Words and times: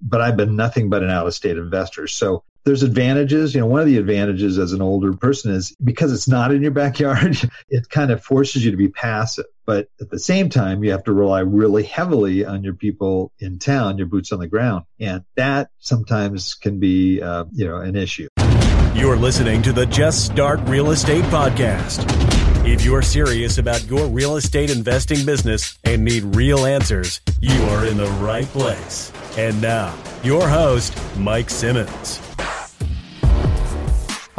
but 0.00 0.20
I've 0.20 0.36
been 0.36 0.56
nothing 0.56 0.88
but 0.90 1.02
an 1.02 1.10
out 1.10 1.26
of 1.26 1.34
state 1.34 1.58
investor. 1.58 2.06
So 2.06 2.44
there's 2.64 2.82
advantages. 2.82 3.54
You 3.54 3.60
know, 3.60 3.66
one 3.66 3.80
of 3.80 3.86
the 3.86 3.96
advantages 3.96 4.58
as 4.58 4.72
an 4.72 4.82
older 4.82 5.12
person 5.14 5.52
is 5.52 5.74
because 5.82 6.12
it's 6.12 6.28
not 6.28 6.52
in 6.52 6.62
your 6.62 6.70
backyard, 6.70 7.36
it 7.68 7.88
kind 7.88 8.10
of 8.10 8.22
forces 8.22 8.64
you 8.64 8.70
to 8.70 8.76
be 8.76 8.88
passive. 8.88 9.46
But 9.66 9.88
at 10.00 10.10
the 10.10 10.18
same 10.18 10.48
time, 10.48 10.82
you 10.84 10.90
have 10.90 11.04
to 11.04 11.12
rely 11.12 11.40
really 11.40 11.84
heavily 11.84 12.44
on 12.44 12.64
your 12.64 12.74
people 12.74 13.32
in 13.38 13.58
town, 13.58 13.98
your 13.98 14.08
boots 14.08 14.32
on 14.32 14.40
the 14.40 14.48
ground. 14.48 14.84
And 14.98 15.24
that 15.36 15.70
sometimes 15.78 16.54
can 16.54 16.80
be, 16.80 17.22
uh, 17.22 17.44
you 17.52 17.66
know, 17.66 17.76
an 17.76 17.96
issue. 17.96 18.28
You're 18.94 19.16
listening 19.16 19.62
to 19.62 19.72
the 19.72 19.86
Just 19.86 20.26
Start 20.26 20.60
Real 20.64 20.90
Estate 20.90 21.24
Podcast. 21.26 22.29
If 22.70 22.84
you're 22.84 23.02
serious 23.02 23.58
about 23.58 23.84
your 23.86 24.06
real 24.06 24.36
estate 24.36 24.70
investing 24.70 25.26
business 25.26 25.76
and 25.82 26.04
need 26.04 26.22
real 26.36 26.66
answers, 26.66 27.20
you 27.40 27.60
are 27.64 27.84
in 27.84 27.96
the 27.96 28.06
right 28.22 28.46
place. 28.46 29.12
And 29.36 29.60
now, 29.60 29.92
your 30.22 30.46
host, 30.46 30.96
Mike 31.16 31.50
Simmons. 31.50 32.20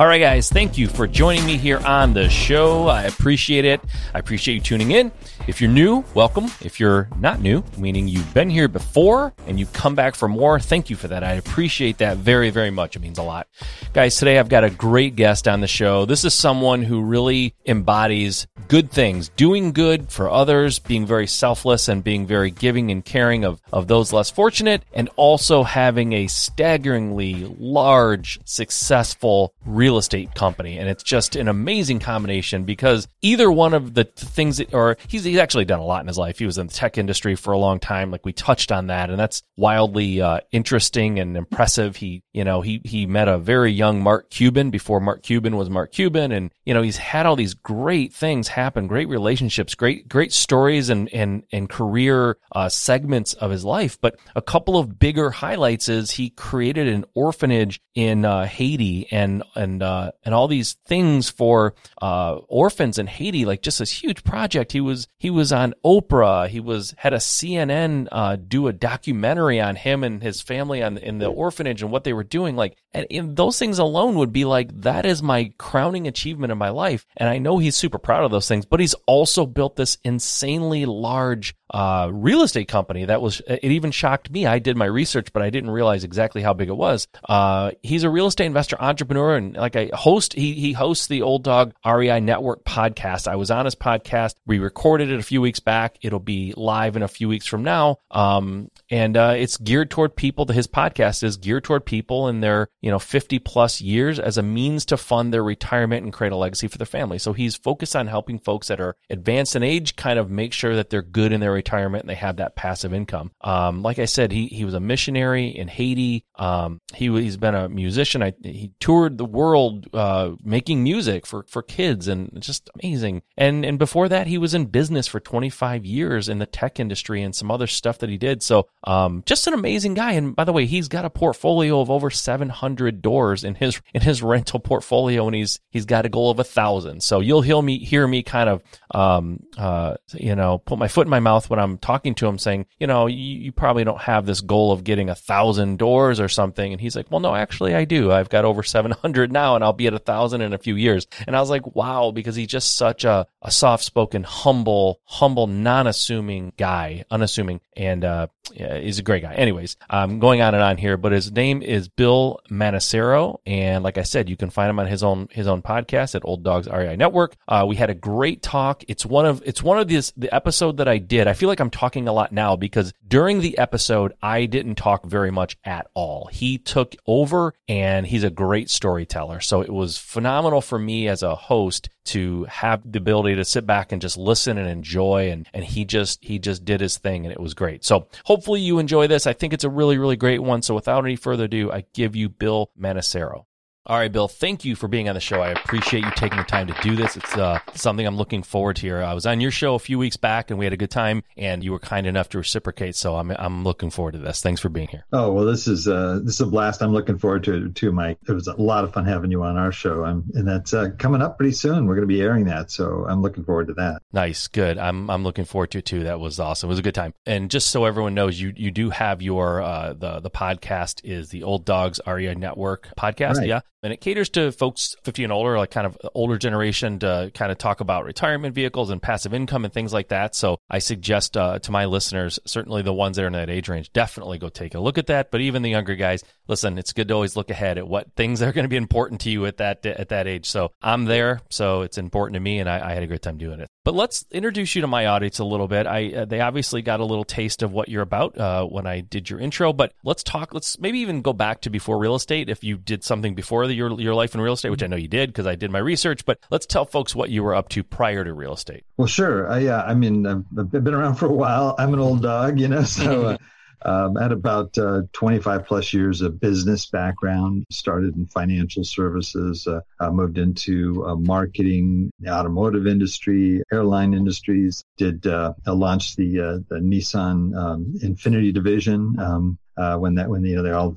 All 0.01 0.07
right, 0.07 0.17
guys, 0.17 0.49
thank 0.49 0.79
you 0.79 0.87
for 0.87 1.05
joining 1.05 1.45
me 1.45 1.57
here 1.57 1.77
on 1.77 2.15
the 2.15 2.27
show. 2.27 2.87
I 2.87 3.03
appreciate 3.03 3.65
it. 3.65 3.81
I 4.15 4.17
appreciate 4.17 4.55
you 4.55 4.61
tuning 4.61 4.89
in. 4.89 5.11
If 5.47 5.61
you're 5.61 5.69
new, 5.69 6.03
welcome. 6.15 6.45
If 6.59 6.79
you're 6.79 7.07
not 7.19 7.39
new, 7.39 7.63
meaning 7.77 8.07
you've 8.07 8.33
been 8.33 8.49
here 8.49 8.67
before 8.67 9.31
and 9.45 9.59
you've 9.59 9.73
come 9.73 9.93
back 9.93 10.15
for 10.15 10.27
more, 10.27 10.59
thank 10.59 10.89
you 10.89 10.95
for 10.95 11.07
that. 11.09 11.23
I 11.23 11.33
appreciate 11.33 11.99
that 11.99 12.17
very, 12.17 12.49
very 12.49 12.71
much. 12.71 12.95
It 12.95 12.99
means 13.03 13.19
a 13.19 13.23
lot. 13.23 13.47
Guys, 13.93 14.17
today 14.17 14.39
I've 14.39 14.49
got 14.49 14.63
a 14.63 14.71
great 14.71 15.15
guest 15.15 15.47
on 15.47 15.61
the 15.61 15.67
show. 15.67 16.05
This 16.05 16.25
is 16.25 16.33
someone 16.33 16.81
who 16.81 17.01
really 17.01 17.53
embodies 17.67 18.47
good 18.69 18.89
things, 18.89 19.29
doing 19.29 19.71
good 19.71 20.11
for 20.11 20.31
others, 20.31 20.79
being 20.79 21.05
very 21.05 21.27
selfless 21.27 21.87
and 21.87 22.03
being 22.03 22.25
very 22.25 22.49
giving 22.49 22.89
and 22.89 23.05
caring 23.05 23.43
of, 23.43 23.61
of 23.71 23.87
those 23.87 24.13
less 24.13 24.31
fortunate, 24.31 24.83
and 24.93 25.09
also 25.15 25.61
having 25.61 26.13
a 26.13 26.25
staggeringly 26.27 27.53
large, 27.59 28.39
successful 28.45 29.53
real 29.65 29.90
estate 29.97 30.35
company. 30.35 30.77
And 30.77 30.89
it's 30.89 31.03
just 31.03 31.35
an 31.35 31.47
amazing 31.47 31.99
combination 31.99 32.63
because 32.63 33.07
either 33.21 33.51
one 33.51 33.73
of 33.73 33.93
the 33.93 34.03
things 34.03 34.57
that, 34.57 34.73
or 34.73 34.97
he's, 35.07 35.23
he's 35.23 35.37
actually 35.37 35.65
done 35.65 35.79
a 35.79 35.85
lot 35.85 36.01
in 36.01 36.07
his 36.07 36.17
life. 36.17 36.39
He 36.39 36.45
was 36.45 36.57
in 36.57 36.67
the 36.67 36.73
tech 36.73 36.97
industry 36.97 37.35
for 37.35 37.51
a 37.51 37.57
long 37.57 37.79
time. 37.79 38.11
Like 38.11 38.25
we 38.25 38.33
touched 38.33 38.71
on 38.71 38.87
that 38.87 39.09
and 39.09 39.19
that's 39.19 39.43
wildly 39.57 40.21
uh, 40.21 40.39
interesting 40.51 41.19
and 41.19 41.35
impressive. 41.35 41.95
He, 41.95 42.23
you 42.33 42.43
know, 42.43 42.61
he, 42.61 42.81
he 42.83 43.05
met 43.05 43.27
a 43.27 43.37
very 43.37 43.71
young 43.71 44.01
Mark 44.01 44.29
Cuban 44.29 44.69
before 44.69 44.99
Mark 44.99 45.23
Cuban 45.23 45.55
was 45.55 45.69
Mark 45.69 45.91
Cuban. 45.91 46.31
And, 46.31 46.51
you 46.65 46.73
know, 46.73 46.81
he's 46.81 46.97
had 46.97 47.25
all 47.25 47.35
these 47.35 47.53
great 47.53 48.13
things 48.13 48.47
happen, 48.47 48.87
great 48.87 49.09
relationships, 49.09 49.75
great, 49.75 50.07
great 50.07 50.33
stories 50.33 50.89
and, 50.89 51.09
and, 51.13 51.43
and 51.51 51.69
career 51.69 52.37
uh, 52.53 52.69
segments 52.69 53.33
of 53.33 53.51
his 53.51 53.65
life. 53.65 53.99
But 53.99 54.17
a 54.35 54.41
couple 54.41 54.77
of 54.77 54.99
bigger 54.99 55.29
highlights 55.29 55.89
is 55.89 56.11
he 56.11 56.29
created 56.29 56.87
an 56.87 57.05
orphanage 57.13 57.81
in 57.95 58.25
uh, 58.25 58.45
Haiti 58.45 59.07
and, 59.11 59.43
and, 59.55 59.80
uh, 59.81 60.11
and 60.23 60.33
all 60.33 60.47
these 60.47 60.73
things 60.85 61.29
for, 61.29 61.75
uh, 62.01 62.35
orphans 62.47 62.97
in 62.97 63.07
Haiti, 63.07 63.45
like 63.45 63.61
just 63.61 63.79
this 63.79 63.91
huge 63.91 64.23
project. 64.23 64.71
He 64.71 64.81
was, 64.81 65.07
he 65.17 65.29
was 65.29 65.51
on 65.51 65.73
Oprah. 65.83 66.47
He 66.47 66.59
was 66.59 66.93
had 66.97 67.13
a 67.13 67.17
CNN 67.17 68.07
uh, 68.11 68.35
do 68.35 68.67
a 68.67 68.73
documentary 68.73 69.59
on 69.59 69.75
him 69.75 70.03
and 70.03 70.21
his 70.21 70.41
family 70.41 70.81
on 70.83 70.97
in 70.97 71.17
the 71.17 71.27
orphanage 71.27 71.81
and 71.81 71.91
what 71.91 72.03
they 72.03 72.13
were 72.13 72.23
doing. 72.23 72.55
Like, 72.55 72.77
and, 72.93 73.07
and 73.09 73.35
those 73.35 73.57
things 73.57 73.79
alone 73.79 74.15
would 74.15 74.33
be 74.33 74.45
like 74.45 74.81
that 74.81 75.05
is 75.05 75.23
my 75.23 75.53
crowning 75.57 76.07
achievement 76.07 76.51
in 76.51 76.57
my 76.57 76.69
life. 76.69 77.05
And 77.17 77.29
I 77.29 77.37
know 77.37 77.57
he's 77.57 77.75
super 77.75 77.97
proud 77.97 78.23
of 78.23 78.31
those 78.31 78.47
things, 78.47 78.65
but 78.65 78.79
he's 78.79 78.95
also 79.05 79.45
built 79.45 79.75
this 79.75 79.97
insanely 80.03 80.85
large 80.85 81.55
uh, 81.71 82.09
real 82.11 82.43
estate 82.43 82.67
company 82.67 83.05
that 83.05 83.21
was 83.21 83.41
it 83.47 83.63
even 83.63 83.91
shocked 83.91 84.29
me 84.29 84.45
i 84.45 84.59
did 84.59 84.75
my 84.75 84.85
research 84.85 85.31
but 85.31 85.41
i 85.41 85.49
didn't 85.49 85.69
realize 85.69 86.03
exactly 86.03 86.41
how 86.41 86.53
big 86.53 86.67
it 86.67 86.75
was 86.75 87.07
uh, 87.29 87.71
he's 87.81 88.03
a 88.03 88.09
real 88.09 88.27
estate 88.27 88.45
investor 88.45 88.75
entrepreneur 88.81 89.37
and 89.37 89.57
like 89.61 89.75
a 89.75 89.95
host 89.95 90.33
he, 90.33 90.53
he 90.53 90.73
hosts 90.73 91.07
the 91.07 91.21
old 91.21 91.43
dog 91.43 91.73
rei 91.85 92.19
network 92.19 92.65
podcast 92.65 93.27
i 93.27 93.35
was 93.35 93.49
on 93.49 93.65
his 93.65 93.75
podcast 93.75 94.35
we 94.45 94.59
recorded 94.59 95.09
it 95.09 95.19
a 95.19 95.23
few 95.23 95.39
weeks 95.39 95.59
back 95.59 95.97
it'll 96.01 96.19
be 96.19 96.53
live 96.57 96.95
in 96.95 97.03
a 97.03 97.07
few 97.07 97.29
weeks 97.29 97.45
from 97.45 97.63
now 97.63 97.97
um, 98.11 98.69
and 98.89 99.15
uh, 99.15 99.33
it's 99.37 99.57
geared 99.57 99.89
toward 99.89 100.15
people 100.15 100.45
his 100.47 100.67
podcast 100.67 101.23
is 101.23 101.37
geared 101.37 101.63
toward 101.63 101.85
people 101.85 102.27
in 102.27 102.41
their 102.41 102.67
you 102.81 102.91
know 102.91 102.99
50 102.99 103.39
plus 103.39 103.79
years 103.79 104.19
as 104.19 104.37
a 104.37 104.43
means 104.43 104.85
to 104.85 104.97
fund 104.97 105.33
their 105.33 105.43
retirement 105.43 106.03
and 106.03 106.11
create 106.11 106.33
a 106.33 106.35
legacy 106.37 106.67
for 106.67 106.77
their 106.77 106.85
family 106.85 107.19
so 107.19 107.31
he's 107.31 107.55
focused 107.55 107.95
on 107.95 108.07
helping 108.07 108.39
folks 108.39 108.67
that 108.67 108.81
are 108.81 108.95
advanced 109.09 109.55
in 109.55 109.63
age 109.63 109.95
kind 109.95 110.17
of 110.17 110.29
make 110.29 110.51
sure 110.51 110.75
that 110.75 110.89
they're 110.89 111.01
good 111.01 111.31
in 111.31 111.39
their 111.39 111.51
retirement 111.51 112.03
and 112.03 112.09
they 112.09 112.15
have 112.15 112.37
that 112.37 112.55
passive 112.55 112.93
income. 112.93 113.31
Um, 113.41 113.83
like 113.83 113.99
I 113.99 114.05
said, 114.05 114.31
he 114.31 114.47
he 114.47 114.65
was 114.65 114.73
a 114.73 114.79
missionary 114.79 115.47
in 115.47 115.67
Haiti. 115.67 116.25
Um, 116.35 116.79
he 116.93 117.07
he's 117.21 117.37
been 117.37 117.55
a 117.55 117.69
musician. 117.69 118.23
I, 118.23 118.33
he 118.41 118.71
toured 118.79 119.17
the 119.17 119.25
world 119.25 119.50
uh, 119.93 120.31
making 120.43 120.83
music 120.83 121.25
for 121.25 121.43
for 121.47 121.61
kids 121.61 122.07
and 122.07 122.41
just 122.41 122.69
amazing. 122.75 123.21
And 123.37 123.65
and 123.65 123.77
before 123.79 124.09
that, 124.09 124.27
he 124.27 124.37
was 124.37 124.53
in 124.53 124.65
business 124.65 125.07
for 125.07 125.19
25 125.19 125.85
years 125.85 126.29
in 126.29 126.39
the 126.39 126.45
tech 126.45 126.79
industry 126.79 127.21
and 127.21 127.35
some 127.35 127.51
other 127.51 127.67
stuff 127.67 127.99
that 127.99 128.09
he 128.09 128.17
did. 128.17 128.43
So 128.43 128.67
um, 128.83 129.23
just 129.25 129.47
an 129.47 129.53
amazing 129.53 129.93
guy. 129.93 130.13
And 130.13 130.35
by 130.35 130.43
the 130.43 130.53
way, 130.53 130.65
he's 130.65 130.87
got 130.87 131.05
a 131.05 131.09
portfolio 131.09 131.81
of 131.81 131.89
over 131.89 132.09
700 132.09 133.01
doors 133.01 133.43
in 133.43 133.55
his 133.55 133.81
in 133.93 134.01
his 134.01 134.21
rental 134.31 134.59
portfolio, 134.59 135.25
and 135.27 135.35
he's 135.35 135.59
he's 135.69 135.85
got 135.85 136.05
a 136.05 136.09
goal 136.09 136.31
of 136.31 136.39
a 136.39 136.43
thousand. 136.43 137.03
So 137.03 137.19
you'll 137.19 137.41
hear 137.41 137.61
me 137.61 137.79
hear 137.79 138.07
me 138.07 138.23
kind 138.23 138.49
of 138.49 138.63
um, 138.91 139.43
uh, 139.57 139.95
you 140.13 140.35
know 140.35 140.59
put 140.59 140.77
my 140.77 140.87
foot 140.87 141.07
in 141.07 141.11
my 141.11 141.19
mouth 141.19 141.49
when 141.49 141.59
I'm 141.59 141.77
talking 141.77 142.15
to 142.15 142.27
him 142.27 142.37
saying, 142.37 142.65
you 142.79 142.87
know, 142.87 143.07
you, 143.07 143.17
you, 143.17 143.51
probably 143.51 143.83
don't 143.83 144.01
have 144.01 144.25
this 144.25 144.41
goal 144.41 144.71
of 144.71 144.83
getting 144.83 145.09
a 145.09 145.15
thousand 145.15 145.77
doors 145.77 146.19
or 146.19 146.27
something. 146.27 146.71
And 146.71 146.81
he's 146.81 146.95
like, 146.95 147.11
well, 147.11 147.19
no, 147.19 147.35
actually 147.35 147.75
I 147.75 147.85
do. 147.85 148.11
I've 148.11 148.29
got 148.29 148.45
over 148.45 148.63
700 148.63 149.31
now 149.31 149.40
and 149.41 149.63
I'll 149.63 149.73
be 149.73 149.87
at 149.87 149.93
a 149.93 149.99
thousand 149.99 150.41
in 150.41 150.53
a 150.53 150.57
few 150.57 150.75
years. 150.75 151.07
And 151.27 151.35
I 151.35 151.39
was 151.39 151.49
like, 151.49 151.75
wow, 151.75 152.11
because 152.11 152.35
he's 152.35 152.47
just 152.47 152.75
such 152.75 153.03
a, 153.03 153.27
a 153.41 153.51
soft 153.51 153.83
spoken, 153.83 154.23
humble, 154.23 154.99
humble, 155.05 155.47
non 155.47 155.87
assuming 155.87 156.53
guy, 156.57 157.05
unassuming. 157.11 157.61
And, 157.75 158.03
uh, 158.03 158.27
yeah, 158.53 158.77
he's 158.77 158.99
a 158.99 159.03
great 159.03 159.23
guy. 159.23 159.33
Anyways, 159.33 159.77
I'm 159.89 160.19
going 160.19 160.41
on 160.41 160.53
and 160.53 160.63
on 160.63 160.77
here, 160.77 160.97
but 160.97 161.11
his 161.11 161.31
name 161.31 161.61
is 161.61 161.87
Bill 161.87 162.39
Manassero. 162.49 163.39
And 163.45 163.83
like 163.83 163.97
I 163.97 164.03
said, 164.03 164.29
you 164.29 164.37
can 164.37 164.49
find 164.49 164.69
him 164.69 164.79
on 164.79 164.87
his 164.87 165.03
own, 165.03 165.27
his 165.31 165.47
own 165.47 165.61
podcast 165.61 166.15
at 166.15 166.25
Old 166.25 166.43
Dogs 166.43 166.67
REI 166.67 166.95
Network. 166.95 167.35
Uh, 167.47 167.65
we 167.67 167.75
had 167.75 167.89
a 167.89 167.95
great 167.95 168.41
talk. 168.41 168.83
It's 168.87 169.05
one 169.05 169.25
of, 169.25 169.41
it's 169.45 169.63
one 169.63 169.79
of 169.79 169.87
these, 169.87 170.11
the 170.17 170.33
episode 170.33 170.77
that 170.77 170.87
I 170.87 170.97
did. 170.97 171.27
I 171.27 171.33
feel 171.33 171.49
like 171.49 171.59
I'm 171.59 171.69
talking 171.69 172.07
a 172.07 172.13
lot 172.13 172.31
now 172.31 172.55
because 172.55 172.93
during 173.07 173.39
the 173.39 173.57
episode, 173.57 174.13
I 174.21 174.45
didn't 174.45 174.75
talk 174.75 175.05
very 175.05 175.31
much 175.31 175.57
at 175.63 175.87
all. 175.93 176.29
He 176.31 176.57
took 176.57 176.95
over 177.07 177.53
and 177.67 178.05
he's 178.05 178.23
a 178.23 178.29
great 178.29 178.69
storyteller. 178.69 179.30
So 179.39 179.61
it 179.61 179.71
was 179.71 179.97
phenomenal 179.97 180.61
for 180.61 180.77
me 180.77 181.07
as 181.07 181.23
a 181.23 181.35
host 181.35 181.89
to 182.05 182.45
have 182.45 182.81
the 182.89 182.97
ability 182.97 183.35
to 183.35 183.45
sit 183.45 183.65
back 183.65 183.91
and 183.91 184.01
just 184.01 184.17
listen 184.17 184.57
and 184.57 184.67
enjoy 184.67 185.29
and 185.29 185.47
and 185.53 185.63
he 185.63 185.85
just 185.85 186.23
he 186.23 186.39
just 186.39 186.65
did 186.65 186.81
his 186.81 186.97
thing 186.97 187.25
and 187.25 187.31
it 187.31 187.39
was 187.39 187.53
great. 187.53 187.85
So 187.85 188.07
hopefully 188.25 188.61
you 188.61 188.79
enjoy 188.79 189.07
this. 189.07 189.27
I 189.27 189.33
think 189.33 189.53
it's 189.53 189.63
a 189.63 189.69
really 189.69 189.97
really 189.97 190.17
great 190.17 190.41
one. 190.41 190.61
So 190.61 190.75
without 190.75 191.05
any 191.05 191.15
further 191.15 191.45
ado, 191.45 191.71
I 191.71 191.85
give 191.93 192.15
you 192.15 192.29
Bill 192.29 192.71
Manassero. 192.77 193.45
All 193.87 193.97
right, 193.97 194.11
Bill, 194.11 194.27
thank 194.27 194.63
you 194.63 194.75
for 194.75 194.87
being 194.87 195.09
on 195.09 195.15
the 195.15 195.21
show. 195.21 195.41
I 195.41 195.49
appreciate 195.49 196.05
you 196.05 196.11
taking 196.15 196.37
the 196.37 196.43
time 196.43 196.67
to 196.67 196.75
do 196.83 196.95
this. 196.95 197.17
It's 197.17 197.35
uh, 197.35 197.57
something 197.73 198.05
I'm 198.05 198.15
looking 198.15 198.43
forward 198.43 198.75
to 198.75 198.81
here. 198.83 199.01
I 199.01 199.15
was 199.15 199.25
on 199.25 199.41
your 199.41 199.49
show 199.49 199.73
a 199.73 199.79
few 199.79 199.97
weeks 199.97 200.17
back 200.17 200.51
and 200.51 200.59
we 200.59 200.67
had 200.67 200.73
a 200.73 200.77
good 200.77 200.91
time 200.91 201.23
and 201.35 201.63
you 201.63 201.71
were 201.71 201.79
kind 201.79 202.05
enough 202.05 202.29
to 202.29 202.37
reciprocate. 202.37 202.95
So 202.95 203.15
I'm, 203.15 203.31
I'm 203.31 203.63
looking 203.63 203.89
forward 203.89 204.11
to 204.11 204.19
this. 204.19 204.39
Thanks 204.39 204.61
for 204.61 204.69
being 204.69 204.87
here. 204.87 205.05
Oh, 205.11 205.31
well, 205.31 205.45
this 205.45 205.67
is, 205.67 205.87
uh, 205.87 206.19
this 206.23 206.35
is 206.35 206.41
a 206.41 206.45
blast. 206.45 206.83
I'm 206.83 206.93
looking 206.93 207.17
forward 207.17 207.43
to 207.45 207.65
it 207.65 207.73
too, 207.73 207.91
Mike. 207.91 208.19
It 208.27 208.33
was 208.33 208.45
a 208.45 208.53
lot 208.53 208.83
of 208.83 208.93
fun 208.93 209.05
having 209.05 209.31
you 209.31 209.41
on 209.41 209.57
our 209.57 209.71
show. 209.71 210.05
I'm, 210.05 210.25
and 210.35 210.47
that's 210.47 210.75
uh, 210.75 210.89
coming 210.99 211.23
up 211.23 211.37
pretty 211.39 211.53
soon. 211.53 211.87
We're 211.87 211.95
going 211.95 212.07
to 212.07 212.13
be 212.13 212.21
airing 212.21 212.45
that. 212.45 212.69
So 212.69 213.07
I'm 213.09 213.23
looking 213.23 213.43
forward 213.43 213.69
to 213.69 213.73
that. 213.73 214.03
Nice. 214.13 214.47
Good. 214.47 214.77
I'm, 214.77 215.09
I'm 215.09 215.23
looking 215.23 215.45
forward 215.45 215.71
to 215.71 215.79
it 215.79 215.85
too. 215.85 216.03
That 216.03 216.19
was 216.19 216.39
awesome. 216.39 216.67
It 216.67 216.73
was 216.73 216.79
a 216.79 216.83
good 216.83 216.93
time. 216.93 217.15
And 217.25 217.49
just 217.49 217.71
so 217.71 217.85
everyone 217.85 218.13
knows, 218.13 218.39
you, 218.39 218.53
you 218.55 218.69
do 218.69 218.91
have 218.91 219.23
your, 219.23 219.59
uh, 219.59 219.93
the, 219.93 220.19
the 220.19 220.29
podcast 220.29 221.01
is 221.03 221.29
the 221.29 221.41
Old 221.41 221.65
Dogs 221.65 221.99
REI 222.05 222.35
Network 222.35 222.89
podcast. 222.95 223.37
Right. 223.37 223.47
Yeah. 223.47 223.61
And 223.83 223.91
it 223.91 223.99
caters 223.99 224.29
to 224.31 224.51
folks 224.51 224.95
50 225.03 225.23
and 225.23 225.33
older, 225.33 225.57
like 225.57 225.71
kind 225.71 225.87
of 225.87 225.97
older 226.13 226.37
generation, 226.37 226.99
to 226.99 227.31
kind 227.33 227.51
of 227.51 227.57
talk 227.57 227.79
about 227.79 228.05
retirement 228.05 228.53
vehicles 228.53 228.91
and 228.91 229.01
passive 229.01 229.33
income 229.33 229.65
and 229.65 229.73
things 229.73 229.91
like 229.91 230.09
that. 230.09 230.35
So 230.35 230.57
I 230.69 230.79
suggest 230.79 231.35
uh, 231.35 231.57
to 231.59 231.71
my 231.71 231.85
listeners, 231.85 232.39
certainly 232.45 232.83
the 232.83 232.93
ones 232.93 233.17
that 233.17 233.23
are 233.23 233.27
in 233.27 233.33
that 233.33 233.49
age 233.49 233.69
range, 233.69 233.91
definitely 233.91 234.37
go 234.37 234.49
take 234.49 234.75
a 234.75 234.79
look 234.79 234.99
at 234.99 235.07
that. 235.07 235.31
But 235.31 235.41
even 235.41 235.63
the 235.63 235.71
younger 235.71 235.95
guys, 235.95 236.23
listen, 236.47 236.77
it's 236.77 236.93
good 236.93 237.07
to 237.07 237.13
always 237.15 237.35
look 237.35 237.49
ahead 237.49 237.79
at 237.79 237.87
what 237.87 238.13
things 238.15 238.41
are 238.43 238.51
going 238.51 238.65
to 238.65 238.69
be 238.69 238.77
important 238.77 239.21
to 239.21 239.31
you 239.31 239.45
at 239.47 239.57
that 239.57 239.85
at 239.85 240.09
that 240.09 240.27
age. 240.27 240.45
So 240.45 240.71
I'm 240.81 241.05
there, 241.05 241.41
so 241.49 241.81
it's 241.81 241.97
important 241.97 242.35
to 242.35 242.39
me, 242.39 242.59
and 242.59 242.69
I, 242.69 242.91
I 242.91 242.93
had 242.93 243.01
a 243.01 243.07
great 243.07 243.23
time 243.23 243.37
doing 243.37 243.61
it. 243.61 243.67
But 243.83 243.95
let's 243.95 244.25
introduce 244.29 244.75
you 244.75 244.81
to 244.81 244.87
my 244.87 245.07
audience 245.07 245.39
a 245.39 245.43
little 245.43 245.67
bit. 245.67 245.87
I 245.87 246.13
uh, 246.13 246.25
they 246.25 246.39
obviously 246.39 246.83
got 246.83 246.99
a 246.99 247.05
little 247.05 247.23
taste 247.23 247.63
of 247.63 247.71
what 247.71 247.89
you're 247.89 248.03
about 248.03 248.37
uh, 248.37 248.63
when 248.65 248.85
I 248.85 248.99
did 248.99 249.27
your 249.27 249.39
intro, 249.39 249.73
but 249.73 249.93
let's 250.03 250.21
talk. 250.21 250.53
Let's 250.53 250.77
maybe 250.79 250.99
even 250.99 251.23
go 251.23 251.33
back 251.33 251.61
to 251.61 251.71
before 251.71 251.97
real 251.97 252.13
estate. 252.13 252.47
If 252.47 252.63
you 252.63 252.77
did 252.77 253.03
something 253.03 253.33
before 253.33 253.65
the, 253.65 253.73
your 253.73 253.99
your 253.99 254.13
life 254.13 254.35
in 254.35 254.41
real 254.41 254.53
estate, 254.53 254.69
which 254.69 254.83
I 254.83 254.87
know 254.87 254.97
you 254.97 255.07
did 255.07 255.29
because 255.29 255.47
I 255.47 255.55
did 255.55 255.71
my 255.71 255.79
research, 255.79 256.25
but 256.25 256.39
let's 256.51 256.67
tell 256.67 256.85
folks 256.85 257.15
what 257.15 257.31
you 257.31 257.41
were 257.41 257.55
up 257.55 257.69
to 257.69 257.83
prior 257.83 258.23
to 258.23 258.33
real 258.33 258.53
estate. 258.53 258.83
Well, 258.97 259.07
sure. 259.07 259.51
Uh, 259.51 259.57
yeah, 259.57 259.81
I 259.81 259.95
mean, 259.95 260.27
I've, 260.27 260.45
I've 260.59 260.69
been 260.69 260.93
around 260.93 261.15
for 261.15 261.25
a 261.25 261.33
while. 261.33 261.73
I'm 261.79 261.93
an 261.93 261.99
old 261.99 262.21
dog, 262.21 262.59
you 262.59 262.67
know, 262.67 262.83
so. 262.83 263.37
Uh, 263.83 264.01
um, 264.01 264.17
I 264.17 264.23
had 264.23 264.31
about 264.31 264.77
uh, 264.77 265.01
25 265.13 265.65
plus 265.65 265.93
years 265.93 266.21
of 266.21 266.39
business 266.39 266.85
background. 266.87 267.65
Started 267.71 268.15
in 268.15 268.25
financial 268.25 268.83
services, 268.83 269.67
uh, 269.67 270.11
moved 270.11 270.37
into 270.37 271.05
uh, 271.05 271.15
marketing, 271.15 272.11
the 272.19 272.29
automotive 272.29 272.87
industry, 272.87 273.61
airline 273.71 274.13
industries. 274.13 274.83
Did 274.97 275.27
uh, 275.27 275.53
launched 275.67 276.17
the 276.17 276.39
uh, 276.39 276.57
the 276.69 276.79
Nissan 276.81 277.55
um, 277.55 277.93
Infiniti 278.01 278.53
division. 278.53 279.15
Um, 279.19 279.57
uh, 279.77 279.97
when 279.97 280.15
that 280.15 280.29
when 280.29 280.43
you 280.43 280.55
know 280.55 280.63
they're 280.63 280.75
all 280.75 280.93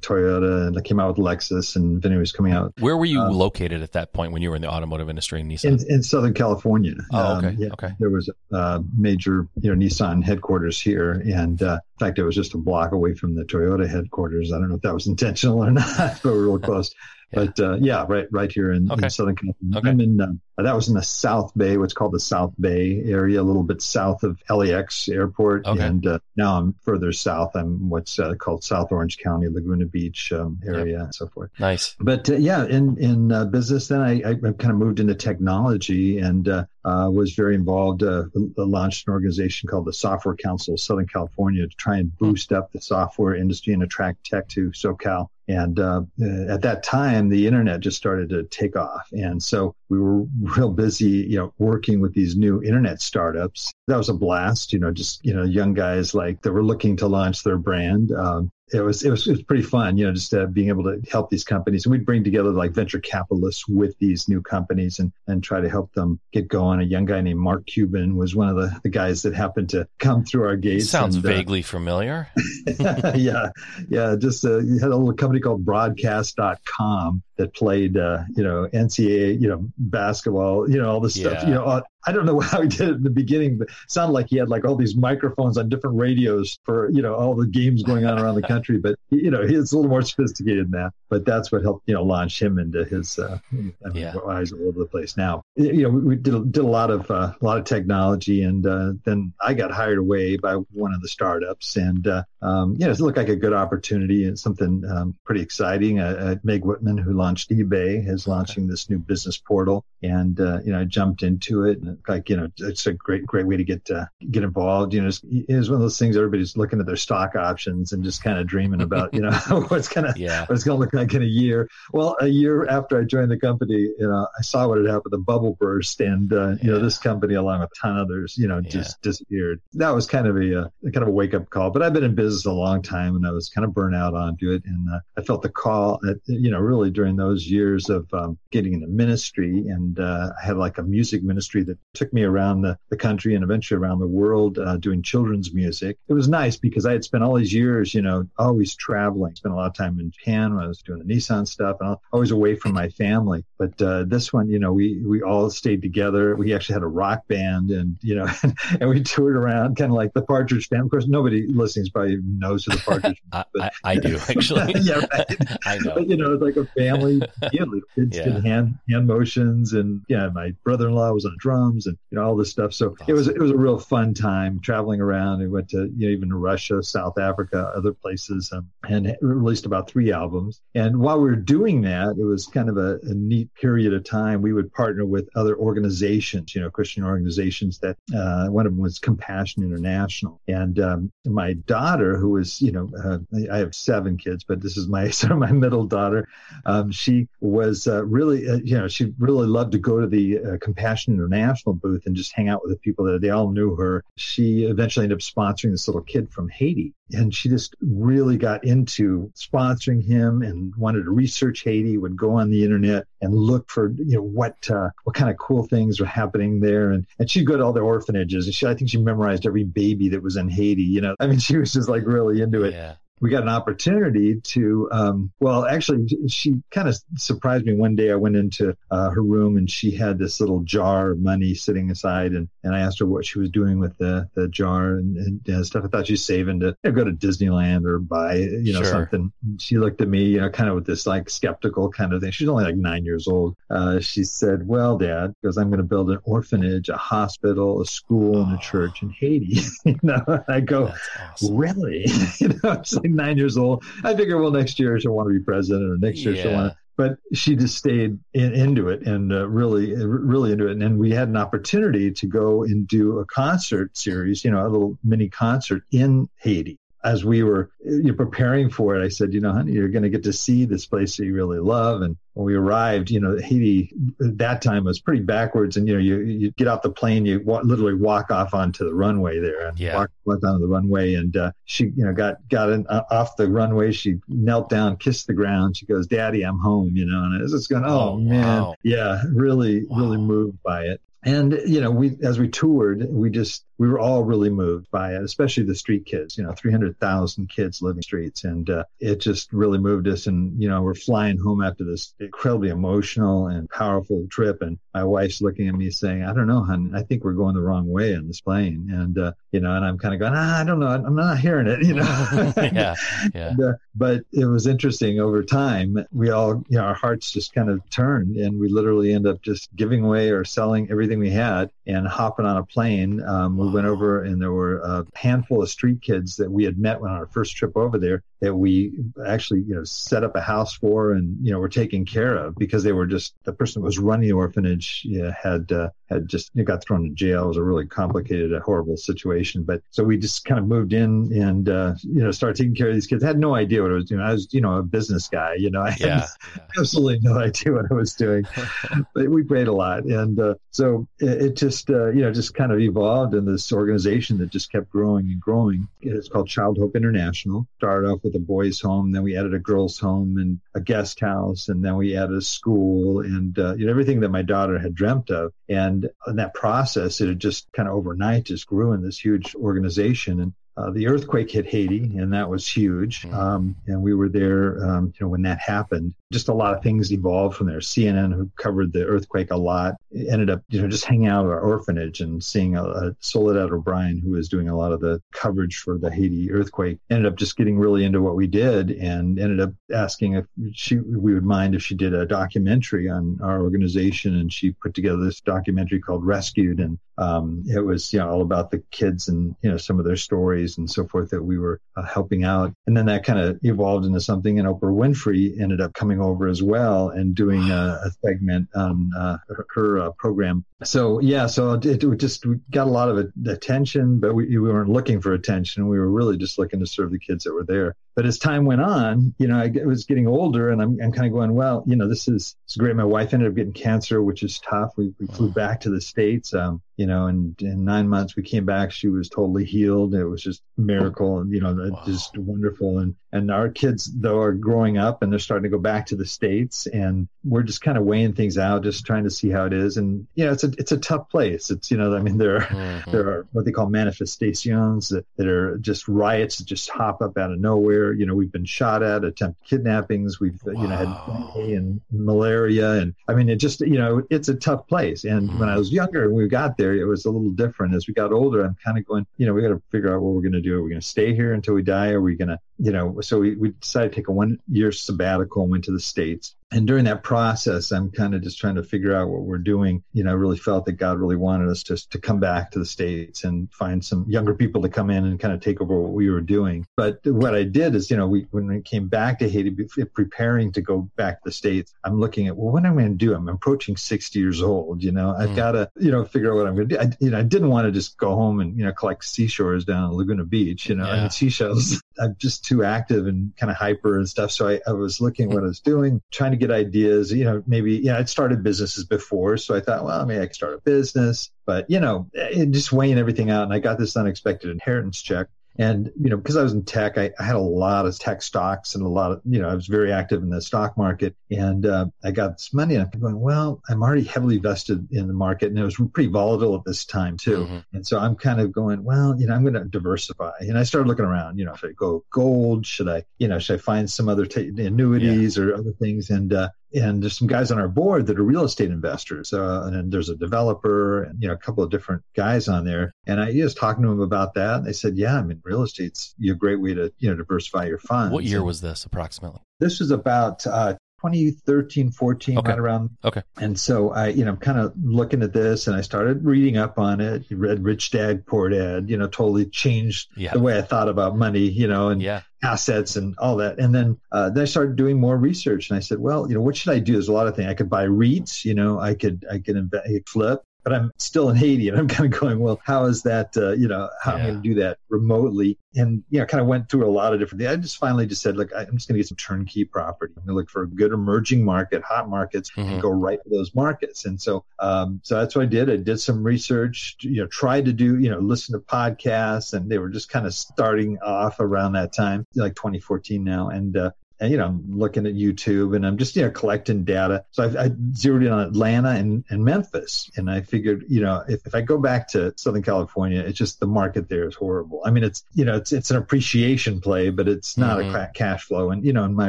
Toyota 0.00 0.66
and 0.66 0.76
they 0.76 0.82
came 0.82 1.00
out 1.00 1.16
with 1.16 1.24
Lexus 1.24 1.76
and 1.76 2.02
Vinny 2.02 2.16
was 2.16 2.32
coming 2.32 2.52
out. 2.52 2.72
Where 2.78 2.96
were 2.96 3.04
you 3.04 3.20
um, 3.20 3.32
located 3.32 3.82
at 3.82 3.92
that 3.92 4.12
point 4.12 4.32
when 4.32 4.42
you 4.42 4.50
were 4.50 4.56
in 4.56 4.62
the 4.62 4.68
automotive 4.68 5.08
industry 5.08 5.40
in 5.40 5.48
Nissan? 5.48 5.82
In, 5.82 5.94
in 5.94 6.02
Southern 6.02 6.34
California. 6.34 6.94
Oh, 7.12 7.38
okay. 7.38 7.48
Um, 7.48 7.56
yeah, 7.58 7.68
okay. 7.72 7.92
There 7.98 8.10
was 8.10 8.30
a 8.52 8.56
uh, 8.56 8.80
major 8.96 9.48
you 9.60 9.74
know 9.74 9.86
Nissan 9.86 10.22
headquarters 10.22 10.80
here, 10.80 11.12
and 11.12 11.62
uh, 11.62 11.80
in 12.00 12.06
fact, 12.06 12.18
it 12.18 12.24
was 12.24 12.34
just 12.34 12.54
a 12.54 12.58
block 12.58 12.92
away 12.92 13.14
from 13.14 13.34
the 13.34 13.44
Toyota 13.44 13.88
headquarters. 13.88 14.52
I 14.52 14.58
don't 14.58 14.68
know 14.68 14.76
if 14.76 14.82
that 14.82 14.94
was 14.94 15.06
intentional 15.06 15.64
or 15.64 15.70
not, 15.70 15.96
but 15.96 16.24
we 16.24 16.30
we're 16.30 16.44
real 16.46 16.58
close. 16.58 16.94
Yeah. 17.32 17.44
But 17.44 17.60
uh, 17.60 17.76
yeah, 17.80 18.04
right, 18.08 18.26
right 18.30 18.50
here 18.50 18.72
in, 18.72 18.90
okay. 18.90 19.04
in 19.04 19.10
Southern 19.10 19.36
California. 19.36 19.78
Okay. 19.78 19.88
I'm 19.88 20.00
in. 20.00 20.20
Uh, 20.20 20.62
that 20.62 20.74
was 20.74 20.88
in 20.88 20.94
the 20.94 21.02
South 21.02 21.52
Bay, 21.56 21.76
what's 21.78 21.94
called 21.94 22.12
the 22.12 22.20
South 22.20 22.52
Bay 22.60 23.02
area, 23.06 23.40
a 23.40 23.44
little 23.44 23.62
bit 23.62 23.80
south 23.80 24.24
of 24.24 24.42
LAX 24.50 25.08
Airport, 25.08 25.66
okay. 25.66 25.82
and 25.82 26.06
uh, 26.06 26.18
now 26.36 26.58
I'm 26.58 26.74
further 26.82 27.12
south. 27.12 27.52
I'm 27.54 27.88
what's 27.88 28.18
uh, 28.18 28.34
called 28.34 28.64
South 28.64 28.92
Orange 28.92 29.18
County, 29.18 29.48
Laguna 29.48 29.86
Beach 29.86 30.32
um, 30.32 30.58
area, 30.66 30.92
yep. 30.92 31.00
and 31.04 31.14
so 31.14 31.28
forth. 31.28 31.50
Nice. 31.58 31.94
But 31.98 32.28
uh, 32.28 32.36
yeah, 32.36 32.66
in 32.66 32.98
in 32.98 33.32
uh, 33.32 33.44
business, 33.46 33.88
then 33.88 34.00
I, 34.00 34.16
I, 34.16 34.34
kind 34.34 34.70
of 34.70 34.76
moved 34.76 35.00
into 35.00 35.14
technology 35.14 36.18
and 36.18 36.46
was 36.84 37.34
very 37.34 37.54
involved. 37.54 38.02
launched 38.02 39.06
an 39.06 39.12
organization 39.12 39.68
called 39.68 39.86
the 39.86 39.92
Software 39.92 40.34
Council 40.34 40.74
of 40.74 40.80
Southern 40.80 41.06
California 41.06 41.66
to 41.66 41.76
try 41.76 41.98
and 41.98 42.12
hmm. 42.18 42.30
boost 42.30 42.52
up 42.52 42.72
the 42.72 42.80
software 42.80 43.34
industry 43.34 43.72
and 43.72 43.82
attract 43.82 44.26
tech 44.26 44.48
to 44.48 44.70
SoCal. 44.70 45.28
And 45.50 45.78
uh, 45.78 46.02
at 46.48 46.62
that 46.62 46.82
time, 46.82 47.28
the 47.28 47.46
internet 47.46 47.80
just 47.80 47.96
started 47.96 48.28
to 48.30 48.44
take 48.44 48.76
off. 48.76 49.08
And 49.12 49.42
so 49.42 49.74
we 49.88 49.98
were 49.98 50.22
real 50.56 50.70
busy, 50.70 51.26
you 51.28 51.36
know, 51.36 51.52
working 51.58 52.00
with 52.00 52.14
these 52.14 52.36
new 52.36 52.62
internet 52.62 53.00
startups. 53.00 53.72
That 53.88 53.96
was 53.96 54.08
a 54.08 54.14
blast, 54.14 54.72
you 54.72 54.78
know, 54.78 54.92
just, 54.92 55.24
you 55.24 55.34
know, 55.34 55.42
young 55.42 55.74
guys 55.74 56.14
like 56.14 56.42
that 56.42 56.52
were 56.52 56.62
looking 56.62 56.96
to 56.98 57.08
launch 57.08 57.42
their 57.42 57.58
brand. 57.58 58.12
Um, 58.12 58.50
it 58.72 58.80
was, 58.80 59.02
it 59.02 59.10
was 59.10 59.26
it 59.26 59.32
was 59.32 59.42
pretty 59.42 59.62
fun, 59.62 59.96
you 59.96 60.06
know, 60.06 60.12
just 60.12 60.32
uh, 60.32 60.46
being 60.46 60.68
able 60.68 60.84
to 60.84 61.00
help 61.10 61.30
these 61.30 61.44
companies. 61.44 61.84
And 61.84 61.92
we'd 61.92 62.06
bring 62.06 62.24
together 62.24 62.50
like 62.50 62.72
venture 62.72 63.00
capitalists 63.00 63.66
with 63.68 63.98
these 63.98 64.28
new 64.28 64.42
companies 64.42 64.98
and 64.98 65.12
and 65.26 65.42
try 65.42 65.60
to 65.60 65.68
help 65.68 65.92
them 65.94 66.20
get 66.32 66.48
going. 66.48 66.80
A 66.80 66.84
young 66.84 67.04
guy 67.04 67.20
named 67.20 67.40
Mark 67.40 67.66
Cuban 67.66 68.16
was 68.16 68.34
one 68.34 68.48
of 68.48 68.56
the, 68.56 68.78
the 68.82 68.88
guys 68.88 69.22
that 69.22 69.34
happened 69.34 69.70
to 69.70 69.88
come 69.98 70.24
through 70.24 70.44
our 70.44 70.56
gates. 70.56 70.90
Sounds 70.90 71.16
and, 71.16 71.24
uh, 71.24 71.28
vaguely 71.28 71.60
uh, 71.60 71.64
familiar. 71.64 72.28
yeah, 73.14 73.50
yeah. 73.88 74.16
Just 74.18 74.44
uh, 74.44 74.58
had 74.58 74.90
a 74.90 74.96
little 74.96 75.12
company 75.14 75.40
called 75.40 75.64
Broadcast.com 75.64 77.22
that 77.40 77.54
played, 77.54 77.96
uh, 77.96 78.24
you 78.36 78.44
know, 78.44 78.68
NCAA, 78.72 79.40
you 79.40 79.48
know, 79.48 79.66
basketball, 79.78 80.70
you 80.70 80.80
know, 80.80 80.90
all 80.90 81.00
this 81.00 81.16
yeah. 81.16 81.30
stuff. 81.30 81.48
You 81.48 81.54
know, 81.54 81.82
I 82.06 82.12
don't 82.12 82.26
know 82.26 82.40
how 82.40 82.62
he 82.62 82.68
did 82.68 82.88
it 82.88 82.96
in 82.96 83.02
the 83.02 83.10
beginning, 83.10 83.58
but 83.58 83.68
it 83.68 83.74
sounded 83.88 84.12
like 84.12 84.28
he 84.28 84.36
had 84.36 84.48
like 84.48 84.64
all 84.64 84.76
these 84.76 84.96
microphones 84.96 85.58
on 85.58 85.68
different 85.68 85.98
radios 85.98 86.58
for, 86.64 86.90
you 86.90 87.02
know, 87.02 87.14
all 87.14 87.34
the 87.34 87.46
games 87.46 87.82
going 87.82 88.06
on 88.06 88.18
around 88.18 88.34
the 88.36 88.42
country. 88.42 88.78
But, 88.78 88.96
you 89.10 89.30
know, 89.30 89.46
he's 89.46 89.72
a 89.72 89.76
little 89.76 89.90
more 89.90 90.02
sophisticated 90.02 90.70
than 90.70 90.82
that. 90.82 90.92
But 91.08 91.24
that's 91.24 91.50
what 91.50 91.62
helped, 91.62 91.88
you 91.88 91.94
know, 91.94 92.02
launch 92.02 92.40
him 92.40 92.58
into 92.58 92.84
his, 92.84 93.18
uh, 93.18 93.38
I 93.52 93.56
mean, 93.56 93.74
yeah. 93.94 94.14
eyes 94.28 94.52
all 94.52 94.68
over 94.68 94.78
the 94.78 94.86
place 94.86 95.16
now. 95.16 95.42
You 95.56 95.82
know, 95.82 95.88
we, 95.90 96.16
did, 96.16 96.52
did 96.52 96.64
a 96.64 96.68
lot 96.68 96.90
of, 96.90 97.10
uh, 97.10 97.32
a 97.40 97.44
lot 97.44 97.58
of 97.58 97.64
technology. 97.64 98.42
And 98.42 98.64
uh, 98.66 98.92
then 99.04 99.32
I 99.40 99.54
got 99.54 99.70
hired 99.70 99.98
away 99.98 100.36
by 100.36 100.54
one 100.54 100.94
of 100.94 101.00
the 101.00 101.08
startups. 101.08 101.76
And, 101.76 102.06
uh, 102.06 102.22
um, 102.42 102.76
you 102.78 102.86
know, 102.86 102.92
it 102.92 103.00
looked 103.00 103.18
like 103.18 103.28
a 103.28 103.36
good 103.36 103.52
opportunity 103.52 104.24
and 104.24 104.38
something 104.38 104.84
um, 104.88 105.16
pretty 105.24 105.42
exciting. 105.42 105.98
Uh, 105.98 106.36
Meg 106.42 106.64
Whitman, 106.64 106.98
who 106.98 107.12
launched 107.12 107.29
eBay, 107.36 108.06
is 108.06 108.26
launching 108.26 108.66
this 108.66 108.88
new 108.90 108.98
business 108.98 109.36
portal. 109.36 109.84
And, 110.02 110.40
uh, 110.40 110.60
you 110.64 110.72
know, 110.72 110.80
I 110.80 110.84
jumped 110.84 111.22
into 111.22 111.64
it 111.64 111.80
and 111.80 111.98
like 112.08 112.28
you 112.28 112.36
know 112.36 112.48
it's 112.58 112.86
a 112.86 112.92
great 112.92 113.26
great 113.26 113.46
way 113.46 113.56
to 113.56 113.64
get 113.64 113.90
uh, 113.90 114.06
get 114.30 114.42
involved 114.42 114.94
you 114.94 115.00
know 115.00 115.08
it's, 115.08 115.20
it's, 115.24 115.68
one 115.68 115.76
of 115.76 115.80
those 115.80 115.98
things 115.98 116.16
everybody's 116.16 116.56
looking 116.56 116.80
at 116.80 116.86
their 116.86 116.96
stock 116.96 117.36
options 117.36 117.92
and 117.92 118.04
just 118.04 118.22
kind 118.22 118.38
of 118.38 118.46
dreaming 118.46 118.80
about 118.80 119.14
you 119.14 119.20
know 119.20 119.30
what's 119.68 119.88
gonna 119.88 120.12
yeah. 120.16 120.46
what's 120.46 120.64
gonna 120.64 120.78
look 120.78 120.92
like 120.92 121.12
in 121.14 121.22
a 121.22 121.26
year 121.26 121.68
well 121.92 122.16
a 122.20 122.26
year 122.26 122.66
after 122.66 123.00
i 123.00 123.04
joined 123.04 123.30
the 123.30 123.38
company 123.38 123.74
you 123.74 123.96
know 123.98 124.26
i 124.38 124.42
saw 124.42 124.66
what 124.68 124.78
had 124.78 124.86
happened 124.86 125.12
the 125.12 125.18
bubble 125.18 125.56
burst 125.58 126.00
and 126.00 126.32
uh, 126.32 126.50
you 126.50 126.58
yeah. 126.62 126.70
know 126.72 126.78
this 126.80 126.98
company 126.98 127.34
along 127.34 127.60
with 127.60 127.70
a 127.70 127.80
ton 127.80 127.96
of 127.96 128.06
others 128.06 128.36
you 128.36 128.48
know 128.48 128.60
just 128.60 128.98
yeah. 129.02 129.10
disappeared 129.10 129.60
that 129.74 129.94
was 129.94 130.06
kind 130.06 130.26
of 130.26 130.36
a, 130.36 130.40
a, 130.40 130.60
uh, 130.62 130.68
kind 130.84 131.02
of 131.02 131.08
a 131.08 131.12
wake 131.12 131.34
up 131.34 131.48
call 131.50 131.70
but 131.70 131.82
i've 131.82 131.92
been 131.92 132.04
in 132.04 132.14
business 132.14 132.46
a 132.46 132.52
long 132.52 132.82
time 132.82 133.16
and 133.16 133.26
i 133.26 133.30
was 133.30 133.48
kind 133.48 133.64
of 133.64 133.72
burnt 133.74 133.94
out 133.94 134.14
onto 134.14 134.50
it 134.52 134.62
and 134.64 134.88
uh, 134.92 134.98
i 135.16 135.22
felt 135.22 135.42
the 135.42 135.48
call 135.48 136.00
at, 136.08 136.16
you 136.26 136.50
know 136.50 136.58
really 136.58 136.90
during 136.90 137.16
those 137.20 137.46
years 137.46 137.88
of 137.88 138.12
um, 138.12 138.38
getting 138.50 138.72
into 138.72 138.86
ministry 138.86 139.64
and 139.68 139.98
uh, 139.98 140.30
i 140.42 140.46
had 140.46 140.56
like 140.56 140.78
a 140.78 140.82
music 140.82 141.22
ministry 141.22 141.62
that 141.62 141.78
took 141.94 142.12
me 142.12 142.22
around 142.22 142.62
the, 142.62 142.78
the 142.90 142.96
country 142.96 143.34
and 143.34 143.44
eventually 143.44 143.78
around 143.78 143.98
the 143.98 144.06
world 144.06 144.58
uh, 144.58 144.76
doing 144.76 145.02
children's 145.02 145.52
music. 145.52 145.98
It 146.08 146.12
was 146.12 146.28
nice 146.28 146.56
because 146.56 146.86
I 146.86 146.92
had 146.92 147.04
spent 147.04 147.22
all 147.22 147.36
these 147.36 147.52
years, 147.52 147.94
you 147.94 148.02
know, 148.02 148.26
always 148.38 148.74
traveling. 148.74 149.34
Spent 149.34 149.52
a 149.52 149.56
lot 149.56 149.66
of 149.66 149.74
time 149.74 149.98
in 149.98 150.10
Japan 150.10 150.54
when 150.54 150.64
I 150.64 150.68
was 150.68 150.82
doing 150.82 151.04
the 151.04 151.14
Nissan 151.14 151.46
stuff 151.46 151.78
and 151.80 151.96
always 152.12 152.30
away 152.30 152.56
from 152.56 152.72
my 152.72 152.88
family. 152.88 153.44
But 153.58 153.80
uh, 153.82 154.04
this 154.06 154.32
one, 154.32 154.48
you 154.48 154.58
know, 154.58 154.72
we 154.72 155.02
we 155.04 155.22
all 155.22 155.50
stayed 155.50 155.82
together. 155.82 156.36
We 156.36 156.54
actually 156.54 156.74
had 156.74 156.82
a 156.82 156.88
rock 156.88 157.26
band, 157.28 157.70
and 157.70 157.96
you 158.02 158.14
know, 158.16 158.26
and, 158.80 158.88
we 158.88 159.02
toured 159.02 159.36
around, 159.36 159.76
kind 159.76 159.90
of 159.90 159.96
like 159.96 160.12
the 160.14 160.22
Partridge 160.22 160.68
Family. 160.68 160.86
Of 160.86 160.90
course, 160.90 161.06
nobody 161.06 161.46
listening 161.46 161.86
probably 161.92 162.18
knows 162.24 162.64
who 162.64 162.72
the 162.72 162.78
Partridge. 162.86 163.20
I, 163.32 163.44
I, 163.60 163.70
I, 163.84 163.96
do 163.96 164.16
actually. 164.28 164.74
yeah, 164.80 165.04
right. 165.12 165.58
I 165.66 165.78
know. 165.78 165.94
But 165.94 166.08
you 166.08 166.16
know, 166.16 166.32
it's 166.34 166.42
like 166.42 166.56
a 166.56 166.66
family. 166.66 167.09
You 167.10 167.20
know, 167.52 167.80
kids 167.94 168.16
yeah. 168.16 168.24
did 168.24 168.44
hand 168.44 168.78
hand 168.88 169.06
motions, 169.06 169.72
and 169.72 170.02
yeah, 170.08 170.28
my 170.28 170.54
brother-in-law 170.64 171.12
was 171.12 171.24
on 171.24 171.36
drums, 171.38 171.86
and 171.86 171.96
you 172.10 172.18
know 172.18 172.24
all 172.24 172.36
this 172.36 172.50
stuff. 172.50 172.72
So 172.72 172.92
awesome. 172.92 173.06
it 173.08 173.12
was 173.12 173.28
it 173.28 173.38
was 173.38 173.50
a 173.50 173.56
real 173.56 173.78
fun 173.78 174.14
time 174.14 174.60
traveling 174.60 175.00
around. 175.00 175.40
We 175.40 175.48
went 175.48 175.70
to 175.70 175.90
you 175.96 176.08
know, 176.08 176.12
even 176.12 176.28
to 176.30 176.36
Russia, 176.36 176.82
South 176.82 177.18
Africa, 177.18 177.72
other 177.74 177.92
places, 177.92 178.50
um, 178.52 178.70
and 178.88 179.16
released 179.20 179.66
about 179.66 179.90
three 179.90 180.12
albums. 180.12 180.60
And 180.74 181.00
while 181.00 181.20
we 181.20 181.30
were 181.30 181.36
doing 181.36 181.82
that, 181.82 182.16
it 182.18 182.24
was 182.24 182.46
kind 182.46 182.68
of 182.68 182.76
a, 182.76 182.98
a, 183.02 183.14
neat 183.14 183.52
period 183.54 183.92
of 183.92 184.04
time. 184.04 184.42
We 184.42 184.52
would 184.52 184.72
partner 184.72 185.04
with 185.04 185.28
other 185.36 185.56
organizations, 185.56 186.54
you 186.54 186.60
know, 186.60 186.70
Christian 186.70 187.04
organizations. 187.04 187.78
That 187.78 187.96
uh, 188.14 188.48
one 188.48 188.66
of 188.66 188.72
them 188.72 188.82
was 188.82 188.98
Compassion 188.98 189.62
International, 189.62 190.40
and 190.48 190.78
um, 190.78 191.12
my 191.26 191.54
daughter, 191.54 192.16
who 192.16 192.30
was 192.30 192.60
you 192.60 192.72
know, 192.72 192.90
uh, 193.02 193.18
I 193.52 193.58
have 193.58 193.74
seven 193.74 194.16
kids, 194.16 194.44
but 194.44 194.60
this 194.60 194.76
is 194.76 194.88
my 194.88 195.10
sort 195.10 195.32
of 195.32 195.38
my 195.38 195.52
middle 195.52 195.84
daughter. 195.84 196.28
Um, 196.64 196.89
she 196.94 197.28
was 197.40 197.86
uh, 197.86 198.04
really, 198.04 198.48
uh, 198.48 198.58
you 198.62 198.76
know, 198.76 198.88
she 198.88 199.12
really 199.18 199.46
loved 199.46 199.72
to 199.72 199.78
go 199.78 200.00
to 200.00 200.06
the 200.06 200.38
uh, 200.38 200.56
Compassion 200.60 201.14
International 201.14 201.74
booth 201.74 202.06
and 202.06 202.16
just 202.16 202.32
hang 202.32 202.48
out 202.48 202.62
with 202.62 202.72
the 202.72 202.78
people 202.78 203.04
there. 203.04 203.18
they 203.18 203.30
all 203.30 203.50
knew 203.50 203.74
her. 203.76 204.04
She 204.16 204.64
eventually 204.64 205.04
ended 205.04 205.18
up 205.18 205.22
sponsoring 205.22 205.70
this 205.70 205.88
little 205.88 206.02
kid 206.02 206.30
from 206.32 206.48
Haiti. 206.48 206.94
And 207.12 207.34
she 207.34 207.48
just 207.48 207.74
really 207.80 208.36
got 208.36 208.64
into 208.64 209.32
sponsoring 209.34 210.04
him 210.04 210.42
and 210.42 210.72
wanted 210.76 211.04
to 211.04 211.10
research 211.10 211.62
Haiti, 211.62 211.98
would 211.98 212.16
go 212.16 212.32
on 212.32 212.50
the 212.50 212.62
internet 212.62 213.06
and 213.20 213.34
look 213.34 213.68
for, 213.68 213.90
you 213.90 214.16
know, 214.16 214.22
what, 214.22 214.56
uh, 214.70 214.90
what 215.02 215.16
kind 215.16 215.30
of 215.30 215.36
cool 215.36 215.66
things 215.66 215.98
were 215.98 216.06
happening 216.06 216.60
there. 216.60 216.92
And, 216.92 217.06
and 217.18 217.28
she'd 217.28 217.46
go 217.46 217.56
to 217.56 217.64
all 217.64 217.72
the 217.72 217.80
orphanages. 217.80 218.46
And 218.46 218.54
she, 218.54 218.66
I 218.66 218.74
think 218.74 218.90
she 218.90 218.98
memorized 218.98 219.44
every 219.44 219.64
baby 219.64 220.08
that 220.10 220.22
was 220.22 220.36
in 220.36 220.48
Haiti. 220.48 220.82
You 220.82 221.00
know, 221.00 221.16
I 221.18 221.26
mean, 221.26 221.40
she 221.40 221.56
was 221.56 221.72
just 221.72 221.88
like 221.88 222.06
really 222.06 222.42
into 222.42 222.62
it. 222.62 222.74
Yeah 222.74 222.94
we 223.20 223.30
got 223.30 223.42
an 223.42 223.48
opportunity 223.48 224.40
to, 224.40 224.88
um, 224.90 225.30
well, 225.40 225.66
actually, 225.66 226.06
she 226.28 226.62
kind 226.70 226.88
of 226.88 226.96
surprised 227.16 227.66
me 227.66 227.74
one 227.74 227.94
day. 227.94 228.10
I 228.10 228.16
went 228.16 228.36
into 228.36 228.76
uh, 228.90 229.10
her 229.10 229.22
room 229.22 229.56
and 229.56 229.70
she 229.70 229.90
had 229.90 230.18
this 230.18 230.40
little 230.40 230.60
jar 230.60 231.10
of 231.10 231.20
money 231.20 231.54
sitting 231.54 231.90
aside, 231.90 232.32
and, 232.32 232.48
and 232.64 232.74
I 232.74 232.80
asked 232.80 233.00
her 233.00 233.06
what 233.06 233.26
she 233.26 233.38
was 233.38 233.50
doing 233.50 233.78
with 233.78 233.96
the, 233.98 234.28
the 234.34 234.48
jar 234.48 234.94
and, 234.94 235.16
and 235.16 235.40
know, 235.46 235.62
stuff. 235.62 235.84
I 235.84 235.88
thought 235.88 236.06
she's 236.06 236.24
saving 236.24 236.60
to 236.60 236.76
you 236.82 236.90
know, 236.90 236.92
go 236.92 237.04
to 237.04 237.12
Disneyland 237.12 237.84
or 237.84 237.98
buy, 237.98 238.36
you 238.36 238.72
know, 238.72 238.82
sure. 238.82 238.92
something. 238.92 239.32
She 239.58 239.76
looked 239.76 240.00
at 240.00 240.08
me, 240.08 240.24
you 240.24 240.40
know, 240.40 240.50
kind 240.50 240.68
of 240.68 240.74
with 240.76 240.86
this 240.86 241.06
like 241.06 241.28
skeptical 241.28 241.90
kind 241.90 242.12
of 242.12 242.22
thing. 242.22 242.30
She's 242.30 242.48
only 242.48 242.64
like 242.64 242.76
nine 242.76 243.04
years 243.04 243.28
old. 243.28 243.56
Uh, 243.68 244.00
she 244.00 244.24
said, 244.24 244.66
"Well, 244.66 244.98
Dad, 244.98 245.34
because 245.40 245.56
I'm 245.56 245.68
going 245.68 245.78
to 245.78 245.84
build 245.84 246.10
an 246.10 246.18
orphanage, 246.24 246.88
a 246.88 246.96
hospital, 246.96 247.80
a 247.80 247.86
school, 247.86 248.38
oh. 248.38 248.42
and 248.42 248.54
a 248.54 248.58
church 248.58 249.02
in 249.02 249.10
Haiti." 249.10 249.60
you 249.84 249.98
know, 250.02 250.44
I 250.48 250.60
go, 250.60 250.92
awesome. 251.32 251.56
"Really?" 251.56 252.06
you 252.38 252.48
know, 252.48 252.72
it's 252.72 252.94
like 252.94 253.09
nine 253.14 253.36
years 253.38 253.56
old. 253.56 253.84
I 254.04 254.14
figure, 254.14 254.40
well, 254.40 254.50
next 254.50 254.78
year 254.78 254.98
she'll 254.98 255.12
want 255.12 255.28
to 255.28 255.38
be 255.38 255.44
president, 255.44 255.92
or 255.92 255.98
next 255.98 256.20
year 256.20 256.34
yeah. 256.34 256.42
she'll 256.42 256.52
want 256.52 256.72
to. 256.72 256.78
But 256.96 257.16
she 257.32 257.56
just 257.56 257.78
stayed 257.78 258.18
in, 258.34 258.52
into 258.52 258.88
it 258.88 259.06
and 259.06 259.32
uh, 259.32 259.48
really, 259.48 259.94
really 259.94 260.52
into 260.52 260.68
it. 260.68 260.72
And 260.72 260.82
then 260.82 260.98
we 260.98 261.10
had 261.12 261.28
an 261.28 261.36
opportunity 261.36 262.10
to 262.10 262.26
go 262.26 262.62
and 262.62 262.86
do 262.86 263.20
a 263.20 263.24
concert 263.24 263.96
series, 263.96 264.44
you 264.44 264.50
know, 264.50 264.66
a 264.66 264.68
little 264.68 264.98
mini 265.02 265.30
concert 265.30 265.82
in 265.92 266.28
Haiti. 266.36 266.79
As 267.02 267.24
we 267.24 267.42
were 267.42 267.70
you 267.84 268.02
know, 268.02 268.14
preparing 268.14 268.68
for 268.68 268.94
it, 268.94 269.04
I 269.04 269.08
said, 269.08 269.32
you 269.32 269.40
know, 269.40 269.52
honey, 269.52 269.72
you're 269.72 269.88
going 269.88 270.02
to 270.02 270.10
get 270.10 270.24
to 270.24 270.32
see 270.32 270.66
this 270.66 270.84
place 270.86 271.16
that 271.16 271.24
you 271.24 271.34
really 271.34 271.58
love. 271.58 272.02
And 272.02 272.16
when 272.34 272.44
we 272.44 272.54
arrived, 272.54 273.10
you 273.10 273.20
know, 273.20 273.38
Haiti 273.38 273.92
at 274.22 274.36
that 274.38 274.60
time 274.62 274.84
was 274.84 275.00
pretty 275.00 275.22
backwards. 275.22 275.76
And, 275.78 275.88
you 275.88 275.94
know, 275.94 276.00
you, 276.00 276.18
you 276.20 276.50
get 276.52 276.68
off 276.68 276.82
the 276.82 276.90
plane, 276.90 277.24
you 277.24 277.40
wa- 277.42 277.62
literally 277.62 277.94
walk 277.94 278.30
off 278.30 278.52
onto 278.52 278.84
the 278.84 278.94
runway 278.94 279.38
there 279.40 279.68
and 279.68 279.80
Yeah. 279.80 279.96
walk, 279.96 280.10
walk 280.26 280.44
onto 280.44 280.60
the 280.60 280.68
runway. 280.68 281.14
And, 281.14 281.34
uh, 281.36 281.52
she, 281.64 281.84
you 281.84 282.04
know, 282.04 282.12
got, 282.12 282.46
got 282.48 282.70
in, 282.70 282.86
uh, 282.88 283.02
off 283.10 283.36
the 283.36 283.48
runway. 283.48 283.92
She 283.92 284.16
knelt 284.28 284.68
down, 284.68 284.96
kissed 284.98 285.26
the 285.26 285.34
ground. 285.34 285.78
She 285.78 285.86
goes, 285.86 286.06
daddy, 286.06 286.42
I'm 286.42 286.58
home, 286.58 286.96
you 286.96 287.06
know, 287.06 287.24
and 287.24 287.34
I 287.38 287.42
was 287.42 287.52
just 287.52 287.70
going, 287.70 287.84
oh, 287.86 288.10
Oh, 288.10 288.16
man. 288.18 288.62
wow. 288.62 288.74
Yeah. 288.82 289.22
Really, 289.32 289.84
really 289.90 290.18
moved 290.18 290.62
by 290.62 290.82
it. 290.84 291.00
And, 291.22 291.52
you 291.66 291.80
know, 291.80 291.90
we, 291.90 292.16
as 292.22 292.38
we 292.38 292.48
toured, 292.48 293.06
we 293.10 293.30
just, 293.30 293.64
we 293.78 293.88
were 293.88 293.98
all 293.98 294.22
really 294.24 294.50
moved 294.50 294.90
by 294.90 295.14
it, 295.14 295.22
especially 295.22 295.64
the 295.64 295.74
street 295.74 296.06
kids, 296.06 296.36
you 296.36 296.44
know, 296.44 296.52
300,000 296.52 297.48
kids 297.48 297.82
living 297.82 298.02
streets. 298.02 298.44
And, 298.44 298.68
uh, 298.68 298.84
it 299.00 299.20
just 299.20 299.52
really 299.52 299.78
moved 299.78 300.08
us. 300.08 300.26
And, 300.26 300.60
you 300.62 300.68
know, 300.68 300.82
we're 300.82 300.94
flying 300.94 301.38
home 301.38 301.62
after 301.62 301.84
this 301.84 302.14
incredibly 302.20 302.70
emotional 302.70 303.48
and 303.48 303.68
powerful 303.68 304.26
trip. 304.30 304.62
And 304.62 304.78
my 304.94 305.04
wife's 305.04 305.42
looking 305.42 305.68
at 305.68 305.74
me 305.74 305.90
saying, 305.90 306.24
I 306.24 306.32
don't 306.32 306.46
know, 306.46 306.62
hon, 306.62 306.92
I 306.94 307.02
think 307.02 307.24
we're 307.24 307.32
going 307.32 307.54
the 307.54 307.62
wrong 307.62 307.86
way 307.86 308.14
on 308.14 308.26
this 308.26 308.40
plane. 308.40 308.90
And, 308.90 309.18
uh, 309.18 309.32
you 309.52 309.60
know, 309.60 309.74
and 309.74 309.84
I'm 309.84 309.98
kind 309.98 310.14
of 310.14 310.20
going, 310.20 310.34
ah, 310.34 310.60
I 310.60 310.64
don't 310.64 310.80
know. 310.80 310.88
I'm 310.88 311.16
not 311.16 311.38
hearing 311.38 311.66
it, 311.66 311.82
you 311.82 311.94
know. 311.94 312.52
yeah, 312.56 312.94
yeah. 313.34 313.50
And, 313.50 313.62
uh, 313.62 313.72
but 313.94 314.22
it 314.32 314.44
was 314.44 314.66
interesting 314.66 315.18
over 315.18 315.42
time. 315.42 315.96
We 316.12 316.30
all, 316.30 316.62
you 316.68 316.78
know, 316.78 316.84
our 316.84 316.94
hearts 316.94 317.32
just 317.32 317.52
kind 317.52 317.68
of 317.68 317.88
turned 317.90 318.36
and 318.36 318.60
we 318.60 318.68
literally 318.68 319.12
end 319.12 319.26
up 319.26 319.42
just 319.42 319.74
giving 319.74 320.04
away 320.04 320.30
or 320.30 320.44
selling 320.44 320.90
everything 320.90 321.09
we 321.18 321.30
had 321.30 321.70
and 321.86 322.06
hopping 322.06 322.46
on 322.46 322.56
a 322.56 322.64
plane. 322.64 323.22
Um, 323.22 323.56
we 323.56 323.70
went 323.70 323.86
over 323.86 324.22
and 324.22 324.40
there 324.40 324.52
were 324.52 324.78
a 324.78 325.06
handful 325.14 325.62
of 325.62 325.70
street 325.70 326.02
kids 326.02 326.36
that 326.36 326.50
we 326.50 326.64
had 326.64 326.78
met 326.78 327.00
on 327.00 327.10
our 327.10 327.26
first 327.26 327.56
trip 327.56 327.76
over 327.76 327.98
there 327.98 328.22
that 328.40 328.54
we 328.54 328.92
actually, 329.26 329.60
you 329.60 329.74
know, 329.74 329.84
set 329.84 330.24
up 330.24 330.34
a 330.34 330.40
house 330.40 330.74
for 330.74 331.12
and, 331.12 331.36
you 331.42 331.52
know, 331.52 331.58
were 331.58 331.68
taken 331.68 332.06
care 332.06 332.36
of 332.36 332.54
because 332.56 332.82
they 332.82 332.92
were 332.92 333.06
just, 333.06 333.34
the 333.44 333.52
person 333.52 333.82
that 333.82 333.86
was 333.86 333.98
running 333.98 334.28
the 334.28 334.32
orphanage 334.32 335.02
yeah, 335.04 335.30
had, 335.42 335.70
uh, 335.72 335.90
had 336.08 336.26
just 336.26 336.50
you 336.54 336.62
know, 336.62 336.66
got 336.66 336.82
thrown 336.82 337.04
in 337.04 337.14
jail. 337.14 337.44
It 337.44 337.48
was 337.48 337.56
a 337.58 337.62
really 337.62 337.86
complicated, 337.86 338.54
a 338.54 338.60
horrible 338.60 338.96
situation. 338.96 339.62
But 339.64 339.82
so 339.90 340.04
we 340.04 340.16
just 340.16 340.44
kind 340.44 340.58
of 340.58 340.66
moved 340.66 340.92
in 340.92 341.30
and, 341.34 341.68
uh, 341.68 341.94
you 342.02 342.22
know, 342.22 342.30
started 342.30 342.56
taking 342.56 342.74
care 342.74 342.88
of 342.88 342.94
these 342.94 343.06
kids. 343.06 343.22
I 343.22 343.26
had 343.26 343.38
no 343.38 343.54
idea 343.54 343.82
what 343.82 343.90
I 343.90 343.94
was 343.94 344.06
doing. 344.06 344.22
I 344.22 344.32
was, 344.32 344.48
you 344.52 344.60
know, 344.62 344.78
a 344.78 344.82
business 344.82 345.28
guy, 345.28 345.54
you 345.58 345.70
know, 345.70 345.82
I 345.82 345.90
had 345.90 346.00
Yeah. 346.00 346.26
absolutely 346.78 347.20
no 347.22 347.38
idea 347.38 347.72
what 347.72 347.86
I 347.90 347.94
was 347.94 348.14
doing, 348.14 348.46
but 349.14 349.28
we 349.28 349.42
prayed 349.42 349.68
a 349.68 349.72
lot. 349.72 350.04
And, 350.04 350.38
uh, 350.40 350.54
so 350.70 350.99
it, 351.18 351.42
it 351.42 351.56
just, 351.56 351.90
uh, 351.90 352.08
you 352.08 352.22
know, 352.22 352.32
just 352.32 352.54
kind 352.54 352.72
of 352.72 352.80
evolved 352.80 353.34
in 353.34 353.44
this 353.44 353.72
organization 353.72 354.38
that 354.38 354.50
just 354.50 354.70
kept 354.70 354.90
growing 354.90 355.26
and 355.26 355.40
growing. 355.40 355.88
It's 356.00 356.28
called 356.28 356.48
Child 356.48 356.78
Hope 356.78 356.96
International. 356.96 357.66
Started 357.76 358.08
off 358.08 358.20
with 358.22 358.34
a 358.36 358.40
boys 358.40 358.80
home, 358.80 359.12
then 359.12 359.22
we 359.22 359.36
added 359.36 359.54
a 359.54 359.58
girls 359.58 359.98
home 359.98 360.38
and 360.38 360.60
a 360.74 360.80
guest 360.80 361.20
house, 361.20 361.68
and 361.68 361.84
then 361.84 361.96
we 361.96 362.16
added 362.16 362.36
a 362.36 362.42
school 362.42 363.20
and, 363.20 363.58
uh, 363.58 363.74
you 363.74 363.86
know, 363.86 363.90
everything 363.90 364.20
that 364.20 364.30
my 364.30 364.42
daughter 364.42 364.78
had 364.78 364.94
dreamt 364.94 365.30
of. 365.30 365.52
And 365.68 366.08
in 366.26 366.36
that 366.36 366.54
process, 366.54 367.20
it 367.20 367.28
had 367.28 367.38
just 367.38 367.70
kind 367.72 367.88
of 367.88 367.94
overnight 367.94 368.44
just 368.44 368.66
grew 368.66 368.92
in 368.92 369.02
this 369.02 369.18
huge 369.18 369.54
organization. 369.54 370.40
And 370.40 370.52
uh, 370.80 370.90
the 370.90 371.06
earthquake 371.06 371.50
hit 371.50 371.66
Haiti, 371.66 372.16
and 372.16 372.32
that 372.32 372.48
was 372.48 372.66
huge. 372.66 373.22
Mhm. 373.22 373.34
Um, 373.34 373.76
and 373.86 374.02
we 374.02 374.14
were 374.14 374.28
there, 374.28 374.84
um, 374.84 375.06
you 375.06 375.26
know, 375.26 375.28
when 375.28 375.42
that 375.42 375.58
happened. 375.58 376.14
Just 376.32 376.48
a 376.48 376.54
lot 376.54 376.74
of 376.74 376.82
things 376.82 377.12
evolved 377.12 377.56
from 377.56 377.66
there. 377.66 377.80
CNN, 377.80 378.32
who 378.32 378.50
covered 378.56 378.92
the 378.92 379.04
earthquake 379.04 379.50
a 379.50 379.56
lot, 379.56 379.96
ended 380.14 380.48
up, 380.48 380.62
you 380.68 380.80
know, 380.80 380.88
just 380.88 381.04
hanging 381.04 381.26
out 381.26 381.44
at 381.44 381.50
our 381.50 381.60
orphanage 381.60 382.20
and 382.20 382.42
seeing 382.42 382.76
a, 382.76 382.84
a 382.84 383.16
Soledad 383.20 383.72
O'Brien, 383.72 384.18
who 384.18 384.30
was 384.30 384.48
doing 384.48 384.68
a 384.68 384.76
lot 384.76 384.92
of 384.92 385.00
the 385.00 385.20
coverage 385.32 385.78
for 385.78 385.98
the 385.98 386.10
Haiti 386.10 386.50
earthquake, 386.52 386.98
ended 387.10 387.26
up 387.26 387.36
just 387.36 387.56
getting 387.56 387.78
really 387.78 388.04
into 388.04 388.22
what 388.22 388.36
we 388.36 388.46
did, 388.46 388.92
and 388.92 389.38
ended 389.38 389.60
up 389.60 389.72
asking 389.92 390.34
if 390.34 390.46
she 390.72 390.96
we 390.98 391.34
would 391.34 391.44
mind 391.44 391.74
if 391.74 391.82
she 391.82 391.94
did 391.94 392.14
a 392.14 392.26
documentary 392.26 393.08
on 393.08 393.38
our 393.42 393.62
organization, 393.62 394.36
and 394.36 394.52
she 394.52 394.72
put 394.72 394.94
together 394.94 395.22
this 395.24 395.40
documentary 395.40 396.00
called 396.00 396.24
Rescued, 396.24 396.78
and 396.80 396.98
um, 397.20 397.62
it 397.66 397.80
was 397.80 398.12
you 398.12 398.18
know 398.18 398.28
all 398.28 398.42
about 398.42 398.70
the 398.70 398.82
kids 398.90 399.28
and 399.28 399.54
you 399.62 399.70
know 399.70 399.76
some 399.76 399.98
of 399.98 400.06
their 400.06 400.16
stories 400.16 400.78
and 400.78 400.90
so 400.90 401.06
forth 401.06 401.30
that 401.30 401.42
we 401.42 401.58
were 401.58 401.80
uh, 401.96 402.02
helping 402.02 402.44
out. 402.44 402.72
And 402.86 402.96
then 402.96 403.06
that 403.06 403.24
kind 403.24 403.38
of 403.38 403.58
evolved 403.62 404.06
into 404.06 404.20
something 404.20 404.58
and 404.58 404.66
oprah 404.66 404.80
winfrey 404.82 405.60
ended 405.60 405.80
up 405.80 405.92
coming 405.92 406.20
over 406.20 406.48
as 406.48 406.62
well 406.62 407.10
and 407.10 407.34
doing 407.34 407.70
a, 407.70 408.00
a 408.04 408.10
segment 408.24 408.68
on 408.74 409.10
uh, 409.16 409.36
her, 409.48 409.66
her 409.74 409.98
uh, 410.00 410.10
program. 410.12 410.64
So 410.82 411.20
yeah 411.20 411.46
so 411.46 411.74
it, 411.74 411.84
it 411.84 412.16
just 412.16 412.46
got 412.70 412.86
a 412.86 412.90
lot 412.90 413.10
of 413.10 413.30
attention 413.46 414.18
but 414.18 414.34
we, 414.34 414.46
we 414.46 414.72
weren't 414.72 414.88
looking 414.88 415.20
for 415.20 415.34
attention. 415.34 415.88
We 415.88 415.98
were 415.98 416.10
really 416.10 416.38
just 416.38 416.58
looking 416.58 416.80
to 416.80 416.86
serve 416.86 417.12
the 417.12 417.18
kids 417.18 417.44
that 417.44 417.52
were 417.52 417.64
there 417.64 417.96
but 418.16 418.26
as 418.26 418.38
time 418.38 418.64
went 418.64 418.80
on, 418.80 419.34
you 419.38 419.46
know, 419.46 419.56
I 419.58 419.70
was 419.84 420.04
getting 420.04 420.26
older 420.26 420.70
and 420.70 420.82
I'm, 420.82 420.98
I'm 421.02 421.12
kind 421.12 421.26
of 421.26 421.32
going, 421.32 421.54
well, 421.54 421.84
you 421.86 421.96
know, 421.96 422.08
this 422.08 422.28
is, 422.28 422.56
great. 422.78 422.96
My 422.96 423.04
wife 423.04 423.32
ended 423.32 423.48
up 423.48 423.54
getting 423.54 423.72
cancer, 423.72 424.22
which 424.22 424.42
is 424.42 424.58
tough. 424.58 424.90
We, 424.96 425.12
we 425.18 425.26
flew 425.28 425.50
back 425.50 425.80
to 425.80 425.90
the 425.90 426.00
States, 426.00 426.52
um, 426.54 426.82
you 426.96 427.06
know, 427.06 427.26
and 427.26 427.60
in 427.62 427.84
nine 427.84 428.08
months 428.08 428.36
we 428.36 428.42
came 428.42 428.64
back. 428.64 428.92
She 428.92 429.08
was 429.08 429.28
totally 429.28 429.64
healed. 429.64 430.14
It 430.14 430.26
was 430.26 430.42
just 430.42 430.62
a 430.78 430.80
miracle 430.80 431.40
and, 431.40 431.52
you 431.52 431.60
know, 431.60 431.74
Wow. 431.74 432.02
just 432.04 432.36
wonderful. 432.36 432.98
And, 432.98 433.14
and 433.32 433.50
our 433.50 433.68
kids 433.68 434.10
though 434.14 434.38
are 434.40 434.52
growing 434.52 434.98
up 434.98 435.22
and 435.22 435.30
they're 435.32 435.38
starting 435.38 435.64
to 435.70 435.76
go 435.76 435.80
back 435.80 436.06
to 436.06 436.16
the 436.16 436.26
States 436.26 436.86
and 436.86 437.28
we're 437.44 437.62
just 437.62 437.80
kind 437.80 437.96
of 437.96 438.04
weighing 438.04 438.32
things 438.34 438.58
out, 438.58 438.82
just 438.82 439.06
trying 439.06 439.24
to 439.24 439.30
see 439.30 439.48
how 439.50 439.64
it 439.64 439.72
is. 439.72 439.96
And, 439.96 440.26
you 440.34 440.44
know, 440.44 440.52
it's 440.52 440.64
a, 440.64 440.70
it's 440.78 440.92
a 440.92 440.98
tough 440.98 441.28
place. 441.30 441.70
It's, 441.70 441.90
you 441.90 441.96
know, 441.96 442.14
I 442.14 442.20
mean, 442.20 442.38
there 442.38 442.56
are, 442.56 442.60
Mhm. 442.60 443.10
there 443.12 443.28
are 443.28 443.46
what 443.52 443.64
they 443.64 443.72
call 443.72 443.88
manifestations 443.88 445.08
that, 445.08 445.26
that 445.36 445.46
are 445.46 445.78
just 445.78 446.08
riots 446.08 446.58
that 446.58 446.64
just 446.66 446.90
hop 446.90 447.22
up 447.22 447.36
out 447.38 447.52
of 447.52 447.58
nowhere. 447.60 448.12
You 448.12 448.26
know, 448.26 448.34
we've 448.34 448.52
been 448.52 448.64
shot 448.64 449.02
at, 449.02 449.24
attempted 449.24 449.64
kidnappings. 449.66 450.40
We've, 450.40 450.60
you 450.66 450.88
know, 450.88 450.96
had 450.96 451.06
and 451.54 452.00
malaria. 452.10 452.92
And 452.92 453.14
I 453.28 453.34
mean, 453.34 453.48
it 453.48 453.56
just, 453.56 453.80
you 453.80 453.98
know, 453.98 454.22
it's 454.30 454.48
a 454.48 454.54
tough 454.54 454.86
place. 454.88 455.24
And 455.24 455.58
when 455.58 455.68
I 455.68 455.76
was 455.76 455.92
younger 455.92 456.24
and 456.24 456.34
we 456.34 456.46
got 456.48 456.76
there, 456.76 456.94
it 456.94 457.04
was 457.04 457.24
a 457.24 457.30
little 457.30 457.50
different. 457.50 457.94
As 457.94 458.06
we 458.06 458.14
got 458.14 458.32
older, 458.32 458.64
I'm 458.64 458.76
kind 458.84 458.98
of 458.98 459.06
going, 459.06 459.26
you 459.36 459.46
know, 459.46 459.54
we 459.54 459.62
got 459.62 459.68
to 459.68 459.82
figure 459.90 460.14
out 460.14 460.22
what 460.22 460.34
we're 460.34 460.42
going 460.42 460.52
to 460.52 460.60
do. 460.60 460.76
Are 460.78 460.82
we 460.82 460.90
going 460.90 461.00
to 461.00 461.06
stay 461.06 461.34
here 461.34 461.52
until 461.52 461.74
we 461.74 461.82
die? 461.82 462.10
Are 462.10 462.20
we 462.20 462.36
going 462.36 462.48
to, 462.48 462.58
you 462.80 462.92
know, 462.92 463.20
so 463.20 463.40
we, 463.40 463.56
we 463.56 463.70
decided 463.70 464.12
to 464.12 464.16
take 464.16 464.28
a 464.28 464.32
one 464.32 464.58
year 464.68 464.90
sabbatical 464.90 465.62
and 465.62 465.70
went 465.70 465.84
to 465.84 465.92
the 465.92 466.00
States. 466.00 466.54
And 466.72 466.86
during 466.86 467.04
that 467.06 467.24
process, 467.24 467.90
I'm 467.90 468.10
kind 468.12 468.34
of 468.34 468.42
just 468.42 468.58
trying 468.58 468.76
to 468.76 468.82
figure 468.84 469.14
out 469.14 469.28
what 469.28 469.42
we're 469.42 469.58
doing. 469.58 470.04
You 470.12 470.22
know, 470.22 470.30
I 470.30 470.34
really 470.34 470.56
felt 470.56 470.84
that 470.86 470.92
God 470.92 471.18
really 471.18 471.34
wanted 471.36 471.68
us 471.68 471.82
just 471.82 472.12
to 472.12 472.18
come 472.20 472.38
back 472.38 472.70
to 472.70 472.78
the 472.78 472.86
States 472.86 473.42
and 473.42 473.68
find 473.72 474.04
some 474.04 474.24
younger 474.28 474.54
people 474.54 474.80
to 474.82 474.88
come 474.88 475.10
in 475.10 475.24
and 475.24 475.40
kind 475.40 475.52
of 475.52 475.60
take 475.60 475.80
over 475.80 476.00
what 476.00 476.12
we 476.12 476.30
were 476.30 476.40
doing. 476.40 476.86
But 476.96 477.18
what 477.24 477.56
I 477.56 477.64
did 477.64 477.96
is, 477.96 478.08
you 478.08 478.16
know, 478.16 478.28
we, 478.28 478.46
when 478.52 478.68
we 478.68 478.82
came 478.82 479.08
back 479.08 479.40
to 479.40 479.48
Haiti, 479.48 479.76
preparing 480.14 480.70
to 480.72 480.80
go 480.80 481.10
back 481.16 481.42
to 481.42 481.48
the 481.48 481.52
States, 481.52 481.92
I'm 482.04 482.20
looking 482.20 482.46
at, 482.46 482.56
well, 482.56 482.72
what 482.72 482.84
am 482.86 482.92
I 482.98 483.02
going 483.02 483.18
to 483.18 483.26
do? 483.26 483.34
I'm 483.34 483.48
approaching 483.48 483.96
60 483.96 484.38
years 484.38 484.62
old. 484.62 485.02
You 485.02 485.10
know, 485.12 485.34
I've 485.36 485.50
Mm. 485.50 485.56
got 485.56 485.72
to, 485.72 485.90
you 485.98 486.12
know, 486.12 486.24
figure 486.24 486.52
out 486.52 486.56
what 486.58 486.68
I'm 486.68 486.76
going 486.76 486.88
to 486.88 486.94
do. 486.96 487.00
I, 487.00 487.10
you 487.20 487.30
know, 487.30 487.38
I 487.38 487.42
didn't 487.42 487.68
want 487.70 487.86
to 487.86 487.92
just 487.92 488.16
go 488.16 488.34
home 488.36 488.60
and, 488.60 488.78
you 488.78 488.84
know, 488.84 488.92
collect 488.92 489.24
seashores 489.24 489.84
down 489.84 490.04
at 490.04 490.12
Laguna 490.12 490.44
Beach, 490.44 490.88
you 490.88 490.94
know, 490.94 491.06
Yeah. 491.08 491.22
mean, 491.22 491.30
seashells. 491.30 492.00
I'm 492.20 492.36
just 492.38 492.64
too 492.64 492.84
active 492.84 493.26
and 493.26 493.56
kind 493.56 493.70
of 493.70 493.76
hyper 493.76 494.16
and 494.18 494.28
stuff. 494.28 494.52
So 494.52 494.68
I, 494.68 494.80
I 494.86 494.92
was 494.92 495.20
looking 495.20 495.46
at 495.48 495.54
what 495.54 495.64
I 495.64 495.66
was 495.66 495.80
doing, 495.80 496.20
trying 496.30 496.50
to 496.52 496.56
get 496.60 496.70
ideas, 496.70 497.32
you 497.32 497.44
know, 497.44 497.62
maybe, 497.66 497.92
know, 498.12 498.18
I'd 498.18 498.28
started 498.28 498.62
businesses 498.62 499.04
before. 499.04 499.56
So 499.56 499.74
I 499.74 499.80
thought, 499.80 500.04
well, 500.04 500.24
maybe 500.26 500.40
I 500.40 500.46
could 500.46 500.54
start 500.54 500.74
a 500.74 500.78
business, 500.78 501.50
but, 501.66 501.90
you 501.90 502.00
know, 502.00 502.28
eh, 502.34 502.66
just 502.66 502.92
weighing 502.92 503.18
everything 503.18 503.50
out. 503.50 503.64
And 503.64 503.72
I 503.72 503.78
got 503.78 503.98
this 503.98 504.16
unexpected 504.16 504.70
inheritance 504.70 505.20
check. 505.20 505.48
And, 505.80 506.12
you 506.20 506.28
know, 506.28 506.36
because 506.36 506.58
I 506.58 506.62
was 506.62 506.74
in 506.74 506.84
tech, 506.84 507.16
I, 507.16 507.30
I 507.40 507.42
had 507.42 507.56
a 507.56 507.58
lot 507.58 508.04
of 508.04 508.18
tech 508.18 508.42
stocks 508.42 508.94
and 508.94 509.02
a 509.02 509.08
lot 509.08 509.32
of, 509.32 509.40
you 509.46 509.58
know, 509.58 509.66
I 509.66 509.74
was 509.74 509.86
very 509.86 510.12
active 510.12 510.42
in 510.42 510.50
the 510.50 510.60
stock 510.60 510.98
market 510.98 511.34
and 511.50 511.86
uh, 511.86 512.04
I 512.22 512.32
got 512.32 512.58
this 512.58 512.74
money 512.74 512.96
and 512.96 513.08
I'm 513.10 513.18
going, 513.18 513.40
well, 513.40 513.80
I'm 513.88 514.02
already 514.02 514.24
heavily 514.24 514.58
vested 514.58 515.08
in 515.10 515.26
the 515.26 515.32
market 515.32 515.68
and 515.70 515.78
it 515.78 515.82
was 515.82 515.96
pretty 516.12 516.28
volatile 516.28 516.74
at 516.74 516.84
this 516.84 517.06
time 517.06 517.38
too. 517.38 517.64
Mhm. 517.64 517.84
And 517.94 518.06
so 518.06 518.18
I'm 518.18 518.36
kind 518.36 518.60
of 518.60 518.72
going, 518.72 519.04
well, 519.04 519.34
you 519.40 519.46
know, 519.46 519.54
I'm 519.54 519.62
going 519.62 519.72
to 519.72 519.84
diversify. 519.84 520.52
And 520.60 520.76
I 520.76 520.82
started 520.82 521.08
looking 521.08 521.24
around, 521.24 521.56
you 521.56 521.64
know, 521.64 521.74
should 521.76 521.90
I 521.90 521.94
go 521.94 522.26
gold? 522.30 522.84
Should 522.84 523.08
I, 523.08 523.24
you 523.38 523.48
know, 523.48 523.58
should 523.58 523.76
I 523.76 523.82
find 523.82 524.10
some 524.10 524.28
other 524.28 524.44
t- 524.44 524.68
annuities 524.68 525.56
or 525.56 525.74
other 525.74 525.92
things? 525.92 526.28
And, 526.28 526.52
uh, 526.52 526.68
and 526.92 527.22
there's 527.22 527.38
some 527.38 527.48
guys 527.48 527.70
on 527.70 527.78
our 527.78 527.88
board 527.88 528.26
that 528.26 528.38
are 528.38 528.44
real 528.44 528.64
estate 528.64 528.90
investors. 528.90 529.52
Uh, 529.52 529.82
and 529.84 529.94
then 529.94 530.10
there's 530.10 530.28
a 530.28 530.36
developer 530.36 531.24
and, 531.24 531.42
you 531.42 531.48
know, 531.48 531.54
a 531.54 531.58
couple 531.58 531.84
of 531.84 531.90
different 531.90 532.22
guys 532.34 532.68
on 532.68 532.84
there. 532.84 533.12
And 533.26 533.40
I 533.40 533.52
was 533.52 533.74
talking 533.74 534.02
to 534.02 534.08
them 534.08 534.20
about 534.20 534.54
that. 534.54 534.78
And 534.78 534.86
they 534.86 534.92
said, 534.92 535.16
yeah, 535.16 535.36
I 535.36 535.42
mean, 535.42 535.60
real 535.64 535.82
estate's 535.82 536.34
a 536.42 536.54
great 536.54 536.80
way 536.80 536.94
to, 536.94 537.12
you 537.18 537.30
know, 537.30 537.36
diversify 537.36 537.86
your 537.86 537.98
funds. 537.98 538.32
What 538.32 538.44
year 538.44 538.62
was 538.62 538.80
this 538.80 539.04
approximately? 539.04 539.60
this 539.80 539.98
was 539.98 540.10
about, 540.10 540.66
uh, 540.66 540.94
2013, 541.22 542.10
14, 542.10 542.58
Okay. 542.58 542.68
right 542.70 542.78
around 542.78 543.10
Okay. 543.24 543.42
and 543.58 543.78
so 543.78 544.10
I, 544.10 544.28
you 544.28 544.44
know, 544.44 544.52
I'm 544.52 544.56
kind 544.56 544.78
of 544.78 544.92
looking 545.02 545.42
at 545.42 545.52
this 545.52 545.86
and 545.86 545.96
I 545.96 546.00
started 546.00 546.44
reading 546.44 546.76
up 546.76 546.98
on 546.98 547.20
it, 547.20 547.44
read 547.50 547.84
Rich 547.84 548.10
Dad, 548.10 548.46
Poor 548.46 548.68
Dad, 548.68 549.08
you 549.10 549.16
know, 549.16 549.26
totally 549.28 549.66
changed 549.66 550.28
Yeah. 550.36 550.52
the 550.52 550.60
way 550.60 550.78
I 550.78 550.82
thought 550.82 551.08
about 551.08 551.36
money, 551.36 551.60
you 551.68 551.86
know, 551.88 552.08
and 552.08 552.22
Yeah. 552.22 552.40
assets 552.62 553.16
and 553.16 553.34
all 553.38 553.56
that. 553.56 553.78
And 553.78 553.94
then, 553.94 554.18
uh, 554.32 554.50
then 554.50 554.62
I 554.62 554.66
started 554.66 554.96
doing 554.96 555.18
more 555.20 555.36
research 555.36 555.90
and 555.90 555.96
I 555.96 556.00
said, 556.00 556.18
well, 556.18 556.48
you 556.48 556.54
know, 556.54 556.60
what 556.62 556.76
should 556.76 556.92
I 556.92 556.98
do? 556.98 557.12
There's 557.14 557.28
a 557.28 557.32
lot 557.32 557.46
of 557.46 557.56
things. 557.56 557.68
I 557.68 557.74
could 557.74 557.88
buy 557.90 558.06
REITs, 558.06 558.64
you 558.64 558.74
know, 558.74 558.98
I 558.98 559.14
could, 559.14 559.44
I 559.50 559.58
could 559.58 559.76
invest, 559.76 560.06
flip. 560.28 560.62
But 560.82 560.92
I'm 560.92 561.12
still 561.18 561.50
in 561.50 561.56
Haiti 561.56 561.88
and 561.88 561.98
I'm 561.98 562.08
kind 562.08 562.32
of 562.32 562.40
going, 562.40 562.58
well, 562.58 562.80
how 562.84 563.04
is 563.04 563.22
that, 563.22 563.56
uh, 563.56 563.72
you 563.72 563.88
know, 563.88 564.08
how 564.22 564.32
yeah. 564.32 564.38
I'm 564.38 564.44
going 564.44 564.62
to 564.62 564.68
do 564.68 564.74
that 564.80 564.98
remotely? 565.08 565.78
And, 565.94 566.22
you 566.30 566.38
know, 566.38 566.46
kind 566.46 566.60
of 566.60 566.66
went 566.66 566.88
through 566.88 567.06
a 567.06 567.10
lot 567.10 567.34
of 567.34 567.40
different 567.40 567.60
things. 567.60 567.72
I 567.72 567.76
just 567.76 567.98
finally 567.98 568.26
just 568.26 568.42
said, 568.42 568.56
look, 568.56 568.70
I'm 568.76 568.96
just 568.96 569.08
going 569.08 569.14
to 569.14 569.20
get 569.20 569.28
some 569.28 569.36
turnkey 569.36 569.84
property. 569.84 570.32
I'm 570.36 570.46
going 570.46 570.54
to 570.54 570.60
look 570.60 570.70
for 570.70 570.82
a 570.82 570.88
good 570.88 571.12
emerging 571.12 571.64
market, 571.64 572.02
hot 572.02 572.28
markets, 572.28 572.70
mm-hmm. 572.70 572.92
and 572.92 573.02
go 573.02 573.10
right 573.10 573.42
for 573.42 573.50
those 573.50 573.74
markets. 573.74 574.24
And 574.24 574.40
so, 574.40 574.64
um, 574.78 575.20
so 575.22 575.38
that's 575.38 575.56
what 575.56 575.62
I 575.62 575.66
did. 575.66 575.90
I 575.90 575.96
did 575.96 576.18
some 576.18 576.42
research, 576.42 577.16
you 577.20 577.42
know, 577.42 577.46
tried 577.48 577.84
to 577.86 577.92
do, 577.92 578.18
you 578.18 578.30
know, 578.30 578.38
listen 578.38 578.78
to 578.78 578.84
podcasts 578.84 579.72
and 579.72 579.90
they 579.90 579.98
were 579.98 580.08
just 580.08 580.30
kind 580.30 580.46
of 580.46 580.54
starting 580.54 581.18
off 581.22 581.60
around 581.60 581.92
that 581.92 582.12
time, 582.12 582.46
like 582.54 582.74
2014 582.74 583.42
now. 583.42 583.68
And, 583.68 583.96
uh, 583.96 584.10
and, 584.10 584.12
you 584.42 584.56
know, 584.56 584.66
I'm 584.66 584.98
looking 584.98 585.26
at 585.26 585.34
YouTube 585.34 585.94
and 585.94 586.06
I'm 586.06 586.18
just, 586.18 586.36
you 586.36 586.42
know, 586.42 586.50
collecting 586.50 587.04
data. 587.04 587.44
So 587.50 587.64
I, 587.64 587.84
I 587.84 587.90
zeroed 588.14 588.42
in 588.42 588.52
on 588.52 588.60
Atlanta 588.60 589.10
and, 589.10 589.44
and 589.50 589.64
Memphis. 589.64 590.30
And 590.36 590.50
I 590.50 590.62
figured, 590.62 591.04
you 591.08 591.20
know, 591.20 591.42
if, 591.48 591.66
if 591.66 591.74
I 591.74 591.80
go 591.80 591.98
back 591.98 592.28
to 592.28 592.54
Southern 592.56 592.82
California, 592.82 593.40
it's 593.40 593.58
just 593.58 593.80
the 593.80 593.86
market 593.86 594.28
there 594.28 594.48
is 594.48 594.54
horrible. 594.54 595.02
I 595.04 595.10
mean, 595.10 595.24
it's, 595.24 595.44
you 595.52 595.64
know, 595.64 595.76
it's, 595.76 595.92
it's 595.92 596.10
an 596.10 596.16
appreciation 596.16 597.00
play, 597.00 597.30
but 597.30 597.48
it's 597.48 597.76
not 597.76 597.98
mm-hmm. 597.98 598.14
a 598.14 598.30
cash 598.34 598.64
flow. 598.64 598.90
And, 598.90 599.04
you 599.04 599.12
know, 599.12 599.24
in 599.24 599.34
my 599.34 599.48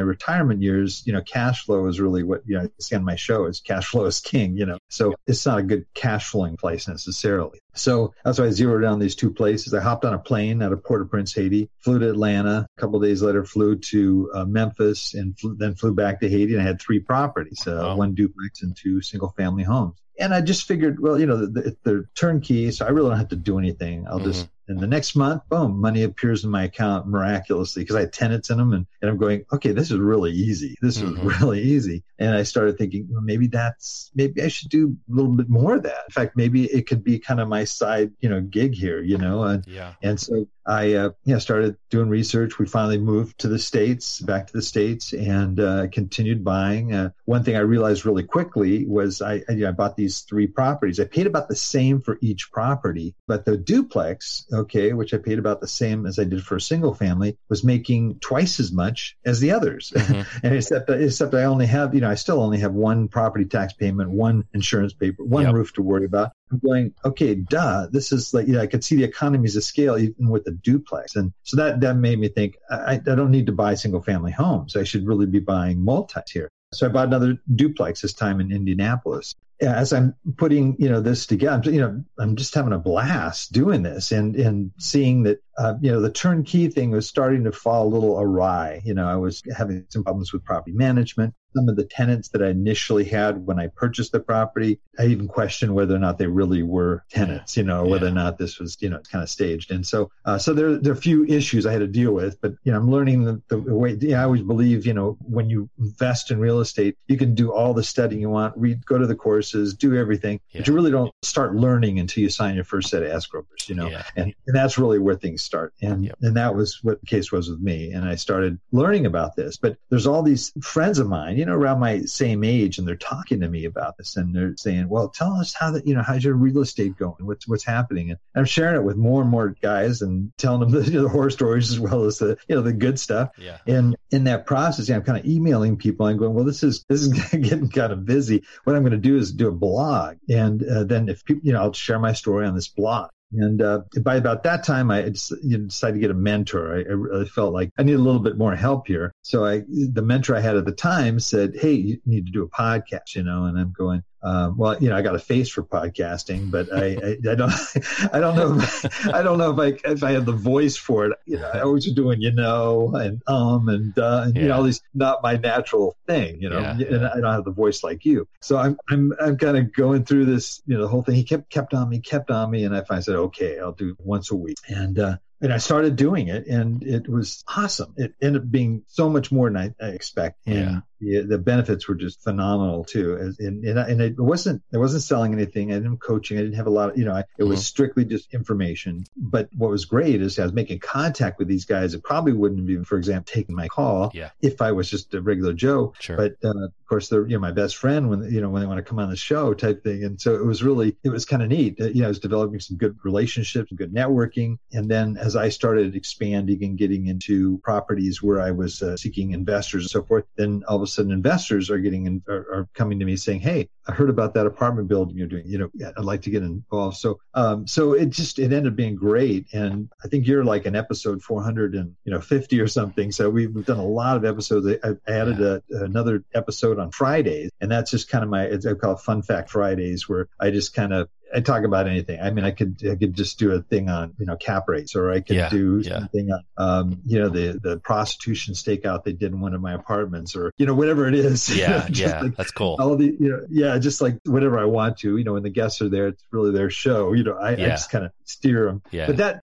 retirement 0.00 0.62
years, 0.62 1.02
you 1.06 1.12
know, 1.12 1.22
cash 1.22 1.64
flow 1.64 1.86
is 1.86 2.00
really 2.00 2.22
what, 2.22 2.42
you 2.46 2.58
know, 2.58 2.68
see 2.80 2.96
on 2.96 3.04
my 3.04 3.16
show 3.16 3.46
is 3.46 3.60
cash 3.60 3.88
flow 3.88 4.04
is 4.04 4.20
king, 4.20 4.56
you 4.56 4.66
know, 4.66 4.78
so 4.88 5.14
it's 5.26 5.46
not 5.46 5.58
a 5.58 5.62
good 5.62 5.86
cash 5.94 6.28
flowing 6.28 6.56
place 6.56 6.88
necessarily. 6.88 7.58
So 7.74 8.12
that's 8.22 8.38
why 8.38 8.46
I 8.46 8.50
zeroed 8.50 8.82
in 8.82 8.88
on 8.90 8.98
these 8.98 9.16
two 9.16 9.32
places. 9.32 9.72
I 9.72 9.80
hopped 9.80 10.04
on 10.04 10.12
a 10.12 10.18
plane 10.18 10.60
out 10.60 10.72
of 10.72 10.84
Port-au-Prince, 10.84 11.34
Haiti, 11.34 11.70
flew 11.78 11.98
to 11.98 12.10
Atlanta. 12.10 12.66
A 12.76 12.80
couple 12.80 13.00
days 13.00 13.22
later, 13.22 13.44
flew 13.44 13.78
to 13.78 14.30
uh, 14.34 14.44
Memphis 14.44 14.81
And 15.14 15.38
flew, 15.38 15.54
then 15.54 15.74
flew 15.74 15.94
back 15.94 16.20
to 16.20 16.28
Haiti. 16.28 16.54
And 16.54 16.62
I 16.62 16.64
had 16.64 16.80
three 16.80 17.00
properties, 17.00 17.66
uh, 17.66 17.92
oh. 17.92 17.96
one 17.96 18.14
duplex 18.14 18.62
and 18.62 18.76
two 18.76 19.00
single 19.00 19.30
family 19.30 19.64
homes. 19.64 19.96
And 20.18 20.34
I 20.34 20.40
just 20.40 20.66
figured, 20.68 21.00
well, 21.00 21.18
you 21.18 21.26
know, 21.26 21.46
they're 21.84 22.08
turnkey, 22.14 22.70
so 22.70 22.84
I 22.86 22.90
really 22.90 23.08
don't 23.08 23.18
have 23.18 23.30
to 23.30 23.36
do 23.36 23.58
anything. 23.58 24.06
I'll 24.06 24.18
mm-hmm. 24.18 24.26
just 24.26 24.48
and 24.68 24.78
the 24.78 24.86
next 24.86 25.16
month, 25.16 25.42
boom, 25.48 25.80
money 25.80 26.02
appears 26.04 26.44
in 26.44 26.50
my 26.50 26.64
account 26.64 27.06
miraculously 27.06 27.82
because 27.82 27.96
I 27.96 28.00
had 28.00 28.12
tenants 28.12 28.50
in 28.50 28.58
them. 28.58 28.72
And, 28.72 28.86
and 29.00 29.10
I'm 29.10 29.18
going, 29.18 29.44
okay, 29.52 29.72
this 29.72 29.90
is 29.90 29.98
really 29.98 30.32
easy. 30.32 30.76
This 30.80 30.98
mm-hmm. 30.98 31.28
is 31.28 31.40
really 31.40 31.62
easy. 31.62 32.04
And 32.18 32.36
I 32.36 32.44
started 32.44 32.78
thinking, 32.78 33.08
well, 33.10 33.20
maybe 33.20 33.48
that's, 33.48 34.10
maybe 34.14 34.42
I 34.42 34.48
should 34.48 34.70
do 34.70 34.96
a 35.10 35.14
little 35.14 35.32
bit 35.32 35.48
more 35.48 35.74
of 35.74 35.82
that. 35.82 36.04
In 36.08 36.12
fact, 36.12 36.36
maybe 36.36 36.64
it 36.64 36.86
could 36.86 37.02
be 37.02 37.18
kind 37.18 37.40
of 37.40 37.48
my 37.48 37.64
side, 37.64 38.12
you 38.20 38.28
know, 38.28 38.40
gig 38.40 38.74
here, 38.74 39.02
you 39.02 39.18
know? 39.18 39.42
And, 39.42 39.66
yeah. 39.66 39.94
and 40.02 40.20
so 40.20 40.46
I, 40.64 40.94
uh, 40.94 41.10
yeah, 41.24 41.38
started 41.38 41.76
doing 41.90 42.08
research. 42.08 42.60
We 42.60 42.66
finally 42.66 42.98
moved 42.98 43.40
to 43.40 43.48
the 43.48 43.58
States, 43.58 44.20
back 44.20 44.46
to 44.46 44.52
the 44.52 44.62
States 44.62 45.12
and, 45.12 45.58
uh, 45.58 45.88
continued 45.88 46.44
buying. 46.44 46.94
Uh, 46.94 47.10
one 47.24 47.42
thing 47.42 47.56
I 47.56 47.60
realized 47.60 48.06
really 48.06 48.22
quickly 48.22 48.86
was 48.86 49.20
I, 49.20 49.42
I, 49.48 49.52
you 49.52 49.64
know, 49.64 49.70
I 49.70 49.72
bought 49.72 49.96
these 49.96 50.20
three 50.20 50.46
properties. 50.46 51.00
I 51.00 51.04
paid 51.04 51.26
about 51.26 51.48
the 51.48 51.56
same 51.56 52.00
for 52.00 52.18
each 52.20 52.52
property, 52.52 53.16
but 53.26 53.44
the 53.44 53.56
duplex, 53.56 54.46
okay, 54.52 54.92
which 54.92 55.14
I 55.14 55.18
paid 55.18 55.38
about 55.38 55.60
the 55.60 55.68
same 55.68 56.06
as 56.06 56.18
I 56.18 56.24
did 56.24 56.42
for 56.42 56.56
a 56.56 56.60
single 56.60 56.94
family, 56.94 57.36
was 57.48 57.64
making 57.64 58.18
twice 58.20 58.60
as 58.60 58.72
much 58.72 59.16
as 59.24 59.40
the 59.40 59.52
others. 59.52 59.92
Mm-hmm. 60.02 60.46
and 60.46 60.54
except, 60.54 60.90
except 60.90 61.32
I 61.32 61.44
only 61.44 61.66
have, 61.66 61.94
you 61.94 62.00
know, 62.00 62.10
I 62.10 62.16
still 62.16 62.40
only 62.40 62.58
have 62.58 62.72
one 62.72 63.06
property 63.06 63.44
tax 63.44 63.72
payment, 63.72 64.10
one 64.10 64.44
insurance 64.52 64.92
paper, 64.92 65.22
one 65.22 65.44
yep. 65.44 65.54
roof 65.54 65.72
to 65.74 65.82
worry 65.82 66.04
about. 66.04 66.32
I'm 66.50 66.58
going, 66.58 66.92
okay, 67.04 67.36
duh, 67.36 67.86
this 67.90 68.10
is 68.10 68.34
like, 68.34 68.48
you 68.48 68.54
know, 68.54 68.60
I 68.60 68.66
could 68.66 68.82
see 68.82 68.96
the 68.96 69.04
economies 69.04 69.54
of 69.54 69.62
scale 69.62 69.96
even 69.96 70.28
with 70.28 70.44
the 70.44 70.50
duplex. 70.50 71.14
And 71.14 71.32
so 71.44 71.56
that, 71.56 71.80
that 71.80 71.96
made 71.96 72.18
me 72.18 72.28
think, 72.28 72.56
I, 72.68 72.94
I 72.94 72.98
don't 72.98 73.30
need 73.30 73.46
to 73.46 73.52
buy 73.52 73.74
single 73.74 74.02
family 74.02 74.32
homes. 74.32 74.76
I 74.76 74.82
should 74.82 75.06
really 75.06 75.26
be 75.26 75.38
buying 75.38 75.84
multis 75.84 76.30
here. 76.32 76.50
So 76.74 76.86
I 76.86 76.88
bought 76.90 77.06
another 77.06 77.38
duplex 77.54 78.02
this 78.02 78.12
time 78.12 78.40
in 78.40 78.50
Indianapolis 78.50 79.34
as 79.62 79.92
I'm 79.92 80.14
putting, 80.36 80.76
you 80.78 80.88
know, 80.88 81.00
this 81.00 81.26
together, 81.26 81.70
you 81.70 81.80
know, 81.80 82.04
I'm 82.18 82.36
just 82.36 82.54
having 82.54 82.72
a 82.72 82.78
blast 82.78 83.52
doing 83.52 83.82
this 83.82 84.12
and, 84.12 84.34
and 84.36 84.72
seeing 84.78 85.22
that, 85.24 85.42
uh, 85.56 85.74
you 85.80 85.92
know, 85.92 86.00
the 86.00 86.10
turnkey 86.10 86.68
thing 86.68 86.90
was 86.90 87.08
starting 87.08 87.44
to 87.44 87.52
fall 87.52 87.86
a 87.86 87.94
little 87.94 88.20
awry. 88.20 88.80
You 88.84 88.94
know, 88.94 89.06
I 89.06 89.16
was 89.16 89.42
having 89.56 89.86
some 89.88 90.04
problems 90.04 90.32
with 90.32 90.44
property 90.44 90.72
management 90.72 91.34
some 91.54 91.68
of 91.68 91.76
the 91.76 91.84
tenants 91.84 92.28
that 92.30 92.42
I 92.42 92.48
initially 92.48 93.04
had 93.04 93.46
when 93.46 93.58
I 93.58 93.68
purchased 93.68 94.12
the 94.12 94.20
property, 94.20 94.80
I 94.98 95.06
even 95.06 95.28
questioned 95.28 95.74
whether 95.74 95.94
or 95.94 95.98
not 95.98 96.18
they 96.18 96.26
really 96.26 96.62
were 96.62 97.04
tenants, 97.10 97.56
you 97.56 97.62
know, 97.62 97.84
yeah. 97.84 97.90
whether 97.90 98.06
or 98.06 98.12
not 98.12 98.38
this 98.38 98.58
was, 98.58 98.76
you 98.80 98.90
know, 98.90 99.00
kind 99.10 99.22
of 99.22 99.30
staged. 99.30 99.70
And 99.70 99.86
so, 99.86 100.10
uh, 100.24 100.38
so 100.38 100.52
there, 100.52 100.76
there 100.76 100.92
are 100.92 100.96
a 100.96 101.00
few 101.00 101.24
issues 101.24 101.66
I 101.66 101.72
had 101.72 101.80
to 101.80 101.86
deal 101.86 102.12
with, 102.12 102.40
but, 102.40 102.54
you 102.64 102.72
know, 102.72 102.78
I'm 102.78 102.90
learning 102.90 103.24
the, 103.24 103.42
the 103.48 103.58
way, 103.58 103.96
yeah, 104.00 104.20
I 104.20 104.24
always 104.24 104.42
believe, 104.42 104.86
you 104.86 104.94
know, 104.94 105.16
when 105.20 105.48
you 105.48 105.68
invest 105.78 106.30
in 106.30 106.38
real 106.38 106.60
estate, 106.60 106.96
you 107.08 107.16
can 107.16 107.34
do 107.34 107.52
all 107.52 107.74
the 107.74 107.82
studying 107.82 108.20
you 108.20 108.30
want, 108.30 108.56
read, 108.56 108.84
go 108.84 108.98
to 108.98 109.06
the 109.06 109.14
courses, 109.14 109.74
do 109.74 109.96
everything, 109.96 110.40
yeah. 110.50 110.60
but 110.60 110.68
you 110.68 110.74
really 110.74 110.90
don't 110.90 111.12
start 111.22 111.54
learning 111.54 111.98
until 111.98 112.22
you 112.22 112.30
sign 112.30 112.54
your 112.54 112.64
first 112.64 112.90
set 112.90 113.02
of 113.02 113.08
escrowers, 113.08 113.68
you 113.68 113.74
know, 113.74 113.88
yeah. 113.88 114.02
and, 114.16 114.34
and 114.46 114.56
that's 114.56 114.78
really 114.78 114.98
where 114.98 115.16
things 115.16 115.42
start. 115.42 115.72
And, 115.80 116.04
yep. 116.04 116.16
and 116.20 116.36
that 116.36 116.54
was 116.54 116.78
what 116.82 117.00
the 117.00 117.06
case 117.06 117.32
was 117.32 117.48
with 117.50 117.60
me. 117.60 117.92
And 117.92 118.04
I 118.04 118.16
started 118.16 118.58
learning 118.72 119.06
about 119.06 119.36
this, 119.36 119.56
but 119.56 119.76
there's 119.88 120.06
all 120.06 120.22
these 120.22 120.52
friends 120.62 120.98
of 120.98 121.08
mine, 121.08 121.38
you 121.42 121.46
know, 121.46 121.54
around 121.54 121.80
my 121.80 122.02
same 122.02 122.44
age 122.44 122.78
and 122.78 122.86
they're 122.86 122.94
talking 122.94 123.40
to 123.40 123.48
me 123.48 123.64
about 123.64 123.96
this 123.96 124.16
and 124.16 124.32
they're 124.32 124.54
saying, 124.56 124.88
well, 124.88 125.08
tell 125.08 125.32
us 125.32 125.52
how 125.52 125.72
that, 125.72 125.84
you 125.88 125.92
know, 125.92 126.00
how's 126.00 126.22
your 126.22 126.34
real 126.34 126.60
estate 126.60 126.96
going? 126.96 127.16
What's, 127.18 127.48
what's 127.48 127.64
happening? 127.64 128.10
And 128.10 128.20
I'm 128.36 128.44
sharing 128.44 128.76
it 128.76 128.84
with 128.84 128.96
more 128.96 129.22
and 129.22 129.28
more 129.28 129.56
guys 129.60 130.02
and 130.02 130.30
telling 130.38 130.60
them 130.60 130.70
the, 130.82 130.88
you 130.88 130.98
know, 130.98 131.02
the 131.02 131.08
horror 131.08 131.30
stories 131.30 131.72
as 131.72 131.80
well 131.80 132.04
as 132.04 132.18
the, 132.18 132.38
you 132.46 132.54
know, 132.54 132.62
the 132.62 132.72
good 132.72 133.00
stuff. 133.00 133.30
Yeah. 133.36 133.58
And 133.66 133.96
in 134.12 134.22
that 134.24 134.46
process, 134.46 134.88
I'm 134.88 135.02
kind 135.02 135.18
of 135.18 135.26
emailing 135.26 135.78
people 135.78 136.06
and 136.06 136.16
going, 136.16 136.32
well, 136.32 136.44
this 136.44 136.62
is, 136.62 136.84
this 136.88 137.02
is 137.02 137.08
getting 137.32 137.68
kind 137.70 137.92
of 137.92 138.04
busy. 138.04 138.44
What 138.62 138.76
I'm 138.76 138.82
going 138.82 138.92
to 138.92 138.98
do 138.98 139.16
is 139.16 139.32
do 139.32 139.48
a 139.48 139.52
blog. 139.52 140.18
And 140.28 140.62
uh, 140.62 140.84
then 140.84 141.08
if 141.08 141.24
people, 141.24 141.42
you 141.44 141.54
know, 141.54 141.60
I'll 141.60 141.72
share 141.72 141.98
my 141.98 142.12
story 142.12 142.46
on 142.46 142.54
this 142.54 142.68
blog. 142.68 143.10
And 143.34 143.62
uh, 143.62 143.82
by 144.02 144.16
about 144.16 144.42
that 144.42 144.64
time, 144.64 144.90
I 144.90 145.02
decided 145.02 145.94
to 145.94 146.00
get 146.00 146.10
a 146.10 146.14
mentor. 146.14 146.74
I, 146.74 146.80
I, 146.80 146.94
really 146.94 147.26
felt 147.26 147.54
like 147.54 147.70
I 147.78 147.82
need 147.82 147.94
a 147.94 147.98
little 147.98 148.20
bit 148.20 148.36
more 148.36 148.54
help 148.54 148.86
here. 148.86 149.12
So 149.22 149.44
I, 149.44 149.62
the 149.68 150.02
mentor 150.02 150.36
I 150.36 150.40
had 150.40 150.56
at 150.56 150.66
the 150.66 150.72
time 150.72 151.18
said, 151.18 151.56
"Hey, 151.56 151.72
you 151.72 152.00
need 152.04 152.26
to 152.26 152.32
do 152.32 152.42
a 152.42 152.48
podcast," 152.48 153.14
you 153.14 153.22
know. 153.22 153.44
And 153.44 153.58
I'm 153.58 153.72
going, 153.72 154.02
um, 154.22 154.56
well, 154.56 154.80
you 154.80 154.88
know, 154.88 154.96
I 154.96 155.02
got 155.02 155.14
a 155.14 155.18
face 155.18 155.48
for 155.48 155.62
podcasting, 155.62 156.50
but 156.50 156.72
I, 156.72 156.84
I, 156.86 157.32
I 157.32 157.34
don't, 157.34 157.52
I 158.12 158.20
don't 158.20 158.36
know, 158.36 158.56
if, 158.58 159.08
I 159.08 159.22
don't 159.22 159.38
know 159.38 159.50
if 159.50 159.58
I, 159.58 159.90
if 159.90 160.02
I 160.04 160.12
have 160.12 160.26
the 160.26 160.32
voice 160.32 160.76
for 160.76 161.06
it. 161.06 161.18
You 161.26 161.38
know, 161.38 161.50
I 161.52 161.64
was 161.64 161.90
doing, 161.92 162.20
you 162.20 162.30
know, 162.30 162.94
and 162.94 163.20
um, 163.26 163.68
and 163.68 163.98
uh, 163.98 164.22
and 164.26 164.36
yeah. 164.36 164.42
you 164.42 164.48
know, 164.48 164.56
all 164.56 164.62
these 164.62 164.80
not 164.94 165.22
my 165.22 165.36
natural 165.36 165.96
thing, 166.06 166.40
you 166.40 166.48
know, 166.48 166.60
yeah, 166.60 166.76
yeah. 166.78 166.94
and 166.94 167.06
I 167.06 167.14
don't 167.20 167.32
have 167.32 167.44
the 167.44 167.50
voice 167.50 167.82
like 167.82 168.04
you. 168.04 168.28
So 168.40 168.58
I'm, 168.58 168.78
I'm, 168.90 169.12
I'm 169.20 169.38
kind 169.38 169.56
of 169.56 169.72
going 169.72 170.04
through 170.04 170.26
this, 170.26 170.62
you 170.66 170.76
know, 170.76 170.82
the 170.82 170.88
whole 170.88 171.02
thing. 171.02 171.16
He 171.16 171.24
kept, 171.24 171.50
kept 171.50 171.74
on 171.74 171.88
me, 171.88 172.00
kept 172.00 172.30
on 172.30 172.50
me, 172.50 172.64
and 172.64 172.76
I 172.76 172.82
finally 172.84 173.02
said, 173.02 173.16
okay, 173.16 173.58
I'll 173.58 173.72
do 173.72 173.96
once 173.98 174.30
a 174.30 174.36
week, 174.36 174.58
and 174.68 174.98
uh, 174.98 175.16
and 175.42 175.52
I 175.52 175.58
started 175.58 175.96
doing 175.96 176.28
it 176.28 176.46
and 176.46 176.84
it 176.84 177.08
was 177.08 177.42
awesome. 177.48 177.94
It 177.96 178.14
ended 178.22 178.42
up 178.42 178.50
being 178.50 178.84
so 178.86 179.10
much 179.10 179.32
more 179.32 179.50
than 179.50 179.56
I, 179.56 179.84
I 179.84 179.88
expect. 179.88 180.38
And 180.46 180.56
yeah. 180.56 180.80
The 181.02 181.38
benefits 181.38 181.88
were 181.88 181.94
just 181.94 182.22
phenomenal 182.22 182.84
too. 182.84 183.16
And, 183.16 183.64
and, 183.64 183.78
and, 183.78 184.00
it 184.00 184.18
wasn't, 184.18 184.62
I 184.72 184.78
wasn't 184.78 185.02
selling 185.02 185.32
anything. 185.32 185.72
I 185.72 185.76
didn't 185.76 185.98
coaching. 185.98 186.38
I 186.38 186.42
didn't 186.42 186.56
have 186.56 186.66
a 186.66 186.70
lot 186.70 186.90
of, 186.90 186.98
you 186.98 187.04
know, 187.04 187.12
I, 187.12 187.20
it 187.20 187.26
mm-hmm. 187.38 187.48
was 187.48 187.66
strictly 187.66 188.04
just 188.04 188.32
information. 188.32 189.04
But 189.16 189.48
what 189.56 189.70
was 189.70 189.84
great 189.84 190.22
is 190.22 190.38
I 190.38 190.44
was 190.44 190.52
making 190.52 190.78
contact 190.78 191.38
with 191.38 191.48
these 191.48 191.64
guys 191.64 191.92
that 191.92 192.04
probably 192.04 192.32
wouldn't 192.32 192.60
have 192.60 192.70
even, 192.70 192.84
for 192.84 192.98
example, 192.98 193.32
taken 193.32 193.54
my 193.54 193.68
call 193.68 194.12
yeah. 194.14 194.30
if 194.40 194.62
I 194.62 194.72
was 194.72 194.88
just 194.88 195.12
a 195.14 195.20
regular 195.20 195.52
Joe. 195.52 195.94
Sure. 195.98 196.16
But, 196.16 196.36
uh, 196.44 196.66
of 196.66 196.86
course, 196.86 197.08
they're, 197.08 197.26
you 197.26 197.34
know, 197.34 197.40
my 197.40 197.52
best 197.52 197.76
friend 197.76 198.08
when, 198.08 198.32
you 198.32 198.40
know, 198.40 198.50
when 198.50 198.62
they 198.62 198.68
want 198.68 198.78
to 198.78 198.84
come 198.84 198.98
on 198.98 199.10
the 199.10 199.16
show 199.16 199.54
type 199.54 199.82
thing. 199.82 200.04
And 200.04 200.20
so 200.20 200.34
it 200.34 200.44
was 200.44 200.62
really, 200.62 200.96
it 201.02 201.10
was 201.10 201.24
kind 201.24 201.42
of 201.42 201.48
neat. 201.48 201.80
Uh, 201.80 201.86
you 201.86 202.02
know, 202.02 202.06
I 202.06 202.08
was 202.08 202.20
developing 202.20 202.60
some 202.60 202.76
good 202.76 202.96
relationships, 203.02 203.72
good 203.74 203.92
networking. 203.92 204.58
And 204.72 204.90
then 204.90 205.16
as 205.16 205.36
I 205.36 205.48
started 205.48 205.96
expanding 205.96 206.62
and 206.62 206.78
getting 206.78 207.06
into 207.06 207.58
properties 207.58 208.22
where 208.22 208.40
I 208.40 208.50
was 208.50 208.82
uh, 208.82 208.96
seeking 208.96 209.32
investors 209.32 209.84
and 209.84 209.90
so 209.90 210.02
forth, 210.02 210.24
then 210.36 210.62
all 210.68 210.76
of 210.76 210.82
a 210.82 210.86
sudden 210.92 211.12
investors 211.12 211.70
are 211.70 211.78
getting 211.78 212.06
in, 212.06 212.22
are, 212.28 212.46
are, 212.52 212.68
coming 212.74 212.98
to 212.98 213.04
me 213.04 213.16
saying, 213.16 213.40
"Hey, 213.40 213.68
I 213.86 213.92
heard 213.92 214.10
about 214.10 214.34
that 214.34 214.46
apartment 214.46 214.88
building 214.88 215.16
you're 215.16 215.26
doing. 215.26 215.44
You 215.46 215.58
know, 215.58 215.92
I'd 215.96 216.04
like 216.04 216.22
to 216.22 216.30
get 216.30 216.42
involved." 216.42 216.96
So, 216.96 217.18
um, 217.34 217.66
so 217.66 217.92
it 217.92 218.10
just 218.10 218.38
it 218.38 218.52
ended 218.52 218.68
up 218.68 218.76
being 218.76 218.94
great, 218.94 219.46
and 219.52 219.88
I 220.04 220.08
think 220.08 220.26
you're 220.26 220.44
like 220.44 220.66
an 220.66 220.76
episode 220.76 221.22
400 221.22 221.74
and 221.74 221.94
you 222.04 222.12
know 222.12 222.20
50 222.20 222.60
or 222.60 222.68
something. 222.68 223.12
So 223.12 223.30
we've, 223.30 223.52
we've 223.54 223.66
done 223.66 223.78
a 223.78 223.86
lot 223.86 224.16
of 224.16 224.24
episodes. 224.24 224.66
I, 224.84 224.90
I 224.90 224.94
added 225.06 225.38
yeah. 225.38 225.58
a, 225.80 225.84
another 225.84 226.24
episode 226.34 226.78
on 226.78 226.90
Fridays, 226.90 227.50
and 227.60 227.70
that's 227.70 227.90
just 227.90 228.08
kind 228.08 228.24
of 228.24 228.30
my 228.30 228.50
I 228.50 228.74
call 228.74 228.94
it 228.94 229.00
Fun 229.00 229.22
Fact 229.22 229.50
Fridays, 229.50 230.08
where 230.08 230.28
I 230.40 230.50
just 230.50 230.74
kind 230.74 230.92
of 230.92 231.08
I 231.34 231.40
talk 231.40 231.64
about 231.64 231.86
anything. 231.86 232.20
I 232.20 232.30
mean, 232.30 232.44
I 232.44 232.50
could 232.50 232.82
I 232.88 232.96
could 232.96 233.14
just 233.14 233.38
do 233.38 233.52
a 233.52 233.62
thing 233.62 233.88
on 233.88 234.14
you 234.18 234.26
know 234.26 234.36
cap 234.36 234.64
rates, 234.68 234.94
or 234.94 235.10
I 235.10 235.20
could 235.20 235.36
yeah, 235.36 235.48
do 235.48 235.80
yeah. 235.84 235.98
something 235.98 236.30
on 236.30 236.44
um, 236.56 237.02
you 237.06 237.20
know 237.20 237.28
the 237.28 237.58
the 237.62 237.78
prostitution 237.78 238.54
stakeout 238.54 239.04
they 239.04 239.12
did 239.12 239.32
in 239.32 239.40
one 239.40 239.54
of 239.54 239.60
my 239.60 239.72
apartments, 239.72 240.36
or 240.36 240.52
you 240.56 240.66
know 240.66 240.74
whatever 240.74 241.08
it 241.08 241.14
is. 241.14 241.54
Yeah, 241.56 241.86
yeah, 241.92 242.22
like 242.22 242.36
that's 242.36 242.50
cool. 242.50 242.76
All 242.78 242.96
the 242.96 243.06
you 243.06 243.28
know 243.28 243.46
yeah, 243.50 243.78
just 243.78 244.00
like 244.00 244.18
whatever 244.24 244.58
I 244.58 244.66
want 244.66 244.98
to. 244.98 245.16
You 245.16 245.24
know, 245.24 245.34
when 245.34 245.42
the 245.42 245.50
guests 245.50 245.80
are 245.82 245.88
there, 245.88 246.08
it's 246.08 246.24
really 246.30 246.52
their 246.52 246.70
show. 246.70 247.12
You 247.12 247.24
know, 247.24 247.36
I, 247.36 247.56
yeah. 247.56 247.66
I 247.66 247.68
just 247.70 247.90
kind 247.90 248.04
of 248.04 248.12
steer 248.24 248.66
them. 248.66 248.82
Yeah. 248.90 249.06
But 249.06 249.16
that 249.18 249.40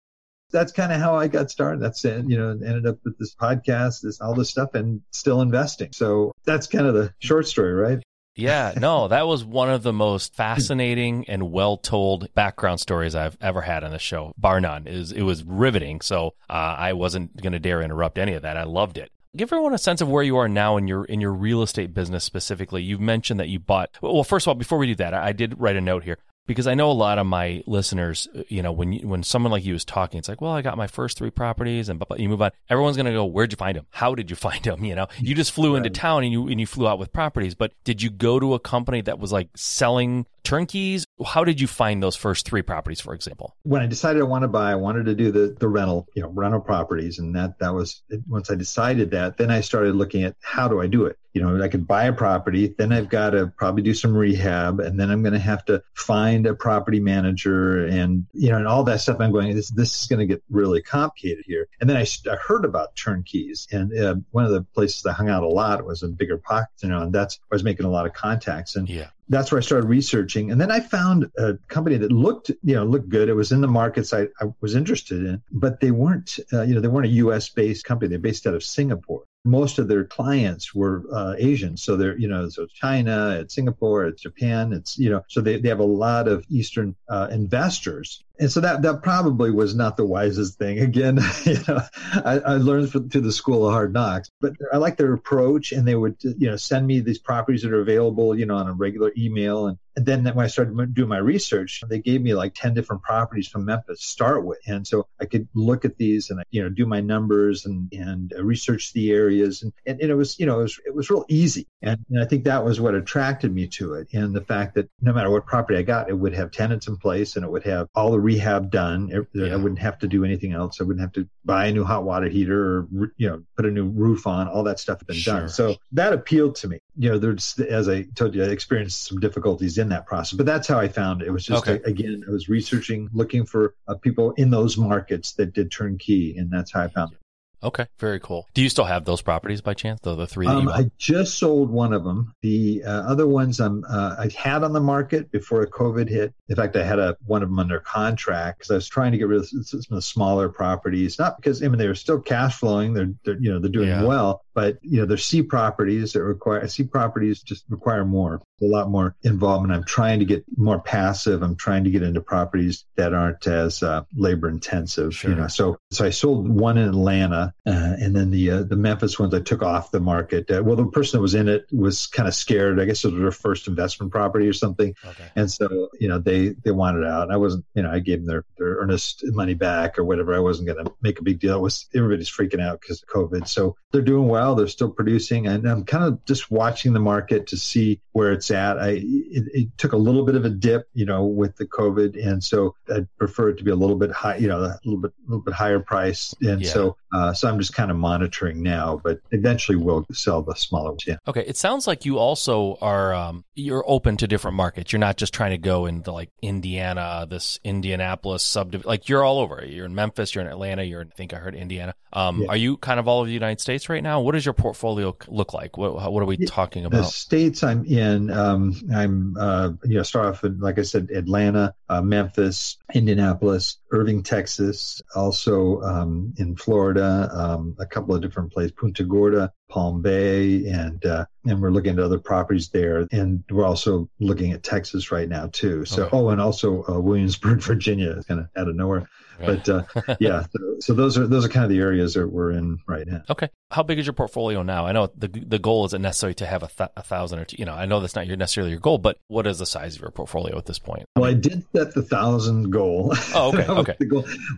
that's 0.52 0.72
kind 0.72 0.92
of 0.92 1.00
how 1.00 1.16
I 1.16 1.28
got 1.28 1.52
started. 1.52 1.82
That's 1.82 2.04
it. 2.06 2.26
You 2.28 2.38
know, 2.38 2.50
ended 2.52 2.86
up 2.86 2.98
with 3.04 3.18
this 3.18 3.36
podcast, 3.36 4.02
this 4.02 4.22
all 4.22 4.34
this 4.34 4.50
stuff, 4.50 4.74
and 4.74 5.02
still 5.12 5.42
investing. 5.42 5.90
So 5.92 6.32
that's 6.46 6.68
kind 6.68 6.88
of 6.88 6.94
the 6.94 7.14
short 7.20 7.48
story, 7.48 7.74
right? 7.74 8.04
Yeah, 8.36 8.74
no, 8.76 9.08
that 9.08 9.28
was 9.28 9.46
one 9.46 9.70
of 9.70 9.82
the 9.84 9.94
most 9.94 10.36
fascinating 10.36 11.26
and 11.30 11.52
well 11.52 11.78
told 11.78 12.34
background 12.34 12.82
stories 12.82 13.16
I've 13.16 13.38
ever 13.40 13.62
had 13.62 13.84
on 13.84 13.92
the 13.92 14.00
show, 14.00 14.34
bar 14.38 14.60
none. 14.60 14.88
It 14.88 14.98
was, 14.98 15.12
it 15.14 15.22
was 15.22 15.44
riveting. 15.44 16.02
So 16.02 16.34
uh, 16.50 16.76
I 16.78 16.94
wasn't 16.94 17.42
going 17.42 17.54
to 17.54 17.60
dare 17.60 17.82
interrupt 17.82 18.18
any 18.18 18.34
of 18.34 18.42
that. 18.42 18.58
I 18.58 18.64
loved 18.64 18.98
it 18.98 19.12
give 19.36 19.52
everyone 19.52 19.74
a 19.74 19.78
sense 19.78 20.02
of 20.02 20.08
where 20.08 20.24
you 20.24 20.38
are 20.38 20.48
now 20.48 20.78
in 20.78 20.88
your 20.88 21.06
in 21.06 21.22
your 21.22 21.34
real 21.34 21.62
estate 21.62 21.94
business 21.94 22.24
specifically. 22.24 22.82
You've 22.82 23.02
mentioned 23.02 23.40
that 23.40 23.50
you 23.50 23.60
bought. 23.60 23.90
Well, 24.02 24.24
first 24.24 24.46
of 24.46 24.50
all, 24.50 24.56
before 24.56 24.78
we 24.78 24.88
do 24.88 24.96
that, 24.96 25.14
I, 25.14 25.28
I 25.28 25.32
did 25.34 25.60
write 25.60 25.76
a 25.76 25.82
note 25.82 26.04
here 26.04 26.18
because 26.48 26.68
I 26.68 26.76
know 26.76 26.92
a 26.92 26.94
lot 26.94 27.18
of 27.18 27.26
my 27.26 27.64
listeners, 27.66 28.28
uh, 28.36 28.44
you 28.48 28.62
know, 28.62 28.72
when 28.72 28.94
you, 28.94 29.08
when 29.08 29.24
someone 29.24 29.52
like 29.52 29.66
you 29.66 29.74
is 29.74 29.86
talking, 29.86 30.18
it's 30.18 30.30
like, 30.30 30.42
well, 30.42 30.52
I 30.52 30.62
got 30.62 30.78
my 30.78 30.88
first 30.88 31.18
three 31.18 31.32
properties, 31.32 31.90
and 31.90 32.04
you 32.18 32.30
move 32.30 32.42
on. 32.42 32.52
Everyone's 32.70 32.98
going 32.98 33.08
to 33.08 33.12
go, 33.12 33.26
where'd 33.26 33.52
you 33.52 33.58
find 33.58 33.78
them? 33.78 33.86
How 33.92 34.16
did 34.16 34.30
you 34.30 34.36
find 34.36 34.64
them? 34.64 34.84
You 34.84 34.96
know, 34.96 35.08
you 35.20 35.36
just 35.36 35.52
flew 35.52 35.74
right. 35.74 35.78
into 35.78 35.90
town 35.90 36.24
and 36.24 36.32
you 36.32 36.48
and 36.48 36.60
you 36.60 36.68
flew 36.68 36.88
out 36.88 37.00
with 37.00 37.12
properties, 37.12 37.56
but 37.56 37.72
did 37.84 38.02
you 38.02 38.10
go 38.10 38.40
to 38.40 38.54
a 38.54 38.60
company 38.60 39.02
that 39.02 39.20
was 39.20 39.32
like 39.32 39.50
selling 39.56 40.26
turnkeys? 40.44 41.06
How 41.26 41.44
did 41.44 41.60
you 41.60 41.68
find 41.68 42.04
those 42.04 42.16
first 42.16 42.46
three 42.46 42.62
properties, 42.62 43.02
for 43.02 43.14
example? 43.14 43.56
When 43.64 43.82
I 43.82 43.88
decided 43.88 44.22
I 44.22 44.26
wanted 44.26 44.48
to 44.48 44.52
buy, 44.52 44.72
I 44.72 44.76
wanted 44.76 45.06
to 45.06 45.16
do 45.16 45.32
the 45.32 45.56
the 45.60 45.68
rental, 45.68 46.08
you 46.16 46.22
know, 46.22 46.30
rental 46.30 46.62
properties, 46.62 47.20
and 47.20 47.36
that 47.36 47.60
that 47.60 47.74
was 47.74 48.04
once 48.28 48.52
I 48.52 48.56
decided 48.56 49.12
that, 49.12 49.38
then 49.38 49.52
I 49.52 49.62
started 49.62 49.96
looking 49.96 50.24
at 50.24 50.36
how 50.42 50.68
do 50.68 50.82
I 50.82 50.88
do 50.88 51.06
it 51.06 51.18
you 51.36 51.42
know, 51.42 51.62
I 51.62 51.68
could 51.68 51.86
buy 51.86 52.06
a 52.06 52.14
property, 52.14 52.74
then 52.78 52.94
I've 52.94 53.10
got 53.10 53.32
to 53.32 53.48
probably 53.48 53.84
do 53.84 53.94
some 53.94 54.16
rehab, 54.16 54.80
and 54.80 54.98
then 54.98 55.12
I'm 55.12 55.22
going 55.22 55.34
to 55.34 55.40
have 55.40 55.66
to 55.66 55.84
find 55.94 56.48
a 56.48 56.56
property 56.56 57.02
manager, 57.02 57.86
and 57.86 58.26
you 58.32 58.52
know, 58.52 58.58
and 58.58 58.68
all 58.68 58.86
that 58.86 59.02
stuff. 59.02 59.18
I'm 59.20 59.34
going, 59.34 59.54
this 59.54 59.70
this 59.70 60.00
is 60.00 60.08
going 60.08 60.22
to 60.22 60.26
get 60.26 60.42
really 60.50 60.82
complicated 60.82 61.44
here. 61.46 61.68
And 61.82 61.90
then 61.90 61.98
I, 61.98 62.08
I 62.32 62.38
heard 62.38 62.64
about 62.64 62.96
turnkeys, 62.96 63.68
and 63.70 63.92
uh, 64.00 64.16
one 64.32 64.46
of 64.46 64.52
the 64.52 64.62
places 64.62 65.06
I 65.06 65.12
hung 65.12 65.28
out 65.28 65.44
a 65.44 65.50
lot 65.50 65.86
was 65.86 66.04
in 66.04 66.14
Bigger 66.14 66.38
Pockets, 66.38 66.84
you 66.84 66.90
know, 66.90 67.02
and 67.02 67.14
that's 67.14 67.38
I 67.52 67.56
was 67.56 67.66
making 67.66 67.86
a 67.86 67.92
lot 67.92 68.06
of 68.06 68.14
contacts, 68.14 68.78
and 68.78 68.88
yeah 68.88 69.10
that's 69.28 69.52
where 69.52 69.58
I 69.58 69.64
started 69.64 69.88
researching. 69.88 70.52
And 70.52 70.62
then 70.62 70.70
I 70.70 70.82
found 70.82 71.32
a 71.36 71.56
company 71.68 71.98
that 71.98 72.12
looked, 72.12 72.52
you 72.62 72.76
know, 72.76 72.86
looked 72.86 73.10
good. 73.10 73.28
It 73.28 73.34
was 73.34 73.52
in 73.52 73.60
the 73.60 73.68
markets 73.68 74.14
I, 74.14 74.28
I 74.40 74.54
was 74.62 74.76
interested 74.76 75.26
in, 75.26 75.42
but 75.52 75.80
they 75.80 75.90
weren't, 75.90 76.38
uh, 76.54 76.62
you 76.62 76.76
know, 76.76 76.80
they 76.80 76.88
weren't 76.88 77.08
a 77.08 77.10
U.S. 77.24 77.50
based 77.50 77.86
company. 77.86 78.10
They're 78.10 78.20
based 78.20 78.46
out 78.46 78.54
of 78.54 78.64
Singapore 78.64 79.24
most 79.46 79.80
of 79.80 79.88
their 79.88 80.04
clients 80.04 80.76
were 80.76 81.04
uh, 81.14 81.36
Asian. 81.38 81.78
So 81.78 81.96
they're, 81.96 82.18
you 82.18 82.28
know, 82.28 82.50
so 82.50 82.66
China, 82.66 83.38
it's 83.40 83.56
Singapore, 83.56 84.06
it's 84.06 84.24
Japan, 84.24 84.74
it's, 84.74 84.98
you 84.98 85.10
know, 85.10 85.22
so 85.30 85.40
they, 85.40 85.60
they 85.60 85.70
have 85.70 85.80
a 85.80 85.84
lot 85.84 86.28
of 86.28 86.44
Eastern 86.50 86.96
uh, 87.08 87.30
investors 87.32 88.25
and 88.40 88.52
so 88.52 88.60
that 88.62 88.82
that 88.82 89.02
probably 89.04 89.52
was 89.52 89.76
not 89.76 89.98
the 89.98 90.06
wisest 90.06 90.58
thing. 90.58 90.80
Again, 90.86 91.20
you 91.44 91.58
know, 91.68 91.82
I, 92.14 92.40
I 92.40 92.54
learned 92.58 92.92
through 92.92 93.22
the 93.22 93.32
school 93.32 93.68
of 93.68 93.74
hard 93.74 93.94
knocks, 93.94 94.30
but 94.42 94.54
I 94.72 94.78
like 94.78 94.98
their 94.98 95.14
approach, 95.14 95.72
and 95.72 95.88
they 95.88 95.96
would 95.96 96.18
you 96.22 96.50
know 96.50 96.56
send 96.56 96.86
me 96.86 97.00
these 97.00 97.20
properties 97.20 97.64
that 97.64 97.72
are 97.72 97.82
available, 97.82 98.38
you 98.38 98.46
know, 98.46 98.56
on 98.56 98.68
a 98.68 98.74
regular 98.74 99.12
email, 99.18 99.68
and, 99.68 99.78
and 99.96 100.06
then 100.06 100.24
when 100.26 100.44
I 100.46 100.48
started 100.48 100.94
doing 100.94 101.10
my 101.10 101.18
research, 101.18 101.82
they 101.88 102.00
gave 102.00 102.22
me 102.22 102.34
like 102.34 102.54
ten 102.54 102.74
different 102.74 103.04
properties 103.04 103.48
from 103.48 103.66
Memphis 103.66 104.00
to 104.00 104.08
start 104.08 104.46
with, 104.46 104.60
and 104.68 104.86
so 104.86 105.08
I 105.20 105.26
could 105.26 105.48
look 105.54 105.86
at 105.86 105.98
these 105.98 106.30
and 106.30 106.44
you 106.52 106.64
know 106.64 106.70
do 106.70 106.86
my 106.86 107.02
numbers 107.02 107.66
and 107.66 107.92
and 107.94 108.34
uh, 108.38 108.44
research 108.44 108.94
the 108.94 109.12
areas, 109.12 109.64
and 109.64 109.72
and, 109.86 110.02
and 110.02 110.12
it 110.12 110.16
was 110.16 110.40
you 110.40 110.46
know 110.46 110.60
it 110.60 110.64
was 110.64 110.80
it 110.86 110.96
was 110.96 111.10
real 111.10 111.26
easy, 111.30 111.68
and, 111.82 112.04
and 112.10 112.22
I 112.22 112.26
think 112.26 112.44
that 112.46 112.66
was 112.66 112.82
what 112.82 112.96
attracted 112.96 113.54
me 113.54 113.68
to 113.68 113.94
it, 113.94 114.08
and 114.14 114.36
the 114.36 114.42
fact 114.42 114.76
that 114.76 114.90
no 115.02 115.14
matter 115.14 115.30
what 115.30 115.46
property 115.46 115.80
I 115.80 115.84
got, 115.84 116.10
it 116.10 116.18
would 116.18 116.34
have 116.34 116.52
tenants 116.52 116.88
in 116.88 116.98
place, 116.98 117.36
and 117.36 117.46
it 117.46 117.52
would 117.52 117.64
have 117.64 117.88
all 117.96 118.12
the 118.12 118.20
rehab 118.26 118.72
done. 118.72 119.28
Yeah. 119.34 119.54
I 119.54 119.56
wouldn't 119.56 119.80
have 119.80 120.00
to 120.00 120.08
do 120.08 120.26
anything 120.26 120.54
else. 120.54 120.82
I 120.82 120.84
wouldn't 120.84 121.02
have 121.02 121.14
to 121.14 121.30
buy 121.44 121.68
a 121.68 121.72
new 121.72 121.84
hot 121.84 122.04
water 122.04 122.28
heater 122.28 122.60
or, 122.60 122.88
you 123.18 123.30
know, 123.30 123.44
put 123.56 123.66
a 123.66 123.72
new 123.72 123.86
roof 123.86 124.26
on. 124.26 124.48
All 124.48 124.64
that 124.64 124.80
stuff 124.80 125.00
had 125.00 125.08
been 125.08 125.16
sure. 125.16 125.40
done. 125.42 125.50
So 125.50 125.76
that 125.92 126.12
appealed 126.12 126.56
to 126.56 126.68
me. 126.68 126.80
You 126.98 127.10
know, 127.12 127.20
there's, 127.20 127.60
as 127.60 127.88
I 127.88 128.04
told 128.16 128.34
you, 128.34 128.44
I 128.44 128.48
experienced 128.48 129.06
some 129.08 129.20
difficulties 129.20 129.78
in 129.78 129.90
that 129.90 130.06
process, 130.08 130.36
but 130.36 130.46
that's 130.46 130.68
how 130.68 130.80
I 130.80 130.88
found 130.88 131.22
it. 131.22 131.28
It 131.28 131.32
was 131.32 131.46
just, 131.46 131.68
okay. 131.68 131.82
a, 131.86 131.88
again, 131.88 132.24
I 132.28 132.32
was 132.32 132.50
researching, 132.50 133.10
looking 133.14 133.46
for 133.46 133.76
uh, 133.88 133.96
people 133.96 134.32
in 134.32 134.50
those 134.50 134.78
markets 134.78 135.34
that 135.34 135.54
did 135.54 135.72
turnkey. 135.72 136.38
And 136.38 136.50
that's 136.50 136.72
how 136.72 136.82
I 136.82 136.88
found 136.88 137.14
it. 137.14 137.20
Okay, 137.66 137.88
very 138.00 138.20
cool. 138.20 138.48
Do 138.54 138.62
you 138.62 138.70
still 138.70 138.86
have 138.86 139.06
those 139.06 139.24
properties 139.24 139.62
by 139.62 139.74
chance? 139.74 140.00
Though 140.04 140.16
the 140.16 140.28
three 140.28 140.46
that 140.46 140.56
um, 140.56 140.70
I 140.70 140.92
just 141.00 141.40
sold 141.40 141.72
one 141.72 141.94
of 141.94 142.04
them. 142.04 142.34
The 142.42 142.84
uh, 142.86 142.90
other 142.92 143.28
ones 143.28 143.60
I'm 143.60 143.84
uh, 143.90 144.16
I 144.20 144.30
had 144.38 144.64
on 144.64 144.72
the 144.72 144.80
market 144.80 145.32
before 145.32 145.66
COVID 145.66 146.08
hit. 146.08 146.34
In 146.48 146.56
fact, 146.56 146.76
I 146.76 146.84
had 146.84 147.00
a 147.00 147.18
one 147.26 147.42
of 147.42 147.50
them 147.50 147.58
under 147.58 147.80
contract 147.80 148.60
because 148.60 148.72
I 148.72 148.76
was 148.76 148.88
trying 148.88 149.14
to 149.14 149.18
get 149.18 149.28
rid 149.28 149.40
of 149.40 149.48
some 149.48 149.80
of 149.80 149.88
the 149.90 150.02
smaller 150.02 150.48
properties. 150.48 151.18
Not 151.18 151.38
because 151.38 151.64
I 151.64 151.68
mean 151.68 151.80
they 151.80 151.88
were 151.88 151.96
still 151.96 152.20
cash 152.20 152.60
flowing. 152.60 152.94
They're, 152.94 153.12
they're 153.24 153.40
you 153.40 153.52
know 153.52 153.60
they're 153.60 153.72
doing 153.72 153.90
yeah. 153.90 154.04
well, 154.04 154.46
but 154.56 154.80
you 154.82 155.00
know, 155.00 155.06
there's 155.06 155.26
C 155.26 155.44
properties 155.44 156.14
that 156.14 156.24
require 156.24 156.66
C 156.70 156.84
properties 156.84 157.44
just 157.44 157.66
require 157.70 158.06
more, 158.06 158.42
a 158.62 158.66
lot 158.66 158.90
more 158.90 159.14
involvement. 159.24 159.74
I'm 159.74 159.84
trying 159.84 160.20
to 160.20 160.26
get 160.26 160.46
more 160.56 160.80
passive. 160.80 161.44
I'm 161.44 161.58
trying 161.58 161.84
to 161.84 161.92
get 161.92 162.04
into 162.04 162.22
properties 162.22 162.86
that 162.96 163.14
aren't 163.14 163.46
as 163.48 163.84
uh, 163.84 164.04
labor 164.16 164.48
intensive. 164.48 165.14
Sure. 165.14 165.32
You 165.32 165.36
know, 165.36 165.48
so 165.48 165.78
so 165.92 166.06
I 166.06 166.12
sold 166.12 166.48
one 166.48 166.78
in 166.78 166.88
Atlanta, 166.88 167.54
and 167.66 168.16
then 168.16 168.30
the 168.30 168.52
uh, 168.52 168.64
the 168.64 168.76
Memphis 168.76 169.18
ones 169.18 169.34
I 169.34 169.40
took 169.40 169.64
off 169.64 169.92
the 169.92 170.00
market. 170.00 170.50
Uh, 170.52 170.62
well, 170.64 170.76
the 170.76 170.86
person 170.86 171.18
that 171.18 171.22
was 171.22 171.34
in 171.34 171.48
it 171.48 171.66
was 171.72 172.08
kind 172.08 172.28
of 172.28 172.36
scared. 172.36 172.80
I 172.80 172.86
guess 172.86 173.04
it 173.04 173.12
was 173.12 173.20
their 173.20 173.32
first 173.32 173.68
investment 173.68 174.12
property 174.12 174.48
or 174.48 174.54
something, 174.54 174.94
okay. 175.04 175.26
and 175.36 175.52
so 175.52 175.90
you 176.00 176.08
know 176.08 176.20
they 176.20 176.50
they 176.50 176.72
wanted 176.72 177.06
out. 177.06 177.32
I 177.32 177.38
wasn't, 177.38 177.66
you 177.74 177.84
know, 177.84 177.92
I 177.92 178.00
gave 178.00 178.20
them 178.20 178.28
their 178.28 178.46
their 178.58 178.78
earnest 178.78 179.24
money 179.26 179.56
back 179.56 179.98
or 179.98 180.04
whatever. 180.04 180.36
I 180.36 180.40
wasn't 180.40 180.68
going 180.68 180.86
to 180.86 180.94
make 181.02 181.20
a 181.20 181.24
big 181.24 181.40
deal. 181.40 181.58
It 181.58 181.62
was 181.62 181.88
everybody's 181.96 182.30
freaking 182.30 182.62
out 182.62 182.82
because 182.82 183.02
of 183.02 183.10
COVID, 183.10 183.48
so 183.48 183.76
they're 183.92 184.02
doing 184.02 184.28
well. 184.28 184.56
They're 184.56 184.68
still 184.68 184.92
producing, 184.92 185.48
and 185.48 185.68
I'm 185.68 185.86
kind 185.86 186.04
of 186.04 186.24
just 186.26 186.52
watching 186.52 186.94
the 186.94 187.00
market 187.00 187.48
to 187.48 187.58
see 187.58 188.00
where 188.12 188.32
it's 188.32 188.52
at. 188.52 188.78
I 188.78 188.90
it, 188.90 189.44
it, 189.54 189.78
took 189.78 189.94
a 189.94 189.98
little 189.98 190.24
bit 190.24 190.36
of 190.36 190.46
a 190.46 190.50
dip, 190.50 190.88
you 190.94 191.06
know, 191.06 191.26
with 191.26 191.56
the 191.56 191.66
COVID, 191.66 192.16
and 192.24 192.44
so 192.44 192.76
I'd 192.94 193.08
prefer 193.18 193.50
it 193.50 193.58
to 193.58 193.64
be 193.64 193.72
a 193.72 193.76
little 193.76 193.96
bit 193.96 194.12
high, 194.12 194.38
you 194.38 194.48
know, 194.48 194.60
a 194.60 194.80
little 194.86 195.02
bit 195.02 195.14
a 195.28 195.30
little 195.30 195.44
bit 195.44 195.54
higher 195.54 195.80
price. 195.80 196.36
And 196.42 196.62
yeah. 196.62 196.70
so 196.70 196.98
uh, 197.12 197.34
so 197.34 197.45
I'm 197.46 197.60
just 197.60 197.74
kind 197.74 197.92
of 197.92 197.98
monitoring 197.98 198.62
now, 198.62 199.00
but 199.04 199.20
eventually 199.32 199.78
we'll 199.78 200.06
sell 200.12 200.42
the 200.42 200.56
smaller 200.56 200.92
ones. 200.92 201.04
Yeah. 201.08 201.18
Okay. 201.28 201.44
It 201.46 201.58
sounds 201.58 201.88
like 201.88 202.06
you 202.06 202.18
also 202.18 202.78
are 202.82 203.14
um, 203.14 203.46
you're 203.56 203.84
open 203.88 204.18
to 204.18 204.28
different 204.28 204.58
markets. 204.58 204.92
You're 204.92 205.00
not 205.00 205.18
just 205.18 205.34
trying 205.34 205.52
to 205.52 205.58
go 205.58 205.86
into 205.86 206.12
like 206.12 206.30
Indiana, 206.42 207.26
this 207.30 207.60
Indianapolis 207.64 208.44
subdivision. 208.44 208.88
Like 208.88 209.10
you're 209.10 209.24
all 209.24 209.40
over. 209.40 209.64
You're 209.66 209.86
in 209.86 209.96
Memphis. 209.96 210.36
You're 210.36 210.44
in 210.44 210.52
Atlanta. 210.52 210.84
You're 210.84 211.02
in, 211.02 211.10
I 211.12 211.16
think 211.16 211.34
I 211.34 211.38
heard 211.38 211.56
Indiana. 211.56 211.94
Um, 212.14 212.42
yeah. 212.42 212.48
Are 212.50 212.58
you 212.58 212.78
kind 212.78 213.00
of 213.00 213.08
all 213.08 213.20
over 213.20 213.28
the 213.28 213.34
United 213.34 213.60
States 213.60 213.90
right 213.90 214.02
now? 214.02 214.22
What 214.22 214.34
does 214.34 214.46
your 214.46 214.54
portfolio 214.54 215.16
look 215.28 215.54
like? 215.54 215.78
What 215.78 216.12
what 216.12 216.22
are 216.22 216.26
we 216.26 216.38
talking 216.38 216.86
about? 216.86 216.98
The 216.98 217.04
states 217.04 217.64
I'm 217.64 217.86
in, 217.86 218.32
um, 218.32 218.74
I'm 218.94 219.36
uh, 219.38 219.72
you 219.84 219.98
know 219.98 220.04
start 220.04 220.28
off 220.28 220.42
with 220.42 220.60
like 220.60 220.80
I 220.80 220.84
said, 220.84 221.10
Atlanta, 221.12 221.74
uh, 221.90 222.02
Memphis, 222.02 222.78
Indianapolis, 222.94 223.78
Irving, 223.92 224.24
Texas, 224.24 225.02
also 225.16 225.82
um, 225.82 226.34
in 226.38 226.56
Florida, 226.56 227.25
um, 227.32 227.76
a 227.80 227.86
couple 227.86 228.16
of 228.16 228.22
different 228.22 228.52
places, 228.52 228.72
Punta 228.72 229.04
Gorda, 229.04 229.52
Palm 229.70 230.02
Bay, 230.02 230.66
and 230.68 231.06
uh, 231.06 231.26
and 231.46 231.62
we're 231.62 231.72
looking 231.72 231.94
at 231.94 232.00
other 232.00 232.20
properties 232.20 232.70
there, 232.70 233.08
and 233.12 233.44
we're 233.50 233.66
also 233.66 234.10
looking 234.20 234.52
at 234.52 234.64
Texas 234.64 235.12
right 235.12 235.30
now 235.30 235.48
too. 235.48 235.86
So, 235.86 236.06
okay. 236.06 236.18
oh, 236.18 236.30
and 236.30 236.42
also 236.42 236.84
uh, 236.88 237.00
Williamsburg, 237.00 237.62
Virginia, 237.62 238.12
is 238.12 238.26
kind 238.26 238.40
of 238.40 238.48
out 238.56 238.68
of 238.68 238.76
nowhere. 238.76 239.10
But 239.40 239.70
uh, 239.70 239.84
yeah, 240.20 240.46
so, 240.52 240.76
so, 240.80 240.94
those 240.94 241.18
are 241.18 241.26
those 241.28 241.46
are 241.46 241.50
kind 241.50 241.64
of 241.64 241.70
the 241.70 241.80
areas 241.80 242.14
that 242.14 242.28
we're 242.28 242.52
in 242.52 242.80
right 242.88 243.08
now. 243.08 243.24
Okay, 243.30 243.50
how 243.72 243.84
big 243.84 244.00
is 244.00 244.06
your 244.06 244.14
portfolio 244.14 244.64
now? 244.64 244.86
I 244.86 244.92
know 244.92 245.10
the 245.16 245.28
the 245.28 245.60
goal 245.60 245.86
isn't 245.86 246.02
necessarily 246.02 246.34
to 246.36 246.46
have 246.46 246.64
a, 246.64 246.68
th- 246.68 246.90
a 246.96 247.04
thousand 247.04 247.40
or 247.40 247.46
two. 247.46 247.58
You 247.60 247.66
know, 247.66 247.74
I 247.74 247.86
know 247.86 248.00
that's 248.00 248.16
not 248.16 248.28
your 248.28 248.38
necessarily 248.38 248.72
your 248.72 248.80
goal, 248.80 248.98
but 248.98 249.18
what 249.28 249.46
is 249.48 249.60
the 249.60 249.66
size 249.66 249.96
of 249.96 250.02
your 250.02 250.12
portfolio 250.12 250.58
at 250.58 250.66
this 250.66 250.80
point? 250.80 251.06
Well, 251.16 251.26
I 251.26 251.34
did 251.34 251.66
set 251.76 251.94
the 251.94 252.04
thousand 252.04 252.72
goal. 252.72 253.14
Oh, 253.34 253.50
okay, 253.50 253.66
okay. 253.68 253.96